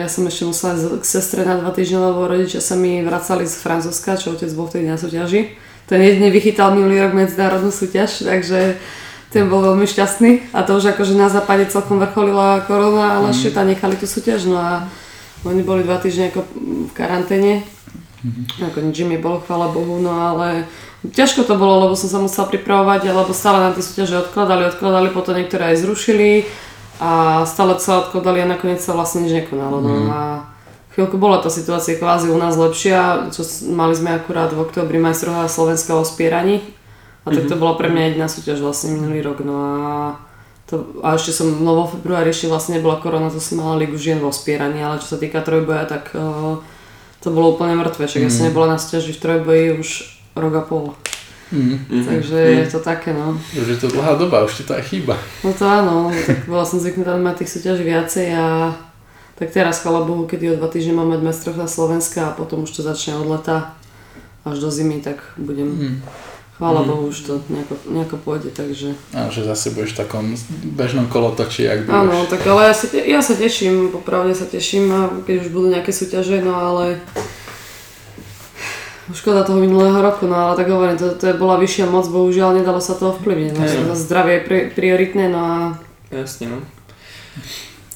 ja 0.00 0.08
som 0.08 0.24
ešte 0.24 0.48
musela 0.48 0.72
ísť 0.72 1.04
k 1.04 1.04
sestre 1.04 1.44
na 1.44 1.60
dva 1.60 1.68
týždne, 1.68 2.00
lebo 2.00 2.24
rodičia 2.24 2.64
sa 2.64 2.80
mi 2.80 3.04
vracali 3.04 3.44
z 3.44 3.60
Francúzska, 3.60 4.16
čo 4.16 4.32
otec 4.32 4.48
bol 4.56 4.72
vtedy 4.72 4.88
na 4.88 4.96
súťaži. 4.96 5.52
Ten 5.84 6.00
jedine 6.00 6.32
vychytal 6.32 6.72
minulý 6.72 7.04
rok 7.04 7.12
medzinárodnú 7.12 7.68
súťaž, 7.68 8.24
takže 8.24 8.80
ten 9.28 9.52
bol 9.52 9.60
veľmi 9.60 9.84
šťastný. 9.84 10.48
A 10.56 10.64
to 10.64 10.80
už 10.80 10.96
akože 10.96 11.12
na 11.12 11.28
západe 11.28 11.68
celkom 11.68 12.00
vrcholila 12.00 12.64
korona, 12.64 13.20
ale 13.20 13.36
ešte 13.36 13.52
tam 13.52 13.68
nechali 13.68 14.00
tú 14.00 14.08
súťaž. 14.08 14.48
No 14.48 14.56
a 14.56 14.88
oni 15.44 15.60
boli 15.60 15.84
dva 15.84 16.00
týždne 16.00 16.32
ako 16.32 16.40
v 16.88 16.92
karanténe. 16.96 17.68
Ako 18.64 18.80
nič 18.80 19.04
im 19.04 19.12
nebolo, 19.12 19.44
chvála 19.44 19.68
Bohu, 19.70 20.00
no 20.00 20.10
ale 20.10 20.64
ťažko 21.12 21.44
to 21.44 21.54
bolo, 21.54 21.86
lebo 21.86 21.94
som 21.94 22.08
sa 22.08 22.18
musela 22.18 22.48
pripravovať, 22.48 23.10
lebo 23.10 23.32
stále 23.36 23.60
na 23.60 23.70
tie 23.76 23.84
súťaže 23.84 24.26
odkladali, 24.26 24.66
odkladali, 24.70 25.08
potom 25.12 25.36
niektoré 25.36 25.74
aj 25.74 25.82
zrušili 25.84 26.48
a 26.96 27.44
stále 27.44 27.76
sa 27.76 28.06
odkladali 28.06 28.42
a 28.42 28.50
nakoniec 28.50 28.80
sa 28.80 28.96
vlastne 28.96 29.28
nič 29.28 29.44
nekonalo. 29.44 29.84
No 29.84 29.94
a 30.08 30.20
chvíľku 30.96 31.20
bola 31.20 31.44
tá 31.44 31.52
situácia 31.52 32.00
kvázi 32.00 32.32
u 32.32 32.38
nás 32.40 32.56
lepšia, 32.56 33.28
čo 33.28 33.44
mali 33.68 33.92
sme 33.92 34.16
akurát 34.16 34.48
v 34.56 34.64
oktobri 34.64 34.96
majstrová 34.96 35.44
Slovenska 35.44 35.92
o 35.92 36.08
spieraní 36.08 36.64
a 37.26 37.34
tak 37.34 37.50
to 37.50 37.58
bola 37.58 37.76
pre 37.76 37.92
mňa 37.92 38.02
jediná 38.08 38.26
súťaž 38.30 38.64
vlastne 38.64 38.96
minulý 38.96 39.20
rok. 39.20 39.44
No 39.44 39.54
a, 39.60 39.74
to, 40.70 40.96
a 41.04 41.18
ešte 41.20 41.36
som, 41.36 41.52
no 41.60 41.84
vo 41.84 41.86
februári 41.90 42.32
ešte 42.32 42.48
vlastne 42.48 42.80
nebola 42.80 42.96
korona, 43.02 43.28
to 43.28 43.42
som 43.42 43.60
mala 43.60 43.76
Ligu 43.76 44.00
žien 44.00 44.22
vo 44.22 44.32
spieraní, 44.32 44.80
ale 44.80 45.02
čo 45.04 45.12
sa 45.12 45.18
týka 45.20 45.44
trojboja, 45.44 45.84
tak 45.84 46.14
uh, 46.16 46.62
to 47.20 47.28
bolo 47.28 47.58
úplne 47.58 47.76
mŕtve, 47.76 48.08
však 48.08 48.24
ja 48.24 48.32
som 48.32 48.48
nebola 48.48 48.72
na 48.72 48.78
stiaži 48.80 49.12
v 49.12 49.20
trojboji 49.20 49.66
už 49.76 50.15
rok 50.36 50.54
a 50.54 50.62
pol. 50.62 50.94
Mm. 51.52 51.78
Mhm. 51.88 52.04
Takže 52.06 52.36
je 52.36 52.66
to 52.70 52.78
také, 52.82 53.14
no. 53.14 53.38
Už 53.54 53.68
je 53.68 53.78
to 53.78 53.88
dlhá 53.88 54.18
doba, 54.18 54.42
už 54.44 54.54
ti 54.54 54.62
to 54.66 54.74
aj 54.74 54.82
chýba. 54.82 55.14
No 55.46 55.54
to 55.54 55.62
áno, 55.62 56.10
tak 56.26 56.42
bola 56.50 56.66
som 56.66 56.82
zvyknutá 56.82 57.14
mať 57.16 57.46
tých 57.46 57.52
súťaží 57.54 57.82
viacej 57.86 58.34
a 58.34 58.74
tak 59.38 59.52
teraz, 59.52 59.78
chvala 59.84 60.02
Bohu, 60.02 60.26
kedy 60.26 60.50
o 60.50 60.58
dva 60.58 60.66
týždne 60.66 60.96
máme 60.96 61.20
mestrovstva 61.22 61.68
Slovenska 61.70 62.32
a 62.32 62.34
potom 62.34 62.64
už 62.66 62.72
to 62.72 62.82
začne 62.82 63.20
od 63.20 63.30
leta 63.30 63.76
až 64.42 64.58
do 64.58 64.70
zimy, 64.74 65.04
tak 65.04 65.22
budem, 65.38 65.70
Mm. 65.70 65.96
chvála 66.58 66.82
Mhm. 66.82 66.88
Bohu, 66.90 67.02
už 67.14 67.18
to 67.20 67.32
nejako, 67.46 67.74
nejako 67.94 68.16
pôjde, 68.16 68.50
takže... 68.50 68.98
A 69.14 69.30
že 69.30 69.44
zase 69.44 69.70
budeš 69.70 69.92
v 69.92 70.00
takom 70.02 70.26
bežnom 70.74 71.06
kolotočí, 71.06 71.68
ak 71.68 71.86
budeš. 71.86 71.94
Áno, 71.94 72.26
tak 72.26 72.42
ale 72.48 72.72
ja 72.72 72.74
sa, 72.74 72.86
te, 72.90 72.98
ja 73.06 73.20
sa 73.22 73.34
teším, 73.38 73.94
popravde 73.94 74.34
sa 74.34 74.50
teším, 74.50 74.90
a 74.90 75.14
keď 75.22 75.46
už 75.46 75.48
budú 75.54 75.66
nejaké 75.70 75.92
súťaže, 75.94 76.42
no 76.42 76.56
ale 76.58 77.04
škoda 79.16 79.42
toho 79.42 79.58
minulého 79.60 79.96
roku, 80.02 80.28
no 80.28 80.36
ale 80.36 80.56
tak 80.56 80.68
hovorím, 80.68 81.00
to, 81.00 81.16
to 81.16 81.32
bola 81.40 81.56
vyššia 81.56 81.88
moc, 81.88 82.04
bohužiaľ 82.06 82.60
nedalo 82.60 82.78
sa 82.84 82.94
to 82.94 83.16
ovplyvniť, 83.16 83.52
no, 83.56 83.64
to 83.64 83.94
zdravie 83.96 84.38
je 84.38 84.42
pri, 84.44 84.58
prioritné, 84.76 85.32
no 85.32 85.40
a 85.40 85.54
Jasne, 86.12 86.46
no. 86.52 86.58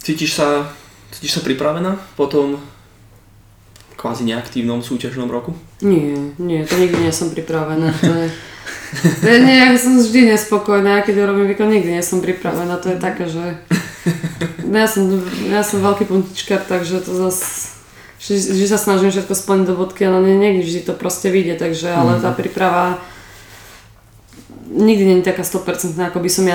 Cítiš 0.00 0.40
sa, 0.40 0.66
cítiš 1.12 1.38
sa 1.38 1.42
pripravená 1.44 1.94
po 2.16 2.26
tom 2.26 2.59
kvázi 3.94 4.24
neaktívnom 4.24 4.80
súťažnom 4.80 5.28
roku? 5.28 5.52
nie, 5.85 6.33
nie, 6.40 6.64
to 6.64 6.76
nikdy 6.76 7.04
nie 7.04 7.12
som 7.12 7.28
pripravená, 7.33 7.92
to 8.00 8.12
je, 8.12 8.26
to 9.20 9.26
je 9.28 9.38
nie, 9.44 9.56
ja 9.61 9.72
som 9.76 9.96
vždy 9.96 10.33
nespokojná, 10.37 11.04
keď 11.04 11.28
urobím 11.28 11.52
výkon, 11.52 11.68
nikdy 11.68 12.00
nie 12.00 12.04
som 12.04 12.24
pripravená, 12.24 12.80
to 12.80 12.92
je 12.92 12.98
také, 13.00 13.28
že 13.28 13.61
ja 14.80 14.87
som, 14.88 15.04
ja 15.48 15.61
som 15.61 15.85
veľký 15.85 16.09
puntičkár, 16.09 16.64
takže 16.64 17.04
to 17.04 17.12
zase 17.28 17.79
že, 18.20 18.37
že 18.37 18.66
sa 18.68 18.76
snažím 18.76 19.09
všetko 19.09 19.33
splniť 19.33 19.64
do 19.64 19.74
bodky, 19.80 20.04
ale 20.04 20.20
nie, 20.20 20.37
niekdy 20.37 20.61
vždy 20.61 20.80
to 20.85 20.92
proste 20.92 21.33
vyjde, 21.33 21.56
takže 21.56 21.88
ale 21.88 22.20
tá 22.20 22.37
príprava 22.37 23.00
nikdy 24.70 25.02
nie 25.02 25.16
je 25.18 25.26
taká 25.26 25.42
100% 25.42 25.98
ako 25.98 26.22
by 26.22 26.30
som 26.30 26.46
ja 26.46 26.54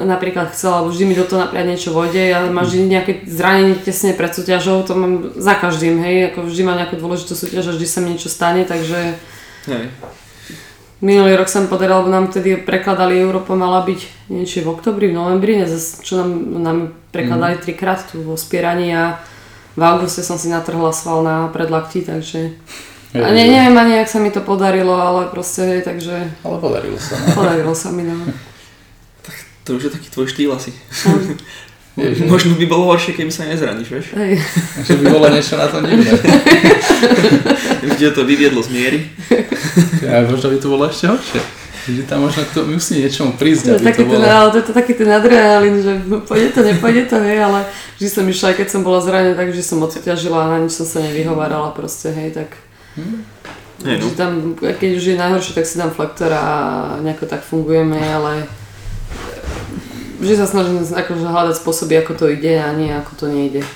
napríklad, 0.00 0.56
chcela, 0.56 0.80
lebo 0.80 0.88
vždy 0.88 1.04
mi 1.04 1.14
do 1.18 1.28
toho 1.28 1.44
napríklad 1.44 1.68
niečo 1.68 1.92
vojde, 1.92 2.32
ja 2.32 2.48
mám 2.48 2.64
vždy 2.64 2.88
nejaké 2.88 3.12
zranenie 3.28 3.76
tesne 3.76 4.16
pred 4.16 4.32
súťažou, 4.32 4.80
to 4.88 4.96
mám 4.96 5.12
za 5.36 5.52
každým, 5.58 6.00
hej, 6.00 6.32
ako 6.32 6.48
vždy 6.48 6.62
mám 6.64 6.80
nejakú 6.80 6.96
dôležitú 6.96 7.36
súťaž 7.36 7.68
a 7.68 7.74
vždy 7.76 7.86
sa 7.86 7.98
mi 8.00 8.16
niečo 8.16 8.32
stane, 8.32 8.64
takže 8.64 9.20
Hej. 9.68 9.84
minulý 11.04 11.36
rok 11.36 11.52
sa 11.52 11.60
mi 11.60 11.68
podarilo, 11.68 12.00
lebo 12.00 12.10
nám 12.14 12.32
vtedy 12.32 12.56
prekladali 12.56 13.20
Európa 13.20 13.52
mala 13.52 13.84
byť 13.84 14.32
niečo 14.32 14.64
v 14.64 14.72
oktobri, 14.72 15.12
v 15.12 15.18
novembri, 15.20 15.60
ne, 15.60 15.68
zas- 15.68 16.00
čo 16.00 16.24
nám, 16.24 16.30
nám 16.56 16.78
prekladali 17.12 17.60
trikrát 17.60 18.00
tu 18.08 18.24
vo 18.24 18.40
spieraní 18.40 18.96
a 18.96 19.20
v 19.76 19.82
auguste 19.82 20.22
som 20.22 20.36
si 20.38 20.52
natrhla 20.52 20.92
sval 20.92 21.24
na 21.24 21.48
predlakti, 21.48 22.04
takže 22.04 22.52
a 23.12 23.28
ne, 23.28 23.44
neviem 23.44 23.76
ani, 23.76 24.00
jak 24.00 24.08
sa 24.08 24.18
mi 24.24 24.32
to 24.32 24.40
podarilo, 24.40 24.96
ale 24.96 25.28
proste, 25.28 25.68
hej, 25.68 25.80
takže 25.84 26.32
Ale 26.48 26.56
podarilo 26.56 26.96
sa. 26.96 27.20
No. 27.20 27.36
podarilo 27.36 27.74
sa 27.76 27.92
mi, 27.92 28.08
no. 28.08 28.16
To 29.62 29.78
už 29.78 29.82
je 29.84 29.94
taký 29.94 30.08
tvoj 30.10 30.26
štýl 30.26 30.50
asi. 30.56 30.74
Vieš, 31.96 32.24
Možno 32.24 32.56
by 32.56 32.64
bolo 32.64 32.88
horšie, 32.88 33.12
keby 33.12 33.28
sa 33.28 33.44
nezraníš, 33.44 33.88
vieš? 33.92 34.06
Hej. 34.16 34.40
že 34.88 34.96
by 34.96 35.12
bolo 35.12 35.28
niečo 35.28 35.60
na 35.60 35.68
to 35.68 35.84
divné. 35.84 36.08
Kde 37.84 38.16
to 38.16 38.24
vyviedlo 38.24 38.64
z 38.64 38.72
miery. 38.72 39.00
Ja, 40.00 40.24
možno 40.24 40.48
by 40.48 40.56
to 40.56 40.72
bolo 40.72 40.88
ešte 40.88 41.12
horšie. 41.12 41.61
Že 41.82 42.06
tam 42.06 42.22
možno 42.22 42.46
to 42.54 42.62
musí 42.62 43.02
niečomu 43.02 43.34
prísť, 43.34 43.74
aby 43.74 43.90
taký 43.90 44.06
to 44.06 44.14
bolo... 44.14 44.22
ten, 44.22 44.30
ale 44.30 44.48
to 44.54 44.56
je 44.62 44.66
to 44.70 44.74
taký 44.74 44.92
ten 44.94 45.10
adrenalín, 45.10 45.82
že 45.82 45.92
pôjde 46.22 46.48
to, 46.54 46.60
nepôjde 46.62 47.10
to, 47.10 47.18
hej, 47.18 47.42
ale 47.42 47.66
vždy 47.98 48.08
som 48.08 48.22
išla, 48.22 48.54
aj 48.54 48.56
keď 48.62 48.68
som 48.70 48.80
bola 48.86 49.02
zranená, 49.02 49.34
tak 49.34 49.50
vždy 49.50 49.64
som 49.66 49.82
odťažila 49.82 50.38
a 50.46 50.50
na 50.54 50.58
nič 50.62 50.78
som 50.78 50.86
sa 50.86 51.02
nevyhovárala 51.02 51.74
proste, 51.74 52.14
hej, 52.14 52.30
tak 52.38 52.54
Hej, 53.82 53.98
no. 53.98 54.06
Že 54.06 54.14
tam, 54.14 54.32
keď 54.54 54.90
už 54.94 55.04
je 55.10 55.16
najhoršie, 55.18 55.52
tak 55.58 55.66
si 55.66 55.74
dám 55.74 55.90
flektor 55.90 56.30
a 56.30 56.46
nejako 57.02 57.26
tak 57.26 57.42
fungujeme, 57.42 57.98
ale 57.98 58.46
vždy 60.22 60.34
sa 60.38 60.46
snažím 60.46 60.86
akože 60.86 61.26
hľadať 61.26 61.54
spôsoby, 61.58 61.98
ako 61.98 62.12
to 62.14 62.30
ide 62.30 62.62
a 62.62 62.70
nie 62.78 62.94
ako 62.94 63.12
to 63.18 63.26
nejde. 63.26 63.66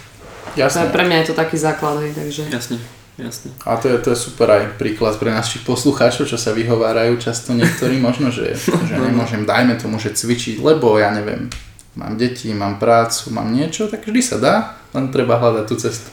Jasné. 0.55 0.88
pre 0.88 1.05
mňa 1.05 1.16
je 1.21 1.27
to 1.33 1.35
taký 1.35 1.59
základ, 1.59 2.01
hej, 2.07 2.14
takže... 2.14 2.42
Jasne, 2.49 2.79
jasne. 3.17 3.51
A 3.65 3.77
to 3.81 3.89
je, 3.89 3.97
to 3.99 4.09
je 4.13 4.19
super 4.19 4.49
aj 4.49 4.77
príklad 4.77 5.17
pre 5.17 5.33
našich 5.33 5.65
poslucháčov, 5.65 6.29
čo 6.29 6.37
sa 6.37 6.53
vyhovárajú 6.53 7.17
často 7.17 7.53
niektorí 7.57 7.97
možno, 8.01 8.29
že, 8.33 8.57
že 8.57 8.95
nemôžem, 8.97 9.49
dajme 9.49 9.77
tomu, 9.81 9.97
že 9.97 10.13
cvičiť, 10.13 10.61
lebo 10.61 10.97
ja 11.01 11.11
neviem, 11.13 11.49
mám 11.97 12.21
deti, 12.21 12.53
mám 12.53 12.77
prácu, 12.77 13.33
mám 13.33 13.49
niečo, 13.53 13.89
tak 13.89 14.05
vždy 14.05 14.21
sa 14.21 14.37
dá, 14.37 14.55
len 14.93 15.09
treba 15.09 15.41
hľadať 15.41 15.65
tú 15.65 15.75
cestu. 15.81 16.09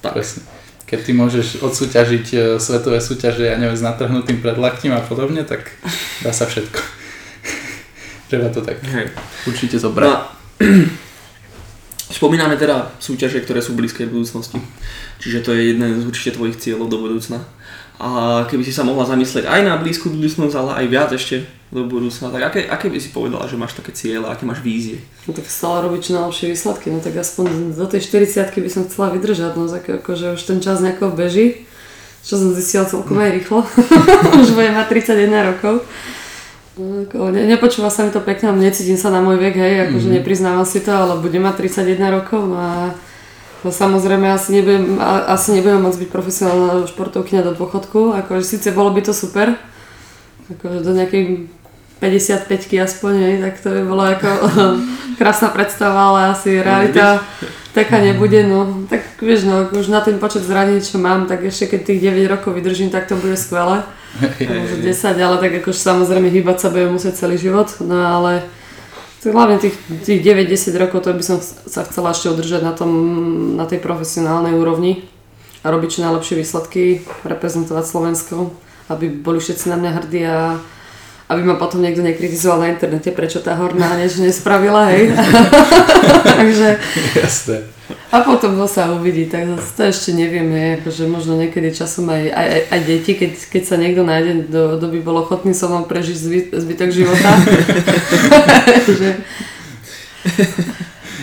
Tak. 0.00 0.14
Presne. 0.14 0.42
Keď 0.84 1.00
ty 1.00 1.12
môžeš 1.16 1.46
odsúťažiť 1.64 2.26
e, 2.30 2.38
svetové 2.60 3.00
súťaže, 3.00 3.48
ja 3.48 3.56
neviem, 3.56 3.74
s 3.74 3.82
natrhnutým 3.82 4.38
predlaktím 4.44 4.92
a 4.92 5.00
podobne, 5.02 5.42
tak 5.42 5.74
dá 6.22 6.30
sa 6.30 6.44
všetko. 6.44 6.76
treba 8.30 8.52
to 8.52 8.60
tak 8.60 8.78
Hej. 8.84 9.10
určite 9.48 9.80
No 9.80 9.82
zobrať. 9.88 10.06
a 10.12 10.16
spomíname 12.12 12.58
teda 12.60 12.92
súťaže, 13.00 13.40
ktoré 13.40 13.64
sú 13.64 13.72
v 13.72 13.84
blízkej 13.84 14.10
budúcnosti. 14.10 14.60
Čiže 15.22 15.44
to 15.44 15.50
je 15.56 15.72
jeden 15.72 16.00
z 16.00 16.04
určite 16.04 16.36
tvojich 16.36 16.60
cieľov 16.60 16.92
do 16.92 16.98
budúcna. 17.00 17.40
A 17.94 18.42
keby 18.50 18.66
si 18.66 18.74
sa 18.74 18.82
mohla 18.82 19.06
zamyslieť 19.06 19.46
aj 19.46 19.60
na 19.62 19.78
blízku 19.78 20.10
budúcnosť, 20.10 20.54
ale 20.58 20.70
aj 20.82 20.86
viac 20.90 21.10
ešte 21.14 21.46
do 21.70 21.86
budúcna, 21.86 22.30
tak 22.30 22.42
aké, 22.50 22.60
aké 22.66 22.86
by 22.90 22.98
si 22.98 23.10
povedala, 23.14 23.46
že 23.50 23.58
máš 23.58 23.78
také 23.78 23.94
ciele, 23.94 24.26
aké 24.26 24.46
máš 24.46 24.62
vízie? 24.62 25.02
No 25.26 25.34
tak 25.34 25.46
stále 25.46 25.86
robiť 25.86 26.00
čo 26.06 26.10
najlepšie 26.14 26.46
výsledky, 26.54 26.86
no 26.90 26.98
tak 27.02 27.18
aspoň 27.18 27.74
do 27.74 27.86
tej 27.90 28.02
40 28.02 28.50
by 28.50 28.70
som 28.70 28.86
chcela 28.86 29.10
vydržať, 29.14 29.52
no 29.58 29.66
tak 29.66 29.86
akože 29.86 30.38
už 30.38 30.42
ten 30.42 30.58
čas 30.62 30.82
nejako 30.82 31.14
beží, 31.14 31.66
čo 32.22 32.38
som 32.38 32.54
zistila 32.54 32.86
celkom 32.86 33.18
aj 33.18 33.30
rýchlo, 33.30 33.66
už 34.42 34.54
budem 34.54 34.74
mať 34.74 34.86
31 34.90 35.50
rokov. 35.54 35.82
No, 36.74 37.30
Ne, 37.30 37.46
nepočúva 37.46 37.86
sa 37.86 38.02
mi 38.02 38.10
to 38.10 38.18
pekne, 38.18 38.50
ale 38.50 38.66
necítim 38.66 38.98
sa 38.98 39.14
na 39.14 39.22
môj 39.22 39.38
vek, 39.38 39.54
hej, 39.54 39.74
akože 39.88 40.10
mm-hmm. 40.10 40.18
nepriznávam 40.18 40.66
si 40.66 40.82
to, 40.82 40.90
ale 40.90 41.22
budem 41.22 41.46
mať 41.46 41.70
31 41.70 42.18
rokov, 42.18 42.50
no 42.50 42.58
a 42.58 42.90
no 43.62 43.70
samozrejme 43.70 44.26
asi 44.34 44.58
nebudem, 44.58 44.98
asi 45.30 45.54
nebudem 45.54 45.86
môcť 45.86 46.00
byť 46.02 46.10
profesionálna 46.10 46.90
športovkyňa 46.90 47.46
do 47.46 47.52
dôchodku, 47.54 48.18
akože 48.26 48.42
síce 48.42 48.74
bolo 48.74 48.90
by 48.90 49.06
to 49.06 49.14
super, 49.14 49.54
akože 50.50 50.82
do 50.82 50.92
nejakej 50.98 51.46
55 52.02 52.50
aspoň, 52.82 53.12
hej, 53.22 53.34
tak 53.38 53.54
to 53.62 53.68
by 53.70 53.82
bolo 53.86 54.02
ako 54.10 54.30
krásna 55.20 55.54
predstava, 55.54 56.10
ale 56.10 56.34
asi 56.34 56.58
realita 56.58 57.22
taká 57.70 58.02
nebude, 58.02 58.42
no. 58.42 58.82
Tak 58.90 59.22
vieš, 59.22 59.46
no, 59.46 59.70
už 59.70 59.94
na 59.94 60.02
ten 60.02 60.18
počet 60.18 60.42
zranení, 60.42 60.82
čo 60.82 60.98
mám, 60.98 61.30
tak 61.30 61.46
ešte 61.46 61.74
keď 61.74 61.80
tých 61.86 62.00
9 62.02 62.34
rokov 62.34 62.50
vydržím, 62.54 62.90
tak 62.90 63.06
to 63.06 63.14
bude 63.14 63.38
skvelé. 63.38 63.86
Možno 64.22 64.76
10, 64.82 64.94
ale 65.18 65.36
tak 65.42 65.52
akože 65.62 65.80
samozrejme 65.80 66.30
hýbať 66.30 66.56
sa 66.62 66.68
budem 66.70 66.94
musieť 66.94 67.26
celý 67.26 67.34
život, 67.34 67.70
no 67.82 67.98
ale 67.98 68.46
tak 69.24 69.32
hlavne 69.32 69.56
tých, 69.56 69.74
tých 70.04 70.20
9-10 70.20 70.82
rokov 70.84 71.02
to 71.02 71.16
by 71.16 71.24
som 71.24 71.38
sa 71.42 71.82
chcela 71.88 72.12
ešte 72.12 72.28
udržať 72.28 72.60
na, 72.60 72.76
tom, 72.76 72.92
na 73.56 73.64
tej 73.64 73.80
profesionálnej 73.80 74.52
úrovni 74.52 75.08
a 75.64 75.72
robiť 75.72 75.98
čo 75.98 76.04
najlepšie 76.04 76.44
výsledky, 76.44 76.82
reprezentovať 77.24 77.84
Slovensko, 77.88 78.52
aby 78.92 79.08
boli 79.08 79.40
všetci 79.40 79.72
na 79.72 79.80
mňa 79.80 79.90
hrdí 79.96 80.22
a 80.28 80.60
aby 81.24 81.40
ma 81.40 81.56
potom 81.56 81.80
niekto 81.80 82.04
nekritizoval 82.04 82.60
na 82.60 82.68
internete, 82.76 83.08
prečo 83.08 83.40
tá 83.40 83.56
horná 83.56 83.96
niečo 83.96 84.20
nespravila, 84.20 84.92
hej. 84.92 85.16
Takže 86.40 86.68
Jasné. 87.16 87.56
a 88.12 88.20
potom 88.20 88.52
to 88.60 88.68
sa 88.68 88.92
uvidí, 88.92 89.24
tak 89.32 89.48
to 89.56 89.82
ešte 89.88 90.12
nevieme, 90.12 90.80
akože 90.80 91.08
možno 91.08 91.40
niekedy 91.40 91.72
časom 91.72 92.12
aj, 92.12 92.28
aj, 92.28 92.48
aj, 92.68 92.80
deti, 92.84 93.16
keď, 93.16 93.32
keď 93.48 93.62
sa 93.64 93.76
niekto 93.80 94.04
nájde, 94.04 94.52
kto, 94.52 94.60
kto 94.76 94.86
by 94.92 94.98
bol 95.00 95.16
ochotný 95.24 95.56
so 95.56 95.72
mnou 95.72 95.88
prežiť 95.88 96.16
zby, 96.16 96.38
zbytok 96.60 96.90
života. 96.92 97.30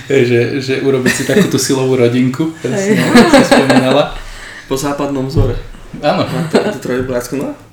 že, 0.09 0.17
že, 0.25 0.39
že 0.65 0.73
urobiť 0.81 1.13
si 1.13 1.23
takúto 1.29 1.61
silovú 1.61 1.93
rodinku, 1.93 2.57
presne, 2.57 2.97
si 3.05 3.43
spomínala. 3.45 4.17
Po 4.65 4.73
západnom 4.73 5.29
vzore. 5.29 5.59
Áno, 6.01 6.25
To, 6.49 6.57
to 6.57 6.79
trojbojácku, 6.79 7.37
no. 7.37 7.70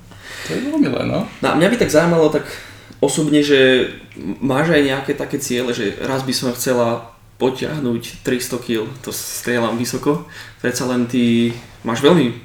To 0.49 0.57
je 0.57 0.65
veľmi 0.65 0.81
milé, 0.89 1.01
no. 1.05 1.29
No 1.45 1.47
a 1.47 1.53
mňa 1.53 1.69
by 1.69 1.77
tak 1.77 1.93
zaujímalo 1.93 2.33
tak 2.33 2.49
osobne, 2.97 3.45
že 3.45 3.93
máš 4.41 4.73
aj 4.73 4.81
nejaké 4.81 5.11
také 5.13 5.37
ciele, 5.37 5.69
že 5.77 5.93
raz 6.01 6.25
by 6.25 6.33
som 6.33 6.49
chcela 6.57 7.13
potiahnuť 7.37 8.25
300 8.25 8.65
kg, 8.65 8.89
to 8.99 9.13
strieľam 9.13 9.77
vysoko. 9.77 10.27
Predsa 10.59 10.89
len 10.89 11.07
ty 11.07 11.55
máš 11.87 12.03
veľmi 12.03 12.35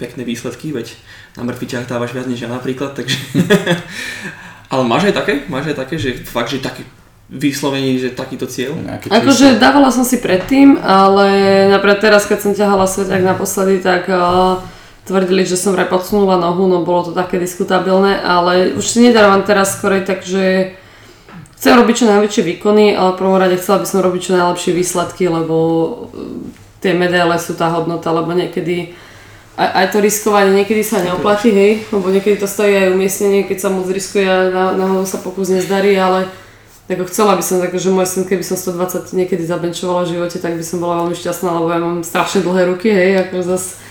pekné 0.00 0.22
výsledky, 0.24 0.72
veď 0.72 0.94
na 1.36 1.44
mŕtvy 1.44 1.66
ťah 1.68 1.84
dávaš 1.84 2.16
viac 2.16 2.30
než 2.30 2.40
ja 2.40 2.48
napríklad, 2.48 2.96
takže... 2.96 3.18
Ale 4.72 4.88
máš 4.88 5.12
aj 5.12 5.14
také? 5.20 5.34
Máš 5.52 5.68
aj 5.68 5.84
také, 5.84 6.00
že 6.00 6.16
fakt, 6.24 6.48
že 6.48 6.64
taký 6.64 6.80
vyslovení, 7.28 8.00
že 8.00 8.16
takýto 8.16 8.48
cieľ? 8.48 8.72
Akože 9.08 9.60
dávala 9.60 9.92
som 9.92 10.00
si 10.00 10.20
predtým, 10.20 10.80
ale 10.80 11.28
napríklad 11.68 12.00
teraz, 12.00 12.24
keď 12.24 12.38
som 12.40 12.52
ťahala 12.56 12.88
sveťak 12.88 13.20
naposledy, 13.20 13.84
tak 13.84 14.08
uh, 14.08 14.60
tvrdili, 15.04 15.42
že 15.42 15.58
som 15.58 15.74
vraj 15.74 15.90
podsunula 15.90 16.38
nohu, 16.38 16.70
no 16.70 16.86
bolo 16.86 17.10
to 17.10 17.12
také 17.12 17.38
diskutabilné, 17.42 18.22
ale 18.22 18.70
už 18.78 18.86
si 18.86 18.98
nedávam 19.02 19.42
teraz 19.42 19.74
skorej 19.74 20.06
tak, 20.06 20.22
že 20.22 20.78
chcem 21.58 21.74
robiť 21.74 21.94
čo 21.94 22.10
najväčšie 22.10 22.42
výkony, 22.54 22.94
ale 22.94 23.14
v 23.14 23.20
prvom 23.22 23.38
rade 23.38 23.58
chcela 23.58 23.82
by 23.82 23.86
som 23.86 24.02
robiť 24.02 24.20
čo 24.22 24.32
najlepšie 24.38 24.72
výsledky, 24.74 25.26
lebo 25.26 25.56
uh, 25.58 25.90
tie 26.78 26.94
medaile 26.94 27.34
sú 27.38 27.58
tá 27.58 27.70
hodnota, 27.74 28.14
lebo 28.14 28.30
niekedy 28.30 28.94
aj, 29.58 29.68
aj 29.68 29.86
to 29.92 29.98
riskovanie 30.00 30.54
niekedy 30.54 30.82
sa 30.86 31.02
neoplatí, 31.02 31.50
hej, 31.50 31.72
lebo 31.90 32.08
niekedy 32.08 32.38
to 32.38 32.46
stojí 32.46 32.72
aj 32.72 32.94
umiestnenie, 32.94 33.44
keď 33.44 33.58
sa 33.58 33.68
moc 33.68 33.86
riskuje 33.90 34.24
a 34.24 34.48
na, 34.48 34.64
náhodou 34.78 35.04
sa 35.04 35.18
pokus 35.18 35.50
nezdarí, 35.50 35.98
ale 35.98 36.30
ako 36.90 37.08
chcela 37.08 37.38
by 37.38 37.44
som, 37.46 37.62
tak, 37.62 37.72
že 37.72 37.94
môj 37.94 38.04
syn, 38.04 38.26
keby 38.26 38.44
som 38.44 38.58
120 38.58 39.14
niekedy 39.16 39.46
zabenčovala 39.46 40.04
v 40.04 40.18
živote, 40.18 40.36
tak 40.42 40.58
by 40.58 40.64
som 40.66 40.82
bola 40.82 41.04
veľmi 41.06 41.16
šťastná, 41.16 41.48
lebo 41.58 41.68
ja 41.70 41.78
mám 41.78 42.02
strašne 42.02 42.42
dlhé 42.42 42.68
ruky, 42.68 42.90
hej, 42.90 43.28
ako 43.28 43.42
zase 43.44 43.82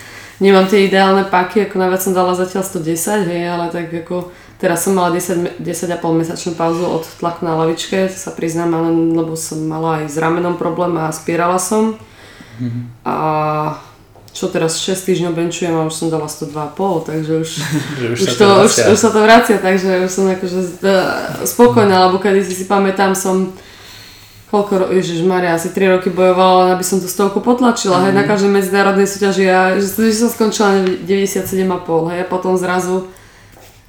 nemám 0.42 0.66
tie 0.66 0.90
ideálne 0.90 1.22
páky, 1.22 1.70
ako 1.70 1.78
najviac 1.78 2.02
som 2.02 2.12
dala 2.18 2.34
zatiaľ 2.34 2.66
110, 2.66 3.30
hej, 3.30 3.42
ale 3.46 3.70
tak 3.70 3.94
ako 3.94 4.34
teraz 4.58 4.82
som 4.82 4.98
mala 4.98 5.14
10, 5.14 5.62
10,5 5.62 6.02
mesačnú 6.02 6.58
pauzu 6.58 6.82
od 6.82 7.06
tlaku 7.22 7.46
na 7.46 7.54
lavičke, 7.54 8.10
to 8.10 8.18
sa 8.18 8.34
priznám, 8.34 8.74
ale, 8.74 8.90
lebo 8.90 9.38
som 9.38 9.62
mala 9.62 10.02
aj 10.02 10.10
s 10.10 10.16
ramenom 10.18 10.58
problém 10.58 10.98
a 10.98 11.14
spierala 11.14 11.62
som. 11.62 11.94
Mm-hmm. 12.58 12.84
A 13.06 13.16
čo 14.32 14.48
teraz 14.48 14.80
6 14.80 14.96
týždňov 14.96 15.32
benčujem 15.36 15.76
a 15.76 15.86
už 15.86 15.94
som 15.94 16.08
dala 16.08 16.26
102,5, 16.26 17.06
takže 17.06 17.32
už, 17.38 17.50
už, 18.16 18.18
už, 18.18 18.32
to, 18.34 18.46
už, 18.64 18.72
už 18.96 18.98
sa 18.98 19.10
to 19.12 19.20
vracia, 19.22 19.56
takže 19.62 20.08
už 20.08 20.10
som 20.10 20.24
akože 20.26 20.60
e, 20.82 20.94
spokojná, 21.46 22.08
lebo 22.08 22.16
kedy 22.18 22.40
si 22.42 22.54
si 22.56 22.64
pamätám, 22.64 23.12
som 23.12 23.52
koľko, 24.52 24.92
ježiš 24.92 25.24
Maria, 25.24 25.56
asi 25.56 25.72
3 25.72 25.96
roky 25.96 26.12
bojovala, 26.12 26.76
aby 26.76 26.84
som 26.84 27.00
tú 27.00 27.08
stovku 27.08 27.40
potlačila, 27.40 27.96
mm. 27.96 28.02
hej, 28.04 28.12
na 28.12 28.24
každej 28.28 28.52
medzinárodnej 28.52 29.08
súťaži 29.08 29.48
a 29.48 29.80
že, 29.80 29.88
že 29.96 30.12
som 30.12 30.28
skončila 30.28 30.76
na 30.76 30.80
97,5, 31.08 32.12
hej, 32.12 32.18
a 32.20 32.26
potom 32.28 32.60
zrazu 32.60 33.08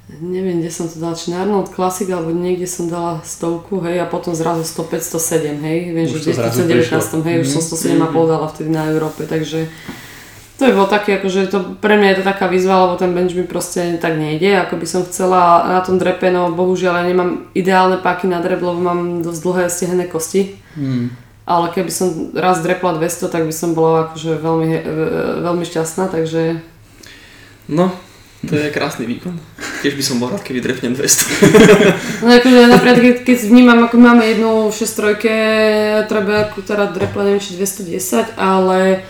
neviem, 0.08 0.60
kde 0.60 0.72
som 0.72 0.88
to 0.88 1.00
dala, 1.00 1.16
či 1.16 1.32
na 1.32 1.44
Arnold 1.44 1.72
Classic, 1.72 2.08
alebo 2.08 2.32
niekde 2.32 2.64
som 2.64 2.88
dala 2.88 3.20
stovku, 3.24 3.84
hej, 3.84 4.00
a 4.00 4.06
potom 4.08 4.32
zrazu 4.32 4.64
105, 4.64 5.04
107, 5.04 5.60
hej, 5.60 5.78
viem, 5.92 6.06
že 6.08 6.16
v 6.16 6.40
2019, 6.40 7.28
hej, 7.28 7.36
mm. 7.36 7.42
už 7.44 7.48
som 7.48 7.62
107,5 7.62 8.08
mm. 8.08 8.16
dala 8.24 8.46
vtedy 8.48 8.70
na 8.72 8.88
Európe, 8.88 9.28
takže 9.28 9.68
to 10.54 10.70
by 10.70 10.72
bolo 10.72 10.86
také, 10.86 11.18
akože 11.18 11.50
to, 11.50 11.58
pre 11.82 11.98
mňa 11.98 12.08
je 12.14 12.18
to 12.22 12.24
taká 12.30 12.46
výzva, 12.46 12.86
lebo 12.86 12.94
ten 12.94 13.10
bench 13.10 13.34
mi 13.34 13.42
proste 13.42 13.98
tak 13.98 14.14
nejde, 14.14 14.54
ako 14.62 14.78
by 14.78 14.86
som 14.86 15.02
chcela 15.02 15.66
na 15.66 15.80
tom 15.82 15.98
drepe, 15.98 16.30
no 16.30 16.54
bohužiaľ 16.54 17.02
ja 17.02 17.04
nemám 17.10 17.50
ideálne 17.58 17.98
páky 17.98 18.30
na 18.30 18.38
drep, 18.38 18.62
lebo 18.62 18.78
mám 18.78 19.26
dosť 19.26 19.40
dlhé 19.42 19.64
stehené 19.66 20.04
kosti. 20.06 20.54
Hmm. 20.78 21.10
Ale 21.44 21.68
keby 21.74 21.90
som 21.92 22.32
raz 22.32 22.62
drepla 22.64 22.96
200, 22.96 23.28
tak 23.28 23.44
by 23.44 23.52
som 23.52 23.76
bola 23.76 24.08
akože 24.08 24.40
veľmi, 24.40 24.70
veľmi 25.44 25.64
šťastná, 25.66 26.08
takže... 26.08 26.62
No, 27.68 27.92
to 28.48 28.56
je 28.56 28.70
krásny 28.70 29.08
výkon. 29.08 29.40
Tiež 29.80 29.96
by 29.96 30.04
som 30.04 30.20
bol 30.20 30.28
rád, 30.28 30.44
keby 30.44 30.60
drepnem 30.60 30.92
200. 30.92 31.04
no 32.24 32.28
akože 32.28 32.60
napríklad, 32.68 32.98
keď, 33.00 33.16
keď 33.24 33.36
vnímam, 33.48 33.80
ako 33.88 33.96
máme 33.96 34.24
jednu 34.24 34.68
6 34.68 35.24
treba 36.08 36.52
teda 36.52 36.92
drepla 36.92 37.22
neviem, 37.24 37.40
či 37.40 37.56
210, 37.56 38.36
ale 38.36 39.04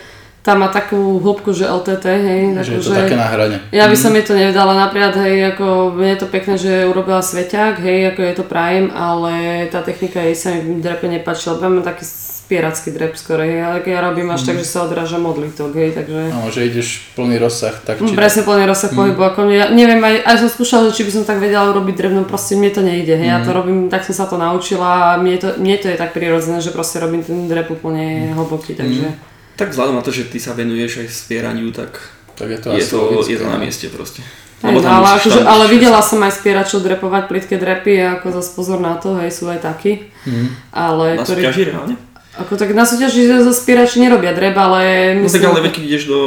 tá 0.45 0.53
má 0.53 0.69
takú 0.69 1.17
hĺbku, 1.25 1.57
že 1.57 1.65
LTT, 1.65 2.05
hej. 2.05 2.43
Že 2.61 2.73
je 2.77 2.81
to 2.85 2.93
že 2.93 3.01
také 3.09 3.17
na 3.17 3.33
hrane. 3.33 3.65
Ja 3.73 3.89
by 3.89 3.97
som 3.97 4.13
mm. 4.13 4.17
jej 4.21 4.25
to 4.29 4.35
nevedala 4.37 4.77
napríklad, 4.77 5.17
hej, 5.25 5.57
ako 5.57 5.97
mne 5.97 6.13
je 6.13 6.21
to 6.21 6.29
pekné, 6.29 6.55
že 6.61 6.85
urobila 6.85 7.25
sveťák, 7.25 7.81
hej, 7.81 8.13
ako 8.13 8.21
je 8.21 8.35
to 8.37 8.45
Prime, 8.45 8.93
ale 8.93 9.33
tá 9.73 9.81
technika 9.81 10.21
jej 10.21 10.37
sa 10.37 10.53
mi 10.53 10.85
drepe 10.85 11.09
nepáčila, 11.09 11.57
lebo 11.57 11.81
mám 11.81 11.89
taký 11.89 12.05
spieracký 12.45 12.93
drep 12.93 13.17
skoro, 13.17 13.41
hej, 13.41 13.57
ale 13.57 13.81
keď 13.81 13.93
ja 13.97 14.01
robím 14.05 14.29
až 14.37 14.45
mm. 14.45 14.49
tak, 14.53 14.57
že 14.61 14.69
sa 14.69 14.85
odráža 14.85 15.17
modlitok, 15.17 15.73
hej, 15.81 15.97
takže... 15.97 16.21
No, 16.29 16.53
že 16.53 16.69
ideš 16.69 17.09
plný 17.17 17.41
rozsah, 17.41 17.73
tak 17.81 18.05
či... 18.05 18.13
Presne 18.13 18.45
plný 18.45 18.69
rozsah 18.69 18.93
mm. 18.93 18.99
pohybu, 19.01 19.21
ako 19.25 19.49
ja 19.49 19.73
neviem, 19.73 20.05
aj, 20.05 20.29
aj 20.29 20.37
som 20.45 20.53
skúšala, 20.53 20.93
či 20.93 21.09
by 21.09 21.13
som 21.17 21.25
tak 21.25 21.41
vedela 21.41 21.73
urobiť 21.73 21.97
drevno, 21.97 22.29
proste 22.29 22.61
mne 22.61 22.69
to 22.69 22.85
nejde, 22.85 23.17
hej, 23.17 23.33
mm. 23.33 23.33
ja 23.33 23.41
to 23.41 23.49
robím, 23.49 23.89
tak 23.89 24.05
som 24.05 24.13
sa 24.13 24.29
to 24.29 24.37
naučila 24.37 25.17
a 25.17 25.17
mne 25.17 25.41
to, 25.41 25.57
mne 25.57 25.81
to 25.81 25.89
je 25.89 25.97
tak 25.97 26.13
prirodzené, 26.13 26.61
že 26.61 26.69
proste 26.69 27.01
robím 27.01 27.25
ten 27.25 27.49
drep 27.49 27.73
úplne 27.73 28.29
mm. 28.29 28.37
hlboký, 28.37 28.77
takže... 28.77 29.09
Mm. 29.09 29.33
Tak 29.55 29.71
vzhľadom 29.71 29.99
na 29.99 30.03
to, 30.03 30.11
že 30.11 30.27
ty 30.27 30.43
sa 30.43 30.53
venuješ 30.55 31.07
aj 31.07 31.09
spieraniu, 31.15 31.71
tak, 31.71 32.03
tak 32.35 32.51
je 32.51 32.59
to, 32.59 32.69
je, 32.75 32.85
to, 32.85 32.99
je 33.23 33.39
to 33.39 33.47
na 33.47 33.59
mieste 33.63 33.87
proste. 33.87 34.27
Hej, 34.65 34.81
no, 34.81 34.89
ale, 34.89 35.21
akože, 35.21 35.41
ale 35.45 35.65
videla 35.69 36.01
som 36.01 36.25
aj 36.25 36.41
spieračov 36.41 36.81
drepovať 36.81 37.29
plitké 37.29 37.61
drepy 37.61 38.01
a 38.01 38.17
ako 38.17 38.41
zase 38.41 38.51
pozor 38.57 38.81
na 38.81 38.97
to, 38.97 39.13
hej, 39.21 39.29
sú 39.29 39.45
aj 39.53 39.61
takí. 39.61 40.09
Mm. 40.25 40.49
Ale, 40.73 41.21
na 41.21 41.23
ktorý, 41.23 41.41
súťaži 41.45 41.63
reálne? 41.69 41.95
Ako 42.35 42.57
tak 42.57 42.73
na 42.73 42.89
súťaži 42.89 43.29
za 43.29 43.53
spierači 43.53 44.01
nerobia 44.01 44.33
drep, 44.33 44.57
ale... 44.57 44.81
No 45.21 45.29
tak 45.29 45.45
ale 45.45 45.69
keď 45.69 45.85
ideš 45.85 46.05
do... 46.09 46.19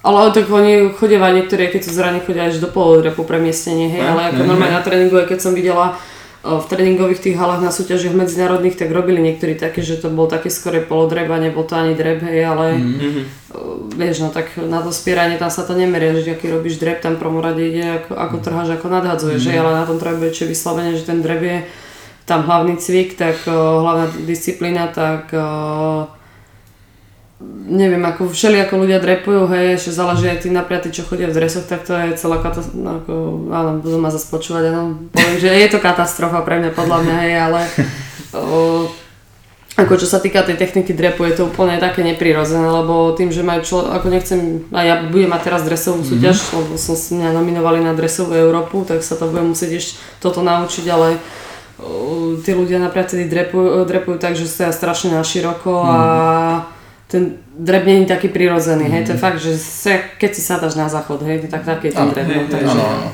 Ale 0.00 0.30
tak 0.32 0.48
oni 0.48 0.94
chodia 0.94 1.18
niektorí, 1.18 1.68
keď 1.68 1.82
sú 1.82 1.90
zraní, 1.92 2.22
chodia 2.22 2.48
až 2.48 2.62
do 2.62 2.70
polodrepu 2.70 3.26
premiestnenie, 3.26 3.92
hej, 3.92 4.02
ale 4.02 4.32
ako 4.32 4.42
normálne 4.46 4.78
na 4.78 4.82
tréningu, 4.82 5.18
keď 5.26 5.38
som 5.42 5.52
videla 5.52 5.98
v 6.46 6.66
tréningových 6.70 7.18
tých 7.18 7.36
halách 7.36 7.58
na 7.58 7.74
súťažiach 7.74 8.14
medzinárodných, 8.14 8.78
tak 8.78 8.94
robili 8.94 9.18
niektorí 9.18 9.58
také, 9.58 9.82
že 9.82 9.98
to 9.98 10.14
bol 10.14 10.30
také 10.30 10.46
skore 10.46 10.78
polodreb 10.78 11.26
a 11.26 11.42
nebol 11.42 11.66
to 11.66 11.74
ani 11.74 11.98
dreb, 11.98 12.22
hej, 12.22 12.46
ale 12.46 12.78
mm-hmm. 12.78 13.24
vieš, 13.98 14.22
no 14.22 14.30
tak 14.30 14.54
na 14.54 14.78
to 14.78 14.94
spieranie 14.94 15.42
tam 15.42 15.50
sa 15.50 15.66
to 15.66 15.74
nemeria, 15.74 16.14
že 16.22 16.38
aký 16.38 16.46
robíš 16.54 16.78
dreb, 16.78 17.02
tam 17.02 17.18
prvom 17.18 17.42
rade 17.42 17.66
ide 17.66 17.98
ako, 17.98 18.14
ako 18.14 18.36
trháš, 18.38 18.68
ako 18.78 18.86
nadhadzuješ, 18.86 19.42
mm-hmm. 19.42 19.60
ale 19.60 19.70
na 19.74 19.84
tom 19.84 19.98
trojbojče 19.98 20.46
vyslovene, 20.46 20.94
že 20.94 21.04
ten 21.04 21.18
dreb 21.18 21.42
je 21.42 21.58
tam 22.26 22.42
hlavný 22.46 22.78
cvik, 22.78 23.18
tak 23.18 23.42
hlavná 23.46 24.10
disciplína, 24.26 24.90
tak 24.90 25.30
neviem, 27.68 28.00
ako 28.00 28.32
všeli 28.32 28.64
ako 28.64 28.86
ľudia 28.86 28.96
drepujú, 28.96 29.44
hej, 29.52 29.76
ešte 29.76 29.92
záleží 29.92 30.24
aj 30.24 30.40
tí, 30.40 30.48
čo 30.88 31.04
chodia 31.04 31.28
v 31.28 31.36
dresoch, 31.36 31.68
tak 31.68 31.84
to 31.84 31.92
je 31.92 32.16
celá 32.16 32.40
katastrofa, 32.40 32.80
no, 32.80 32.90
ako, 33.04 33.14
áno, 33.52 33.70
budú 33.84 33.96
ma 34.00 34.08
zase 34.08 34.32
počúvať, 34.32 34.72
áno, 34.72 35.04
poviem, 35.12 35.36
že 35.36 35.52
je 35.52 35.68
to 35.68 35.78
katastrofa 35.82 36.40
pre 36.40 36.64
mňa, 36.64 36.70
podľa 36.72 36.98
mňa, 37.04 37.16
hej, 37.28 37.34
ale 37.36 37.60
o, 38.40 38.88
ako 39.76 39.94
čo 40.00 40.08
sa 40.08 40.24
týka 40.24 40.40
tej 40.48 40.56
techniky 40.56 40.96
drepu, 40.96 41.28
je 41.28 41.36
to 41.36 41.52
úplne 41.52 41.76
také 41.76 42.00
neprirodzené, 42.00 42.64
lebo 42.64 43.12
tým, 43.12 43.28
že 43.28 43.44
majú 43.44 43.60
čo, 43.60 43.84
ako 43.84 44.08
nechcem, 44.08 44.64
a 44.72 44.80
ja 44.80 44.94
budem 45.04 45.28
mať 45.28 45.52
teraz 45.52 45.60
dresovú 45.68 46.00
mhm. 46.00 46.08
súťaž, 46.08 46.36
mm-hmm. 46.40 46.56
lebo 46.56 46.72
som 46.80 46.96
si 46.96 47.20
mňa 47.20 47.36
nominovali 47.36 47.84
na 47.84 47.92
dresovú 47.92 48.32
Európu, 48.32 48.88
tak 48.88 49.04
sa 49.04 49.12
to 49.12 49.28
budem 49.28 49.52
musieť 49.52 49.76
ešte 49.76 50.00
toto 50.24 50.40
naučiť, 50.40 50.88
ale 50.88 51.20
o, 51.84 52.40
tí 52.40 52.56
ľudia 52.56 52.80
napríklad 52.80 53.12
drepujú, 53.28 53.84
drepujú 53.84 54.16
tak, 54.16 54.40
že 54.40 54.48
stoja 54.48 54.72
strašne 54.72 55.12
na 55.12 55.20
široko 55.20 55.84
mm-hmm. 55.84 55.92
a 55.92 56.00
mhm 56.00 56.75
ten 57.06 57.38
dreb 57.58 57.86
není 57.86 58.06
taký 58.06 58.28
prirodzený, 58.28 58.84
mm. 58.84 58.92
hej, 58.92 59.02
to 59.04 59.10
je 59.10 59.18
mhm. 59.18 59.20
fakt, 59.22 59.38
že 59.38 59.58
se, 59.58 60.00
keď 60.18 60.30
si 60.34 60.40
sádaš 60.42 60.74
na 60.74 60.88
záchod, 60.88 61.22
hej, 61.22 61.46
tak 61.50 61.64
taký 61.64 61.90
ten 61.90 62.10
dreb, 62.10 62.26
no, 62.26 62.42
takže 62.50 62.70
ano, 62.70 62.86
ano. 62.86 63.08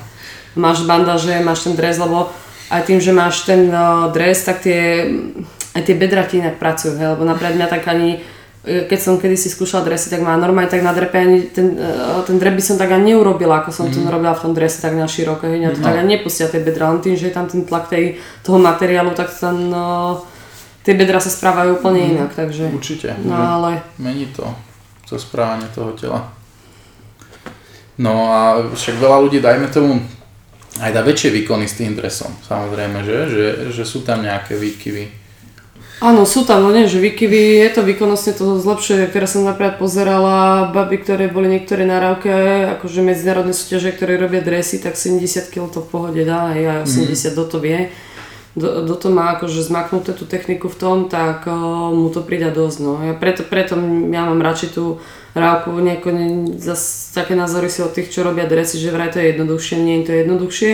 máš 0.57 0.82
bandaže, 0.88 1.40
máš 1.45 1.68
ten 1.68 1.76
dres, 1.76 1.99
lebo 1.99 2.32
aj 2.72 2.82
tým, 2.88 3.01
že 3.01 3.12
máš 3.12 3.45
ten 3.45 3.68
uh, 3.68 4.09
dres, 4.09 4.45
tak 4.49 4.64
tie, 4.64 5.12
aj 5.76 5.82
tie 5.84 5.95
bedra 5.95 6.24
ti 6.24 6.40
inak 6.40 6.57
pracujú, 6.57 6.97
hej, 6.97 7.09
lebo 7.14 7.28
napríklad 7.28 7.61
mňa 7.61 7.68
tak 7.68 7.84
ani, 7.84 8.24
e, 8.64 8.88
keď 8.88 8.99
som 9.01 9.20
kedysi 9.20 9.53
skúšala 9.53 9.84
dresy, 9.84 10.09
tak 10.09 10.24
má 10.24 10.32
normálne 10.40 10.72
tak 10.72 10.80
na 10.80 10.97
drepe 10.97 11.20
ani 11.20 11.53
ten, 11.53 11.76
uh, 11.76 12.24
ten 12.24 12.40
drep 12.40 12.57
by 12.57 12.64
som 12.64 12.80
tak 12.80 12.88
ani 12.88 13.12
neurobila, 13.12 13.61
ako 13.61 13.76
som 13.76 13.93
mm. 13.93 13.93
to 13.93 14.09
robila 14.09 14.32
v 14.32 14.43
tom 14.49 14.57
drese 14.57 14.80
tak 14.80 14.97
na 14.97 15.05
široko, 15.05 15.45
hej, 15.53 15.68
to 15.76 15.80
no. 15.80 15.84
tak 15.84 16.01
ani 16.01 16.16
nepustia 16.16 16.49
tie 16.49 16.64
bedra, 16.64 16.88
len 16.88 17.05
tým, 17.05 17.12
že 17.12 17.28
je 17.28 17.36
tam 17.36 17.45
ten 17.45 17.68
tlak 17.68 17.93
tej, 17.93 18.16
toho 18.40 18.57
materiálu, 18.57 19.12
tak 19.12 19.28
ten 19.36 19.68
uh, 19.68 20.16
tie 20.83 20.95
bedra 20.99 21.22
sa 21.22 21.30
správajú 21.30 21.78
úplne 21.78 22.03
mm, 22.03 22.11
inak, 22.14 22.30
takže... 22.35 22.70
Určite. 22.74 23.14
No 23.22 23.35
ale... 23.35 23.83
Mení 23.99 24.30
to, 24.35 24.47
to 25.07 25.18
správanie 25.18 25.66
toho 25.70 25.95
tela. 25.95 26.30
No 27.99 28.30
a 28.30 28.41
však 28.74 28.99
veľa 28.99 29.18
ľudí, 29.22 29.39
dajme 29.39 29.70
tomu, 29.70 30.03
aj 30.80 30.91
dá 30.91 31.05
väčšie 31.05 31.30
výkony 31.30 31.68
s 31.68 31.78
tým 31.78 31.95
dresom, 31.95 32.33
samozrejme, 32.43 33.05
že? 33.05 33.18
Že, 33.28 33.47
že 33.70 33.85
sú 33.85 34.03
tam 34.03 34.24
nejaké 34.24 34.57
výkyvy. 34.59 35.22
Áno, 36.03 36.26
sú 36.26 36.43
tam, 36.43 36.66
no 36.66 36.74
nie, 36.74 36.91
že 36.91 36.99
výkyvy, 36.99 37.62
je 37.62 37.70
to 37.78 37.87
výkonnostne 37.87 38.35
to 38.35 38.59
zlepšuje. 38.59 39.07
Teraz 39.14 39.39
som 39.39 39.47
napríklad 39.47 39.78
pozerala 39.78 40.66
baby, 40.74 40.99
ktoré 40.99 41.30
boli 41.30 41.47
niektoré 41.47 41.87
na 41.87 42.03
rávke, 42.03 42.26
akože 42.74 43.07
medzinárodné 43.07 43.55
súťaže, 43.55 43.95
ktoré 43.95 44.18
robia 44.18 44.43
dresy, 44.43 44.83
tak 44.83 44.99
70 44.99 45.47
kg 45.55 45.70
to 45.70 45.78
v 45.78 45.91
pohode 45.95 46.22
dá, 46.26 46.59
aj 46.59 46.91
80 46.91 47.07
mm. 47.07 47.39
do 47.39 47.45
to 47.47 47.62
vie 47.62 47.87
do, 48.53 48.85
do 48.85 48.95
to 48.95 49.09
má 49.09 49.33
akože 49.37 49.65
zmaknuté 49.65 50.13
tú 50.13 50.29
techniku 50.29 50.69
v 50.69 50.77
tom, 50.77 50.97
tak 51.09 51.49
uh, 51.49 51.89
mu 51.93 52.13
to 52.13 52.21
prída 52.21 52.53
dosť. 52.53 52.79
No. 52.85 53.01
Ja 53.01 53.17
preto, 53.17 53.45
preto 53.49 53.77
ja 54.13 54.23
mám 54.29 54.45
radšej 54.45 54.71
tú 54.77 55.01
rávku, 55.33 55.73
nejako, 55.73 56.09
ne, 56.13 56.27
zase 56.61 57.17
také 57.17 57.33
názory 57.33 57.73
si 57.73 57.81
od 57.81 57.97
tých, 57.97 58.13
čo 58.13 58.21
robia 58.21 58.45
dresy, 58.45 58.77
že 58.77 58.93
vraj 58.93 59.17
to 59.17 59.25
je 59.25 59.33
jednoduchšie, 59.33 59.77
nie 59.81 60.01
je 60.01 60.05
to 60.05 60.13
jednoduchšie, 60.13 60.73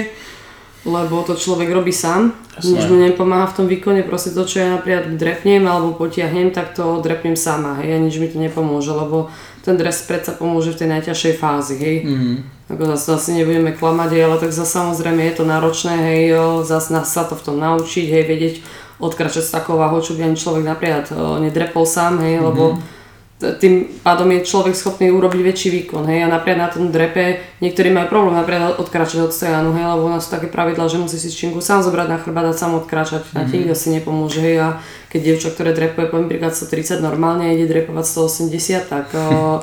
lebo 0.86 1.22
to 1.26 1.34
človek 1.34 1.70
robí 1.70 1.90
sám, 1.90 2.34
nič 2.58 2.86
mu 2.90 2.98
nepomáha 2.98 3.50
v 3.50 3.56
tom 3.56 3.66
výkone, 3.66 4.02
proste 4.06 4.30
to, 4.30 4.46
čo 4.46 4.62
ja 4.62 4.68
napríklad 4.78 5.18
drepnem 5.18 5.66
alebo 5.66 5.94
potiahnem, 5.94 6.50
tak 6.54 6.74
to 6.74 7.02
drepnem 7.02 7.34
sama, 7.34 7.78
hej, 7.82 7.94
a 7.94 7.98
nič 7.98 8.18
mi 8.18 8.30
to 8.30 8.38
nepomôže, 8.38 8.94
lebo 8.94 9.30
ten 9.62 9.74
dres 9.74 10.02
predsa 10.06 10.34
pomôže 10.34 10.74
v 10.74 10.78
tej 10.84 10.88
najťažšej 10.94 11.34
fázi, 11.38 11.74
hej. 11.78 11.96
Mm-hmm 12.06 12.58
ako 12.68 12.84
zase, 12.84 13.06
zase 13.16 13.28
nebudeme 13.32 13.72
klamať, 13.72 14.10
ale 14.28 14.36
tak 14.36 14.52
zase 14.52 14.76
samozrejme 14.76 15.24
je 15.24 15.34
to 15.40 15.44
náročné, 15.48 15.94
hej, 16.04 16.22
zase 16.68 16.92
nás 16.92 17.08
sa 17.08 17.24
to 17.24 17.32
v 17.32 17.44
tom 17.48 17.56
naučiť, 17.56 18.06
hej, 18.12 18.24
vedieť 18.28 18.54
odkračať 19.00 19.40
s 19.40 19.54
takou 19.54 19.80
váhou, 19.80 20.04
čo 20.04 20.12
by 20.12 20.28
ani 20.28 20.36
človek 20.36 20.64
napríklad 20.68 21.08
nedrepol 21.40 21.88
sám, 21.88 22.20
hej, 22.20 22.44
lebo 22.44 22.76
t- 22.76 22.97
tým 23.38 24.02
pádom 24.02 24.26
je 24.34 24.42
človek 24.42 24.74
schopný 24.74 25.14
urobiť 25.14 25.40
väčší 25.46 25.70
výkon, 25.70 26.02
hej, 26.10 26.26
a 26.26 26.28
napríklad 26.28 26.58
na 26.58 26.70
tom 26.74 26.90
drepe 26.90 27.38
niektorí 27.62 27.94
majú 27.94 28.10
problém 28.10 28.34
napríklad 28.34 28.82
odkračať 28.82 29.30
od 29.30 29.30
stojanu, 29.30 29.70
hej, 29.78 29.86
lebo 29.94 30.06
u 30.06 30.10
nás 30.10 30.26
sú 30.26 30.34
také 30.34 30.50
pravidlá, 30.50 30.90
že 30.90 30.98
musí 30.98 31.22
si 31.22 31.30
činku 31.30 31.62
sám 31.62 31.86
zobrať 31.86 32.06
na 32.10 32.18
chrbát 32.18 32.50
a 32.50 32.54
sám 32.54 32.74
odkračať, 32.82 33.22
a 33.38 33.46
ti 33.46 33.62
nikto 33.62 33.78
si 33.78 33.94
nepomôže, 33.94 34.42
hej, 34.42 34.58
a 34.58 34.68
keď 35.06 35.20
dievča, 35.22 35.54
ktoré 35.54 35.70
drepuje 35.70 36.10
poviem 36.10 36.26
príklad 36.26 36.58
130 36.58 36.98
normálne 36.98 37.54
ide 37.54 37.70
drepovať 37.70 38.26
180, 38.26 38.90
tak 38.90 39.06
o, 39.14 39.62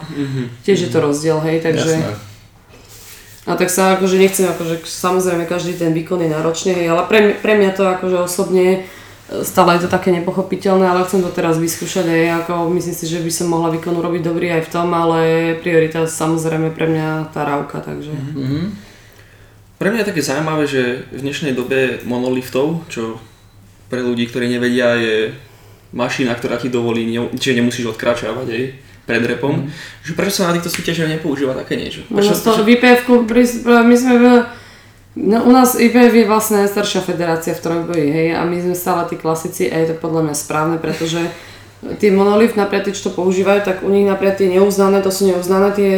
tiež 0.63 0.87
je 0.87 0.89
to 0.89 1.03
rozdiel, 1.03 1.43
hej, 1.43 1.59
takže... 1.59 1.99
Jasné. 1.99 2.15
A 3.45 3.53
tak 3.53 3.69
sa 3.69 3.93
akože 3.93 4.17
nechcem, 4.17 4.49
akože 4.49 4.89
samozrejme 4.89 5.45
každý 5.45 5.77
ten 5.77 5.93
výkon 5.93 6.17
je 6.17 6.33
náročný, 6.33 6.71
hej, 6.79 6.87
ale 6.95 7.05
pre, 7.11 7.37
pre 7.37 7.59
mňa 7.59 7.71
to 7.77 7.83
akože 7.85 8.17
osobne 8.23 8.87
stále 9.25 9.75
je 9.77 9.85
to 9.85 9.89
také 9.89 10.13
nepochopiteľné, 10.13 10.85
ale 10.85 11.05
chcem 11.09 11.25
to 11.25 11.33
teraz 11.33 11.57
vyskúšať 11.57 12.05
aj 12.05 12.23
ako 12.45 12.69
myslím 12.77 12.95
si, 12.95 13.05
že 13.09 13.25
by 13.25 13.31
som 13.33 13.47
mohla 13.49 13.73
výkon 13.73 13.97
urobiť 13.97 14.21
dobrý 14.21 14.53
aj 14.53 14.69
v 14.69 14.71
tom, 14.71 14.93
ale 14.93 15.19
priorita 15.65 16.05
samozrejme 16.05 16.69
pre 16.77 16.85
mňa 16.85 17.33
tá 17.33 17.41
rávka, 17.41 17.81
takže 17.81 18.13
Mhm. 18.13 18.93
Pre 19.75 19.91
mňa 19.91 20.07
je 20.07 20.09
také 20.15 20.23
zaujímavé, 20.23 20.63
že 20.71 21.03
v 21.11 21.19
dnešnej 21.19 21.51
dobe 21.51 21.99
monoliftov, 22.07 22.87
čo 22.87 23.19
pre 23.91 23.99
ľudí, 23.99 24.23
ktorí 24.31 24.47
nevedia, 24.47 24.95
je 24.95 25.35
mašina, 25.91 26.31
ktorá 26.31 26.55
ti 26.55 26.71
dovolí, 26.71 27.03
ne, 27.03 27.27
že 27.35 27.51
nemusíš 27.51 27.91
odkračávať 27.91 28.47
aj 28.55 28.63
pred 29.05 29.23
repom, 29.27 29.67
že 30.01 30.17
prečo 30.17 30.41
sa 30.41 30.49
na 30.49 30.55
týchto 30.57 30.71
súťažiach 30.71 31.19
nepoužíva 31.19 31.53
také 31.53 31.75
niečo? 31.75 32.07
Prečo, 32.07 32.33
nás 32.33 32.41
to 32.41 32.63
v 32.63 32.79
IPF, 32.79 33.03
my 33.67 33.95
sme 33.99 34.15
v, 34.15 34.25
no, 35.15 35.43
u 35.43 35.51
nás 35.51 35.79
IPF 35.79 36.13
je 36.13 36.27
vlastne 36.27 36.63
najstaršia 36.63 37.01
federácia 37.01 37.55
v 37.55 37.63
trojboji, 37.63 38.07
hej, 38.11 38.27
a 38.35 38.43
my 38.43 38.59
sme 38.59 38.75
stále 38.75 39.07
tí 39.07 39.15
klasici 39.15 39.71
a 39.71 39.79
je 39.79 39.91
to 39.91 39.95
podľa 39.99 40.29
mňa 40.29 40.35
správne, 40.35 40.77
pretože 40.77 41.19
tie 41.99 42.09
monolift 42.11 42.55
napríklad 42.59 42.89
tí, 42.89 42.91
čo 42.95 43.09
to 43.09 43.17
používajú, 43.19 43.61
tak 43.63 43.77
u 43.85 43.89
nich 43.89 44.07
napríklad 44.07 44.37
tie 44.37 44.49
neuznané, 44.51 44.99
to 44.99 45.11
sú 45.13 45.29
neuznané 45.29 45.69
tie, 45.71 45.93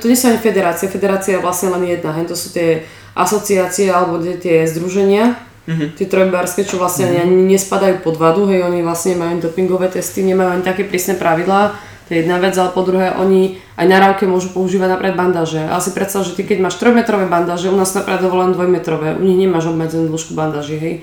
to 0.00 0.10
nie 0.10 0.18
sú 0.18 0.28
ani 0.28 0.40
federácie, 0.42 0.90
federácia 0.90 1.38
je 1.38 1.44
vlastne 1.44 1.70
len 1.72 1.86
jedna, 1.86 2.12
hej, 2.16 2.26
to 2.28 2.36
sú 2.36 2.50
tie 2.50 2.84
asociácie 3.16 3.90
alebo 3.90 4.20
tie, 4.22 4.36
tie 4.38 4.56
združenia, 4.68 5.36
Mhm. 5.68 5.94
tie 5.94 6.08
trojbárske, 6.08 6.64
čo 6.64 6.80
vlastne 6.80 7.06
ani, 7.12 7.18
ani 7.20 7.54
nespadajú 7.54 8.02
pod 8.02 8.16
vadu, 8.16 8.48
hej, 8.48 8.64
oni 8.64 8.82
vlastne 8.82 9.14
majú 9.14 9.38
dopingové 9.44 9.92
testy, 9.92 10.24
nemajú 10.24 10.56
ani 10.56 10.64
také 10.66 10.82
prísne 10.88 11.14
pravidlá, 11.14 11.76
to 12.10 12.18
je 12.18 12.26
jedna 12.26 12.42
vec, 12.42 12.58
ale 12.58 12.74
po 12.74 12.82
druhé, 12.82 13.14
oni 13.14 13.62
aj 13.78 13.86
na 13.86 14.02
rávke 14.02 14.26
môžu 14.26 14.50
používať 14.50 14.98
napríklad 14.98 15.14
bandáže. 15.14 15.62
Ale 15.62 15.78
si 15.78 15.94
predstav, 15.94 16.26
že 16.26 16.34
ty 16.34 16.42
keď 16.42 16.58
máš 16.58 16.82
3-metrové 16.82 17.30
bandáže, 17.30 17.70
u 17.70 17.78
nás 17.78 17.94
napríklad 17.94 18.18
dovolen 18.18 18.50
2-metrové, 18.50 19.14
u 19.14 19.22
nich 19.22 19.38
nemáš 19.38 19.70
obmedzenú 19.70 20.10
dĺžku 20.10 20.34
bandáži, 20.34 20.74
hej. 20.82 20.94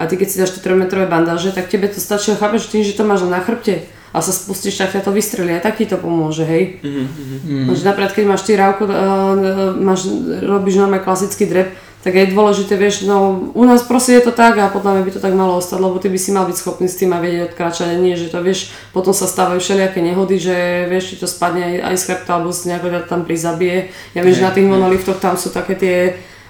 A 0.00 0.08
ty 0.08 0.16
keď 0.16 0.28
si 0.32 0.40
dáš 0.40 0.56
tie 0.56 0.64
3-metrové 0.64 1.12
bandáže, 1.12 1.52
tak 1.52 1.68
tebe 1.68 1.92
to 1.92 2.00
stačí, 2.00 2.32
chápeš, 2.32 2.72
tým, 2.72 2.80
že 2.80 2.96
to 2.96 3.04
máš 3.04 3.28
na 3.28 3.36
chrbte 3.44 3.84
a 4.16 4.24
sa 4.24 4.32
spustíš, 4.32 4.80
tak 4.80 4.96
ťa 4.96 5.04
to 5.04 5.12
vystrelí, 5.12 5.52
aj 5.52 5.60
tak 5.60 5.76
ti 5.76 5.84
to 5.84 6.00
pomôže, 6.00 6.48
hej. 6.48 6.80
Mhm, 6.80 7.04
mhm. 7.04 7.36
Mm. 7.44 7.76
Že 7.76 7.84
napríklad, 7.84 8.12
keď 8.16 8.24
máš 8.24 8.42
ty 8.48 8.56
rávku, 8.56 8.88
uh, 8.88 9.76
máš, 9.76 10.08
robíš 10.40 10.80
normálne 10.80 11.04
klasický 11.04 11.44
drep, 11.44 11.68
tak 12.06 12.14
je 12.14 12.30
dôležité, 12.30 12.78
vieš, 12.78 13.02
no 13.02 13.50
u 13.50 13.66
nás 13.66 13.82
proste 13.82 14.14
je 14.14 14.22
to 14.22 14.30
tak 14.30 14.54
a 14.62 14.70
podľa 14.70 14.94
mňa 14.94 15.02
by 15.02 15.10
to 15.10 15.18
tak 15.18 15.34
malo 15.34 15.58
ostať, 15.58 15.82
lebo 15.82 15.98
ty 15.98 16.06
by 16.06 16.14
si 16.22 16.30
mal 16.30 16.46
byť 16.46 16.54
schopný 16.54 16.86
s 16.86 16.94
tým 17.02 17.10
a 17.10 17.18
vedieť 17.18 17.50
odkráčať, 17.50 17.98
nie, 17.98 18.14
že 18.14 18.30
to 18.30 18.38
vieš, 18.46 18.70
potom 18.94 19.10
sa 19.10 19.26
stávajú 19.26 19.58
všelijaké 19.58 19.98
nehody, 19.98 20.38
že 20.38 20.86
vieš, 20.86 21.10
ti 21.10 21.16
to 21.18 21.26
spadne 21.26 21.66
aj, 21.66 21.74
aj 21.82 21.94
z 21.98 22.02
chrbta, 22.06 22.30
alebo 22.38 22.54
z 22.54 22.70
nejako 22.70 22.86
ťa 22.94 23.00
tam 23.10 23.26
prizabije. 23.26 23.90
Ja 24.14 24.22
viem, 24.22 24.38
že 24.38 24.46
na 24.46 24.54
tých 24.54 24.70
monoliftoch 24.70 25.18
tam 25.18 25.34
sú 25.34 25.50
také 25.50 25.74
tie, 25.74 25.96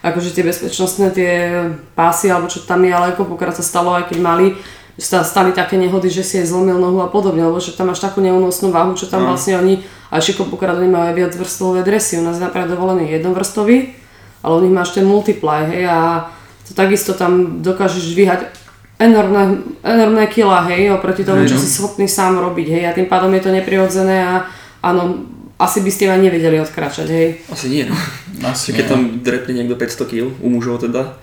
akože 0.04 0.36
tie 0.36 0.44
bezpečnostné 0.44 1.06
tie 1.16 1.32
pásy, 1.96 2.28
alebo 2.28 2.52
čo 2.52 2.60
tam 2.68 2.84
je, 2.84 2.92
ale 2.92 3.16
koľkokrát 3.16 3.56
sa 3.56 3.64
stalo, 3.64 3.96
aj 3.96 4.12
keď 4.12 4.18
mali, 4.20 4.60
sta- 5.00 5.24
stali 5.24 5.56
také 5.56 5.80
nehody, 5.80 6.12
že 6.12 6.20
si 6.20 6.36
aj 6.36 6.52
zlomil 6.52 6.76
nohu 6.76 7.00
a 7.00 7.08
podobne, 7.08 7.48
lebo 7.48 7.56
že 7.64 7.72
tam 7.72 7.88
máš 7.88 8.04
takú 8.04 8.20
neúnosnú 8.20 8.68
váhu, 8.68 8.92
čo 8.92 9.08
tam 9.08 9.24
No. 9.24 9.32
vlastne 9.32 9.56
oni, 9.56 9.80
a 10.12 10.20
ešte 10.20 10.36
koľkokrát 10.36 10.76
oni 10.76 10.92
majú 10.92 11.04
aj 11.10 11.14
viac 11.16 11.32
vrstvové 11.32 11.80
dresy, 11.80 12.20
u 12.20 12.28
nás 12.28 12.36
je 12.36 12.44
napríklad 12.44 12.76
dovolený 12.76 13.08
jednovrstový, 13.08 14.04
ale 14.46 14.54
u 14.56 14.62
nich 14.62 14.70
máš 14.70 14.94
ten 14.94 15.02
multiply, 15.02 15.66
hej, 15.66 15.90
a 15.90 16.30
to 16.62 16.70
takisto 16.70 17.18
tam 17.18 17.58
dokážeš 17.66 18.14
dvíhať 18.14 18.40
enormné, 18.96 19.66
enormné 19.82 20.24
kila, 20.30 20.62
hej, 20.70 20.94
oproti 20.94 21.26
tomu, 21.26 21.42
Hej, 21.42 21.52
čo 21.52 21.56
no. 21.58 21.62
si 21.62 21.68
schopný 21.68 22.06
sám 22.06 22.38
robiť, 22.38 22.66
hej, 22.70 22.82
a 22.86 22.94
tým 22.94 23.10
pádom 23.10 23.34
je 23.34 23.42
to 23.42 23.50
neprirodzené 23.50 24.22
a 24.22 24.46
áno, 24.80 25.26
asi 25.58 25.80
by 25.82 25.90
ste 25.90 26.08
aj 26.08 26.20
nevedeli 26.22 26.56
odkračať, 26.62 27.08
hej. 27.10 27.28
Asi 27.50 27.66
nie, 27.68 27.84
no. 27.84 27.96
Asi 28.44 28.70
Keď 28.72 28.84
nie. 28.86 28.92
tam 28.92 29.00
drepne 29.20 29.52
niekto 29.52 29.74
500 29.74 30.06
kg, 30.06 30.24
u 30.40 30.48
mužov 30.48 30.80
teda, 30.80 31.16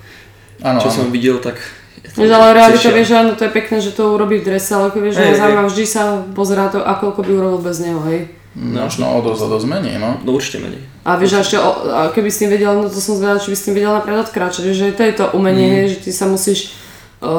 Áno, 0.61 0.78
čo 0.80 0.89
áno. 0.89 0.95
som 0.95 1.05
videl, 1.09 1.41
tak... 1.41 1.57
je 2.01 2.09
to 2.13 2.21
Vieš, 2.21 2.32
ale 2.32 2.53
realita, 2.53 2.78
cešia. 2.78 2.93
vieš, 2.93 3.09
áno, 3.13 3.32
to 3.34 3.43
je 3.45 3.51
pekné, 3.51 3.78
že 3.82 3.91
to 3.93 4.13
urobí 4.13 4.38
v 4.38 4.45
drese, 4.53 4.74
ale 4.74 4.93
ako 4.93 4.99
vieš, 5.01 5.15
hey, 5.17 5.34
hej. 5.34 5.39
zaujímavé, 5.41 5.67
vždy 5.69 5.86
sa 5.86 6.01
pozerá 6.34 6.69
to, 6.69 6.78
a 6.82 6.93
koľko 6.93 7.26
by 7.26 7.32
urobil 7.34 7.61
bez 7.61 7.78
neho, 7.82 8.01
hej. 8.05 8.30
Možno 8.54 9.10
o 9.10 9.20
dosť, 9.20 9.41
o 9.41 9.49
dosť 9.49 9.66
menej, 9.68 9.97
no. 9.97 10.22
No 10.22 10.30
určite 10.32 10.62
menej. 10.62 10.78
A 11.01 11.18
vieš, 11.18 11.34
a 11.34 11.41
ešte, 11.41 11.58
o, 11.58 11.70
a 11.89 12.10
keby 12.10 12.30
si 12.30 12.45
tým 12.45 12.51
vedel, 12.51 12.70
no 12.72 12.86
to 12.86 12.97
som 12.97 13.14
zvedala, 13.14 13.38
či 13.38 13.49
by 13.49 13.56
si 13.56 13.66
tým 13.66 13.76
vedel 13.76 13.89
napríklad 13.91 14.26
odkráčať, 14.26 14.70
že 14.70 14.91
to 14.91 15.01
je 15.01 15.14
to 15.16 15.26
umenie, 15.32 15.68
hej, 15.76 15.86
že 15.89 15.97
ty 15.99 16.10
sa 16.12 16.26
musíš 16.26 16.78
uh, 17.20 17.30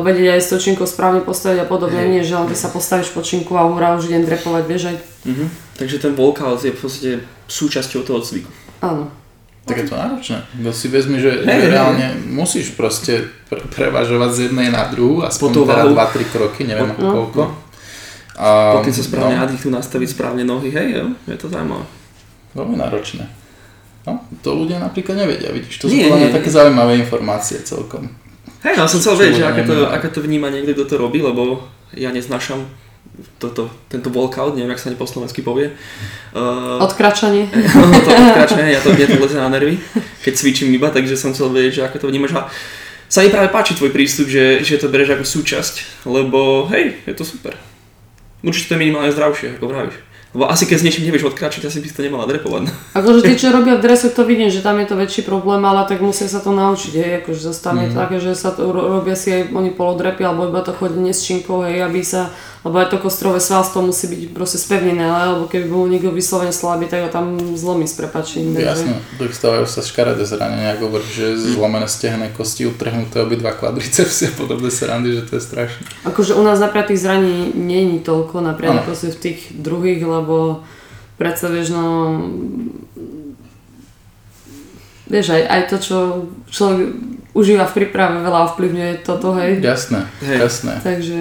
vedieť 0.00 0.28
aj 0.30 0.40
s 0.40 0.48
točinkou 0.48 0.84
správne 0.84 1.20
postaviť 1.20 1.58
a 1.58 1.66
podobne, 1.66 1.98
Hej. 1.98 2.08
nie, 2.08 2.22
že 2.22 2.32
len 2.32 2.46
ty 2.46 2.54
sa 2.54 2.68
postavíš 2.68 3.10
počinku 3.10 3.52
a 3.52 3.64
hurá, 3.64 3.94
už 3.94 4.06
idem 4.06 4.22
drepovať, 4.22 4.62
vieš, 4.64 4.82
aj, 4.86 4.96
Mhm. 5.22 5.44
Takže 5.72 5.96
ten 5.98 6.12
walkout 6.12 6.58
je 6.60 6.70
v 6.70 6.78
podstate 6.78 7.12
súčasťou 7.46 8.02
toho 8.02 8.20
cviku. 8.20 8.50
áno. 8.80 9.10
Tak 9.62 9.78
je 9.78 9.86
to 9.86 9.94
náročné. 9.94 10.42
Bo 10.58 10.74
si 10.74 10.90
vezmi, 10.90 11.22
že, 11.22 11.46
hej, 11.46 11.70
reálne 11.70 12.18
musíš 12.26 12.74
proste 12.74 13.30
pre- 13.46 13.62
prevažovať 13.62 14.30
z 14.32 14.38
jednej 14.50 14.68
na 14.68 14.90
druhú, 14.90 15.22
aspoň 15.22 15.48
teda 15.54 15.86
váhou. 15.86 15.94
2-3 15.94 16.26
kroky, 16.26 16.66
neviem 16.66 16.90
No. 16.98 17.14
koľko. 17.30 17.42
A, 18.38 18.80
Potom 18.80 18.92
sa 18.92 19.04
správne 19.04 19.36
no, 19.36 19.42
nadýchnu, 19.44 19.70
nastaviť 19.76 20.08
správne 20.16 20.42
nohy, 20.48 20.72
hej, 20.72 20.88
jo, 20.96 21.04
je 21.28 21.36
to 21.36 21.52
zaujímavé. 21.52 21.84
veľmi 22.56 22.76
náročné. 22.80 23.24
No, 24.02 24.18
to 24.42 24.56
ľudia 24.56 24.82
napríklad 24.82 25.14
nevedia, 25.14 25.52
vidíš, 25.52 25.78
to 25.78 25.86
sú 25.86 25.94
Nie, 25.94 26.10
podľa 26.10 26.18
mňa 26.18 26.30
nie. 26.32 26.38
také 26.40 26.50
zaujímavé 26.50 26.92
informácie 26.98 27.60
celkom. 27.62 28.08
Hej, 28.64 28.74
no 28.78 28.88
som 28.88 28.98
chcel 28.98 29.14
vedieť, 29.18 29.36
že 29.42 29.44
aké 29.46 29.62
to, 29.68 29.74
aké 29.90 30.08
to 30.10 30.20
vníma 30.22 30.48
niekto, 30.50 30.74
kto 30.74 30.84
to 30.86 30.96
robí, 30.98 31.20
lebo 31.22 31.66
ja 31.94 32.10
neznášam 32.10 32.66
toto, 33.36 33.68
tento 33.92 34.08
walkout, 34.08 34.56
neviem, 34.56 34.72
jak 34.72 34.80
sa 34.80 34.88
ani 34.88 34.96
po 34.96 35.04
slovensky 35.04 35.44
povie. 35.44 35.76
Uh, 36.32 36.80
Odkračanie. 36.80 37.50
to 38.06 38.10
odkračanie, 38.10 38.72
ja 38.72 38.80
to, 38.80 38.96
mne 38.96 39.06
to 39.06 39.18
leze 39.20 39.36
na 39.36 39.52
nervy, 39.52 39.76
keď 40.24 40.32
cvičím 40.32 40.72
iba, 40.72 40.88
takže 40.88 41.20
som 41.20 41.36
chcel 41.36 41.52
vedieť, 41.52 41.72
že 41.72 41.84
ako 41.86 41.96
to 42.00 42.06
vnímaš. 42.08 42.32
A 42.32 42.48
sa 43.12 43.20
mi 43.20 43.28
práve 43.28 43.52
páči 43.52 43.76
tvoj 43.76 43.92
prístup, 43.92 44.32
že, 44.32 44.64
že 44.64 44.80
to 44.80 44.88
bereš 44.88 45.20
ako 45.20 45.24
súčasť, 45.28 45.74
lebo 46.08 46.64
hej, 46.72 47.04
je 47.04 47.12
to 47.12 47.28
super. 47.28 47.52
Určite 48.42 48.68
to 48.68 48.74
je 48.74 48.82
minimálne 48.82 49.14
zdravšie, 49.14 49.58
ako 49.58 49.66
vravíš. 49.70 49.96
Lebo 50.32 50.48
asi 50.48 50.64
keď 50.64 50.76
s 50.80 50.84
niečím 50.88 51.04
nevieš 51.04 51.28
odkračať, 51.28 51.68
asi 51.68 51.84
by 51.84 51.86
si 51.92 51.96
to 51.96 52.08
nemala 52.08 52.24
drepovať. 52.24 52.72
Akože 52.96 53.20
tí, 53.20 53.36
čo 53.36 53.52
robia 53.52 53.76
v 53.76 53.84
dresoch, 53.84 54.16
to 54.16 54.24
vidím, 54.24 54.48
že 54.48 54.64
tam 54.64 54.80
je 54.80 54.88
to 54.88 54.96
väčší 54.96 55.28
problém, 55.28 55.60
ale 55.60 55.84
tak 55.84 56.00
musia 56.00 56.24
sa 56.24 56.40
to 56.40 56.56
naučiť, 56.56 56.92
hej, 56.96 57.10
akože 57.20 57.40
zostane 57.52 57.92
mm. 57.92 57.96
také, 57.96 58.16
že 58.16 58.32
sa 58.32 58.48
to 58.48 58.72
ro- 58.72 58.96
robia 58.96 59.12
si 59.12 59.28
aj 59.28 59.52
oni 59.52 59.76
polodrepy, 59.76 60.24
alebo 60.24 60.48
iba 60.48 60.64
to 60.64 60.72
chodenie 60.72 61.12
s 61.12 61.20
činkou, 61.28 61.68
hej, 61.68 61.84
aby 61.84 62.00
sa, 62.00 62.32
lebo 62.64 62.80
aj 62.80 62.94
to 62.94 63.02
kostrové 63.02 63.44
svalstvo 63.44 63.84
musí 63.84 64.08
byť 64.08 64.20
proste 64.32 64.56
spevnené, 64.56 65.04
lebo 65.04 65.50
keby 65.52 65.66
bol 65.68 65.84
niekto 65.84 66.08
vyslovene 66.08 66.54
slabý, 66.54 66.88
tak 66.88 67.04
ho 67.04 67.10
tam 67.12 67.36
zlomí 67.52 67.84
s 67.84 67.98
prepačením. 68.00 68.56
Jasné, 68.56 69.04
dostávajú 69.20 69.68
sa 69.68 69.84
škaredé 69.84 70.24
zranenia, 70.24 70.78
ako 70.78 70.82
hovorí, 70.88 71.06
že 71.12 71.36
zlomené 71.36 71.84
stehné 71.90 72.32
kosti, 72.32 72.64
utrhnuté 72.70 73.20
obidva 73.20 73.52
kvadricepsy 73.52 74.22
a 74.30 74.32
podobné 74.32 74.72
srandy, 74.72 75.12
že 75.12 75.28
to 75.28 75.36
je 75.36 75.42
strašné. 75.44 75.84
Akože 76.08 76.38
u 76.38 76.42
nás 76.46 76.56
napríklad 76.56 76.88
tých 76.88 77.04
zraní 77.04 77.52
není 77.52 78.00
toľko, 78.00 78.40
napríklad 78.40 78.86
v 78.88 79.18
tých 79.18 79.50
druhých, 79.52 80.00
lebo 80.22 80.62
predsa 81.18 81.50
vieš, 81.50 81.74
no... 81.74 81.84
Vieš, 85.12 85.36
aj, 85.36 85.42
aj 85.44 85.62
to, 85.68 85.76
čo 85.76 85.96
človek 86.48 86.88
užíva 87.36 87.68
v 87.68 87.76
príprave, 87.84 88.24
veľa 88.24 88.52
ovplyvňuje 88.52 88.92
toto, 89.04 89.36
hej. 89.36 89.60
Jasné, 89.60 90.08
Hej. 90.24 90.38
jasné, 90.40 90.72
Takže... 90.80 91.18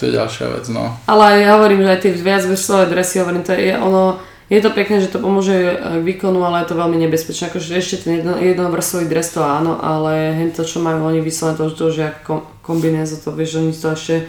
to 0.00 0.08
je 0.08 0.12
ďalšia 0.16 0.46
vec, 0.56 0.64
no. 0.72 0.96
Ale 1.04 1.36
aj 1.36 1.38
ja 1.44 1.50
hovorím, 1.60 1.84
že 1.84 1.92
aj 1.92 2.00
tie 2.00 2.12
viac 2.16 2.42
vrstvové 2.48 2.84
dresy, 2.88 3.20
hovorím, 3.20 3.44
to 3.44 3.52
je 3.52 3.76
ono, 3.76 4.20
je 4.48 4.60
to 4.64 4.72
pekné, 4.72 5.04
že 5.04 5.12
to 5.12 5.20
pomôže 5.20 5.52
e, 5.52 5.76
k 5.76 6.04
výkonu, 6.04 6.40
ale 6.40 6.64
je 6.64 6.72
to 6.72 6.80
veľmi 6.80 6.96
nebezpečné. 7.04 7.52
Akože 7.52 7.76
ešte 7.76 8.08
ten 8.08 8.24
jedno, 8.24 8.40
jednovrstvový 8.40 9.04
dres 9.04 9.28
to 9.28 9.44
áno, 9.44 9.76
ale 9.76 10.32
hen 10.32 10.56
to, 10.56 10.64
čo 10.64 10.80
majú 10.80 11.04
oni 11.04 11.20
vyslovene, 11.20 11.60
to, 11.60 11.68
to 11.72 11.92
že 11.92 12.02
ako 12.08 12.20
kom, 12.24 12.40
kombinézo, 12.64 13.20
to 13.20 13.32
vieš, 13.36 13.60
oni 13.60 13.76
to 13.76 13.92
ešte, 13.92 14.24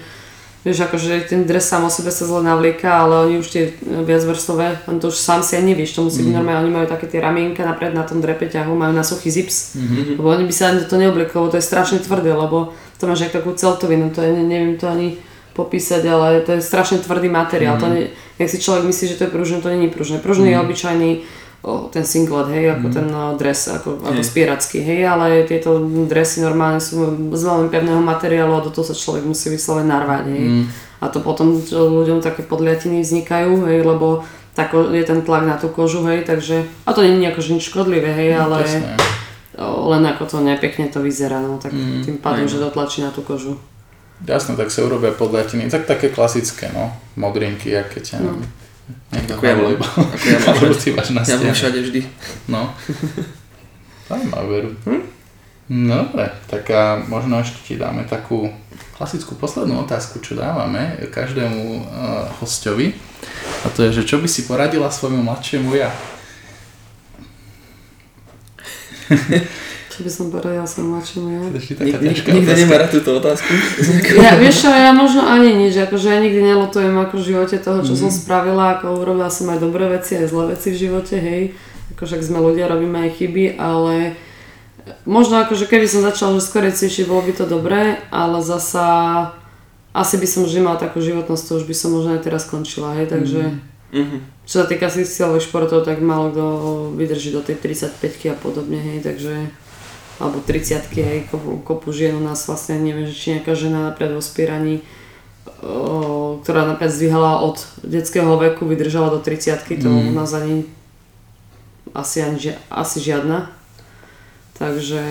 vieš, 0.65 0.83
akože 0.83 1.31
ten 1.31 1.47
dres 1.47 1.63
sám 1.69 1.87
o 1.87 1.89
sebe 1.89 2.11
sa 2.11 2.27
zle 2.27 2.43
navlieka, 2.43 2.91
ale 2.91 3.25
oni 3.25 3.35
už 3.39 3.47
tie 3.47 3.63
e, 3.69 4.03
viacvrstové, 4.03 4.83
on 4.91 4.99
to 4.99 5.07
už 5.07 5.15
sám 5.15 5.39
si 5.43 5.55
aj 5.55 5.63
nevieš, 5.63 5.95
to 5.95 6.03
musí 6.03 6.19
byť 6.23 6.33
normálne, 6.35 6.67
oni 6.67 6.73
majú 6.75 6.87
také 6.91 7.07
tie 7.07 7.23
ramienka 7.23 7.63
napred 7.63 7.95
na 7.95 8.03
tom 8.03 8.19
drepe 8.19 8.51
ťahu, 8.51 8.75
majú 8.75 8.91
na 8.91 9.03
suchý 9.03 9.31
zips, 9.31 9.79
Mhm. 9.79 10.19
lebo 10.19 10.27
oni 10.29 10.43
by 10.43 10.53
sa 10.53 10.75
ani 10.75 10.83
to 10.83 10.95
neobliekli, 10.99 11.35
lebo 11.39 11.51
to 11.51 11.57
je 11.57 11.65
strašne 11.65 11.99
tvrdé, 12.03 12.35
lebo 12.35 12.75
to 12.99 13.07
máš 13.07 13.19
jak 13.23 13.31
takú 13.31 13.55
celtovinu, 13.55 14.11
to 14.11 14.19
je, 14.21 14.35
ne- 14.35 14.43
neviem 14.43 14.75
to 14.75 14.87
ani 14.91 15.15
popísať, 15.55 16.03
ale 16.07 16.39
to 16.43 16.55
je 16.55 16.61
strašne 16.61 16.99
tvrdý 17.03 17.27
materiál. 17.27 17.75
Mm. 17.75 17.81
To 17.83 17.87
ne, 17.87 18.01
jak 18.39 18.49
si 18.49 18.57
človek 18.63 18.83
myslí, 18.87 19.05
že 19.07 19.17
to 19.19 19.23
je 19.27 19.31
pružné, 19.35 19.57
to 19.59 19.69
není 19.69 19.87
pružné. 19.91 20.19
Pružný 20.23 20.51
mm. 20.51 20.53
je 20.55 20.59
obyčajný 20.59 21.11
o, 21.19 21.23
ten 21.91 22.07
singlet, 22.07 22.47
hej, 22.55 22.71
ako 22.71 22.87
mm. 22.87 22.93
ten 22.95 23.07
o, 23.11 23.35
dres, 23.35 23.67
ako, 23.67 23.99
ako 23.99 24.21
Hej. 24.23 24.27
spieracký, 24.31 24.79
hej, 24.79 25.01
ale 25.03 25.43
tieto 25.43 25.83
dresy 26.07 26.39
normálne 26.39 26.79
sú 26.79 27.03
z 27.35 27.41
veľmi 27.43 27.67
pevného 27.67 27.99
materiálu 27.99 28.55
a 28.55 28.63
do 28.63 28.71
toho 28.71 28.87
sa 28.87 28.95
človek 28.95 29.27
musí 29.27 29.51
vyslovene 29.51 29.91
narvať, 29.91 30.23
hej. 30.31 30.45
Mm. 30.47 30.65
A 31.03 31.05
to 31.11 31.19
potom 31.19 31.59
že 31.59 31.75
ľuďom 31.75 32.23
také 32.23 32.47
podliatiny 32.47 33.03
vznikajú, 33.03 33.67
hej, 33.67 33.83
lebo 33.83 34.23
tak 34.55 34.71
je 34.71 35.03
ten 35.03 35.19
tlak 35.19 35.43
na 35.43 35.59
tú 35.59 35.67
kožu, 35.67 35.99
hej, 36.07 36.23
takže, 36.23 36.63
a 36.87 36.89
to 36.95 37.03
nie 37.03 37.19
je 37.19 37.23
nejako 37.27 37.41
nič 37.51 37.63
škodlivé, 37.67 38.07
hej, 38.15 38.39
No, 38.39 38.47
ale 38.47 38.57
presne. 38.63 38.95
len 39.59 40.03
ako 40.07 40.23
to 40.31 40.37
nepekne 40.39 40.87
to 40.87 41.03
vyzerá, 41.03 41.43
no, 41.43 41.59
tak 41.59 41.75
Mm, 41.75 42.07
tým 42.07 42.17
pádom, 42.23 42.47
hej, 42.47 42.55
že 42.55 42.59
no. 42.63 42.71
dotlačí 42.71 43.03
na 43.03 43.11
tú 43.11 43.19
kožu. 43.19 43.59
Jasné, 44.23 44.55
tak 44.55 44.71
sa 44.71 44.83
urobia 44.83 45.11
podľatiny, 45.15 45.67
tak 45.71 45.87
také 45.87 46.07
klasické, 46.11 46.71
no, 46.71 46.91
modrinky, 47.19 47.75
aké 47.75 47.99
ťa 47.99 48.23
No. 48.23 48.39
Ako 49.09 49.43
ja 49.45 49.55
mám. 49.55 49.73
Ako 49.77 50.25
ja 50.25 50.37
mám 50.41 50.55
alebo 50.57 50.75
ty 50.75 50.89
máš 50.93 51.09
na 51.13 51.21
Ja 51.25 51.37
mám 51.37 51.53
všade 51.53 51.79
vždy. 51.85 52.01
No. 52.49 52.73
Zaujímavé, 54.09 54.45
veru. 54.49 54.69
Hm? 54.89 55.01
No 55.69 56.09
dobre, 56.09 56.33
tak 56.49 56.65
a 56.73 56.97
možno 56.97 57.37
ešte 57.45 57.61
ti 57.61 57.73
dáme 57.77 58.01
takú 58.09 58.49
klasickú 58.97 59.37
poslednú 59.37 59.85
otázku, 59.85 60.17
čo 60.17 60.33
dávame 60.33 60.97
každému 61.13 61.61
uh, 61.77 62.25
hostovi. 62.41 62.97
A 63.61 63.69
to 63.69 63.85
je, 63.85 64.01
že 64.01 64.09
čo 64.09 64.17
by 64.17 64.25
si 64.25 64.49
poradila 64.49 64.89
svojmu 64.89 65.21
mladšiemu 65.21 65.69
ja? 65.77 65.93
Čo 69.99 70.07
by 70.07 70.11
som 70.15 70.25
som 70.63 70.95
mladšiemu 70.95 71.27
ja? 71.27 71.41
Nik, 71.51 71.75
nik, 71.75 71.95
ťažká 71.99 72.29
nikto 72.31 72.53
nemá 72.55 72.79
rád 72.79 72.91
túto 72.95 73.19
otázku. 73.19 73.51
Ja, 74.15 74.39
vieš 74.39 74.63
čo, 74.63 74.71
ja 74.71 74.95
možno 74.95 75.27
ani 75.27 75.51
nič, 75.59 75.75
akože 75.75 76.07
ja 76.07 76.23
nikdy 76.23 76.39
nelutujem 76.39 76.95
ako 76.95 77.19
v 77.19 77.27
živote 77.27 77.59
toho, 77.59 77.83
čo 77.83 77.99
Mhm. 77.99 77.99
som 77.99 78.09
spravila, 78.09 78.79
ako 78.79 78.95
urobila 78.95 79.27
som 79.27 79.51
aj 79.51 79.59
dobré 79.59 79.91
veci, 79.91 80.15
aj 80.15 80.31
zlé 80.31 80.55
veci 80.55 80.71
v 80.71 80.79
živote, 80.79 81.15
hej. 81.19 81.51
Akože 81.99 82.15
ak 82.15 82.23
sme 82.23 82.39
ľudia, 82.39 82.71
robíme 82.71 82.95
aj 82.95 83.11
chyby, 83.19 83.59
ale 83.59 84.15
možno 85.03 85.43
akože 85.43 85.67
keby 85.67 85.83
som 85.83 85.99
začala 85.99 86.39
že 86.39 86.47
skôr 86.47 86.63
cvičiť, 86.63 87.03
bolo 87.03 87.27
by 87.27 87.33
to 87.35 87.43
dobré, 87.43 87.99
ale 88.07 88.39
zasa 88.39 88.87
asi 89.91 90.15
by 90.15 90.27
som 90.31 90.47
vždy 90.47 90.63
mala 90.63 90.79
takú 90.79 91.03
životnosť, 91.03 91.43
to 91.43 91.51
už 91.59 91.65
by 91.67 91.75
som 91.75 91.91
možno 91.91 92.15
aj 92.15 92.23
teraz 92.23 92.47
skončila, 92.47 92.95
hej, 92.95 93.11
takže 93.11 93.59
Mhm. 93.91 94.47
čo 94.47 94.55
sa 94.61 94.69
týka 94.69 94.87
si 94.87 95.03
silových 95.03 95.49
športov, 95.49 95.83
tak 95.83 95.99
málo 95.99 96.29
kto 96.31 96.45
vydrží 96.95 97.33
do 97.33 97.41
tej 97.43 97.57
35 97.59 98.29
a 98.31 98.37
podobne, 98.37 98.77
hej, 98.79 99.03
takže 99.03 99.49
alebo 100.19 100.43
30 100.43 100.91
hej, 100.91 101.19
kopu, 101.31 101.63
kopu 101.63 101.89
žien 101.95 102.15
u 102.15 102.23
nás 102.23 102.43
vlastne 102.43 102.75
neviem, 102.75 103.07
že 103.07 103.15
či 103.15 103.27
nejaká 103.39 103.55
žena 103.55 103.87
napríklad 103.87 104.19
vo 104.19 104.23
spieraní, 104.23 104.83
o, 105.63 106.39
ktorá 106.43 106.67
napríklad 106.67 106.91
zdvihala 106.91 107.39
od 107.39 107.57
detského 107.87 108.35
veku, 108.35 108.67
vydržala 108.67 109.15
do 109.15 109.19
30 109.23 109.63
to 109.79 109.87
Mm. 109.87 110.11
u 110.11 110.13
nás 110.13 110.35
ani 110.35 110.67
asi, 111.95 112.21
ani, 112.21 112.53
asi 112.69 112.99
žiadna. 112.99 113.49
Takže 114.59 115.01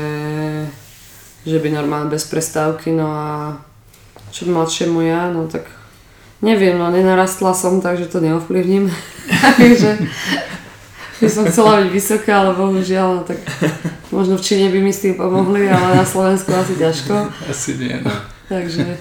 že 1.48 1.56
by 1.56 1.68
normálne 1.72 2.12
bez 2.12 2.28
prestávky, 2.28 2.92
no 2.92 3.09
a 3.09 3.56
čo 4.28 4.44
mladšiemu 4.44 5.00
ja, 5.00 5.32
no 5.32 5.48
tak 5.48 5.64
neviem, 6.44 6.76
no 6.76 6.92
nenarastla 6.92 7.56
som, 7.56 7.80
takže 7.80 8.12
to 8.12 8.20
neovplyvním. 8.20 8.92
takže 9.61 9.96
by 11.18 11.28
som 11.28 11.44
chcela 11.46 11.82
byť 11.82 11.90
vysoká, 11.90 12.32
ale 12.40 12.54
bohužiaľ, 12.54 13.08
no 13.14 13.22
tak 13.22 13.38
možno 14.10 14.38
v 14.38 14.44
Číne 14.44 14.70
by 14.70 14.78
mi 14.78 14.92
s 14.92 15.02
tým 15.02 15.14
pomohli, 15.14 15.66
ale 15.66 15.98
na 15.98 16.06
Slovensku 16.06 16.50
asi 16.50 16.74
ťažko. 16.78 17.14
Asi 17.46 17.74
nie, 17.76 17.94
no. 17.98 18.12
Takže 18.46 18.96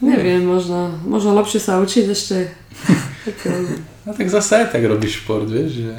neviem, 0.00 0.44
možno, 0.44 0.92
možno 1.02 1.32
lepšie 1.34 1.58
sa 1.58 1.80
učiť 1.80 2.04
ešte. 2.08 2.36
Tak, 3.22 3.38
No 4.02 4.10
tak 4.10 4.26
zase 4.26 4.66
aj 4.66 4.74
tak 4.74 4.82
robíš 4.82 5.22
šport, 5.22 5.46
vieš, 5.46 5.86
že... 5.86 5.94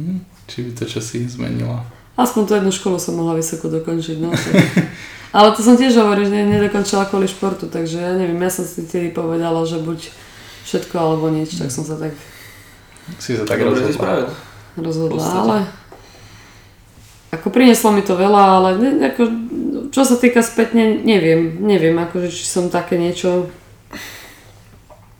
Hm, 0.00 0.24
či 0.48 0.64
by 0.64 0.70
to 0.72 0.84
čosi 0.88 1.28
zmenilo. 1.28 1.84
aspoň 2.16 2.42
tú 2.48 2.52
jednu 2.56 2.72
školu 2.72 2.96
som 2.96 3.12
mohla 3.12 3.36
vysoko 3.36 3.68
dokončiť. 3.68 4.16
No, 4.16 4.32
tak. 4.32 4.56
Ale 5.28 5.52
to 5.52 5.60
som 5.60 5.76
tiež 5.76 5.92
hovoril, 6.00 6.24
že 6.24 6.32
ne- 6.32 6.48
nedokončila 6.48 7.04
kvôli 7.04 7.28
športu, 7.28 7.68
takže 7.68 8.00
ja 8.00 8.16
neviem, 8.16 8.40
ja 8.40 8.48
som 8.48 8.64
si 8.64 8.80
vtedy 8.80 9.12
povedala, 9.12 9.60
že 9.68 9.76
buď 9.76 10.08
všetko 10.64 10.94
alebo 10.96 11.28
nič, 11.28 11.60
tak 11.60 11.68
som 11.68 11.84
sa 11.84 12.00
tak 12.00 12.16
Si 13.16 13.32
sa 13.32 13.48
tak 13.48 13.64
Dobre 13.64 13.80
rozhodla. 13.80 14.28
rozhodla, 14.76 15.24
ale 15.24 15.58
ako 17.28 17.52
prinieslo 17.52 17.92
mi 17.92 18.00
to 18.00 18.16
veľa, 18.16 18.42
ale 18.60 18.68
ne, 18.80 18.90
ako, 19.04 19.22
čo 19.92 20.02
sa 20.04 20.16
týka 20.16 20.40
spätne, 20.40 21.04
neviem, 21.04 21.60
neviem, 21.60 21.96
akože 21.96 22.32
či 22.32 22.44
som 22.44 22.72
také 22.72 22.96
niečo 22.96 23.52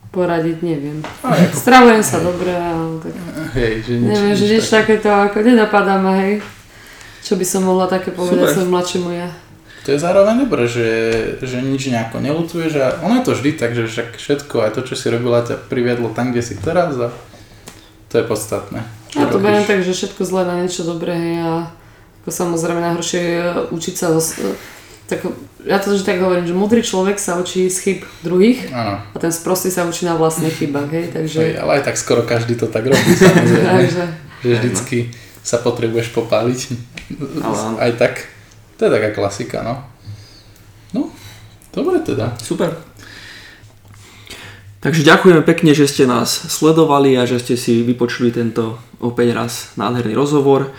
poradiť, 0.08 0.64
neviem. 0.64 1.04
Ako, 1.20 1.52
Stravujem 1.52 2.00
sa 2.00 2.24
dobre, 2.24 2.48
ale 2.48 2.96
tak 3.04 3.12
hej, 3.60 3.84
že 3.84 3.92
nič, 4.00 4.08
neviem, 4.08 4.34
že 4.36 4.46
nič 4.56 4.64
takéto 4.72 5.12
ako 5.12 5.44
nenapadá 5.44 6.00
ma, 6.00 6.16
hej. 6.16 6.40
Čo 7.20 7.36
by 7.36 7.44
som 7.44 7.68
mohla 7.68 7.84
také 7.84 8.08
povedať 8.08 8.56
svojmu 8.56 8.72
mladšiemu 8.72 9.10
ja. 9.12 9.28
To 9.84 9.96
je 9.96 10.00
zároveň 10.00 10.48
dobré, 10.48 10.64
že, 10.68 10.88
že 11.44 11.60
nič 11.60 11.88
nejako 11.92 12.20
nelutuješ 12.24 12.72
a 12.76 12.86
ono 13.04 13.20
je 13.20 13.24
to 13.24 13.32
vždy 13.36 13.50
tak, 13.56 13.72
že 13.76 13.84
však 13.88 14.08
všetko, 14.16 14.54
aj 14.64 14.72
to, 14.76 14.80
čo 14.84 14.94
si 14.96 15.06
robila, 15.12 15.44
ťa 15.44 15.60
priviedlo 15.68 16.12
tam, 16.12 16.32
kde 16.32 16.44
si 16.44 16.56
teraz 16.56 16.96
a 16.96 17.08
to 18.08 18.14
je 18.18 18.24
podstatné. 18.24 18.80
Ja 19.16 19.26
to 19.28 19.40
beriem 19.40 19.64
tak, 19.64 19.80
že 19.80 19.96
všetko 19.96 20.20
zlé 20.24 20.42
na 20.44 20.54
niečo 20.60 20.84
dobré, 20.84 21.16
hej, 21.16 21.36
a 21.40 21.52
ako 22.22 22.30
samozrejme 22.30 22.80
najhoršie 22.80 23.20
je 23.20 23.40
učiť 23.72 23.94
sa 23.96 24.12
zo, 24.12 24.20
tak, 25.08 25.24
ja 25.64 25.80
to 25.80 25.96
vždy 25.96 26.04
tak 26.04 26.20
hovorím, 26.20 26.44
že 26.44 26.52
múdry 26.52 26.84
človek 26.84 27.16
sa 27.16 27.40
učí 27.40 27.72
z 27.72 27.78
chyb 27.80 27.98
druhých 28.20 28.68
Áno, 28.68 29.00
a 29.00 29.16
ten 29.16 29.32
sprostý 29.32 29.72
sa 29.72 29.88
učí 29.88 30.04
na 30.04 30.20
vlastných 30.20 30.52
chybách, 30.52 30.90
hej, 30.92 31.06
takže, 31.12 31.38
hej, 31.40 31.52
ale 31.56 31.80
aj 31.80 31.82
tak 31.88 31.96
skoro 31.96 32.28
každý 32.28 32.60
to 32.60 32.68
tak 32.68 32.84
robí, 32.84 33.12
takže 33.80 34.04
že 34.44 34.52
vždycky 34.60 34.98
sa 35.42 35.58
potrebuješ 35.64 36.12
popáliť. 36.12 36.60
Ale. 37.40 37.56
Aj 37.80 37.92
tak, 37.96 38.28
to 38.76 38.84
je 38.84 38.90
taká 38.92 39.10
klasika, 39.16 39.64
no. 39.64 39.80
No, 40.92 41.08
dobre 41.72 42.04
teda. 42.04 42.36
Super. 42.36 42.87
Takže 44.78 45.02
ďakujeme 45.02 45.42
pekne, 45.42 45.74
že 45.74 45.90
ste 45.90 46.06
nás 46.06 46.30
sledovali 46.30 47.18
a 47.18 47.26
že 47.26 47.42
ste 47.42 47.58
si 47.58 47.82
vypočuli 47.82 48.30
tento 48.30 48.78
opäť 49.02 49.34
raz 49.34 49.52
nádherný 49.74 50.14
rozhovor. 50.14 50.70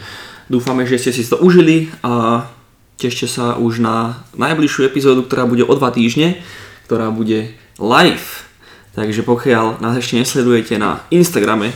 Dúfame, 0.47 0.87
že 0.87 0.95
ste 0.95 1.11
si 1.11 1.27
to 1.27 1.35
užili 1.35 1.91
a 1.99 2.47
tešte 2.95 3.27
sa 3.27 3.59
už 3.59 3.83
na 3.83 4.23
najbližšiu 4.39 4.87
epizódu, 4.87 5.27
ktorá 5.27 5.43
bude 5.43 5.67
o 5.67 5.73
dva 5.75 5.91
týždne, 5.91 6.39
ktorá 6.87 7.11
bude 7.11 7.51
live. 7.75 8.47
Takže 8.95 9.19
pokiaľ 9.27 9.83
nás 9.83 9.99
ešte 9.99 10.15
nesledujete 10.15 10.79
na 10.79 11.03
Instagrame 11.11 11.75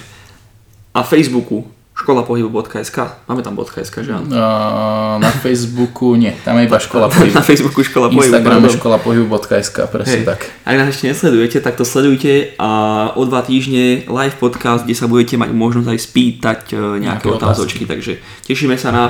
a 0.95 1.03
Facebooku 1.03 1.67
školapohybu.sk, 1.93 2.97
máme 3.29 3.45
tam 3.45 3.53
.sk, 3.61 3.95
že 4.01 4.11
áno? 4.17 4.25
Uh, 4.25 5.21
na 5.21 5.29
Facebooku 5.29 6.17
nie, 6.17 6.33
tam 6.41 6.57
je 6.57 6.65
iba 6.65 6.81
škola 6.81 7.05
pohybu. 7.05 7.33
Na 7.39 7.45
Facebooku 7.45 7.85
škola 7.85 8.09
pohybu. 8.09 8.33
Instagram 8.33 8.65
je 8.65 8.71
škola 8.81 8.97
pohybu.sk, 8.97 9.77
presne 9.93 10.21
Hej. 10.21 10.25
tak. 10.25 10.39
Ak 10.65 10.73
nás 10.73 10.89
ešte 10.89 11.13
nesledujete, 11.13 11.61
tak 11.61 11.77
to 11.77 11.85
sledujte 11.85 12.57
a 12.57 12.69
o 13.13 13.21
dva 13.29 13.45
týždne 13.45 14.09
live 14.09 14.35
podcast, 14.41 14.89
kde 14.89 14.97
sa 14.97 15.05
budete 15.05 15.37
mať 15.37 15.53
možnosť 15.53 15.89
aj 15.93 15.99
spýtať 16.01 16.61
e, 16.73 16.75
nejaké 16.97 17.29
Nejaké 17.29 17.37
otázočky, 17.37 17.83
takže 17.85 18.17
tešíme 18.49 18.73
sa 18.73 18.89
na... 18.89 19.03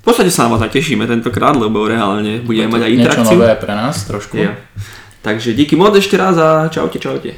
V 0.00 0.04
podstate 0.08 0.32
sa 0.32 0.48
na 0.48 0.56
vás 0.56 0.64
aj 0.64 0.72
tešíme 0.72 1.04
tentokrát, 1.04 1.52
lebo 1.52 1.84
reálne 1.84 2.40
budeme 2.40 2.72
mať 2.72 2.88
aj 2.88 2.90
Niečo 2.90 3.00
interakciu. 3.04 3.36
nové 3.36 3.52
pre 3.60 3.72
nás 3.76 3.96
trošku. 4.08 4.40
Jo. 4.40 4.56
Takže 5.20 5.52
díky 5.52 5.76
moc 5.76 5.92
ešte 5.92 6.16
raz 6.16 6.40
a 6.40 6.72
čaute, 6.72 6.96
čaute. 6.96 7.36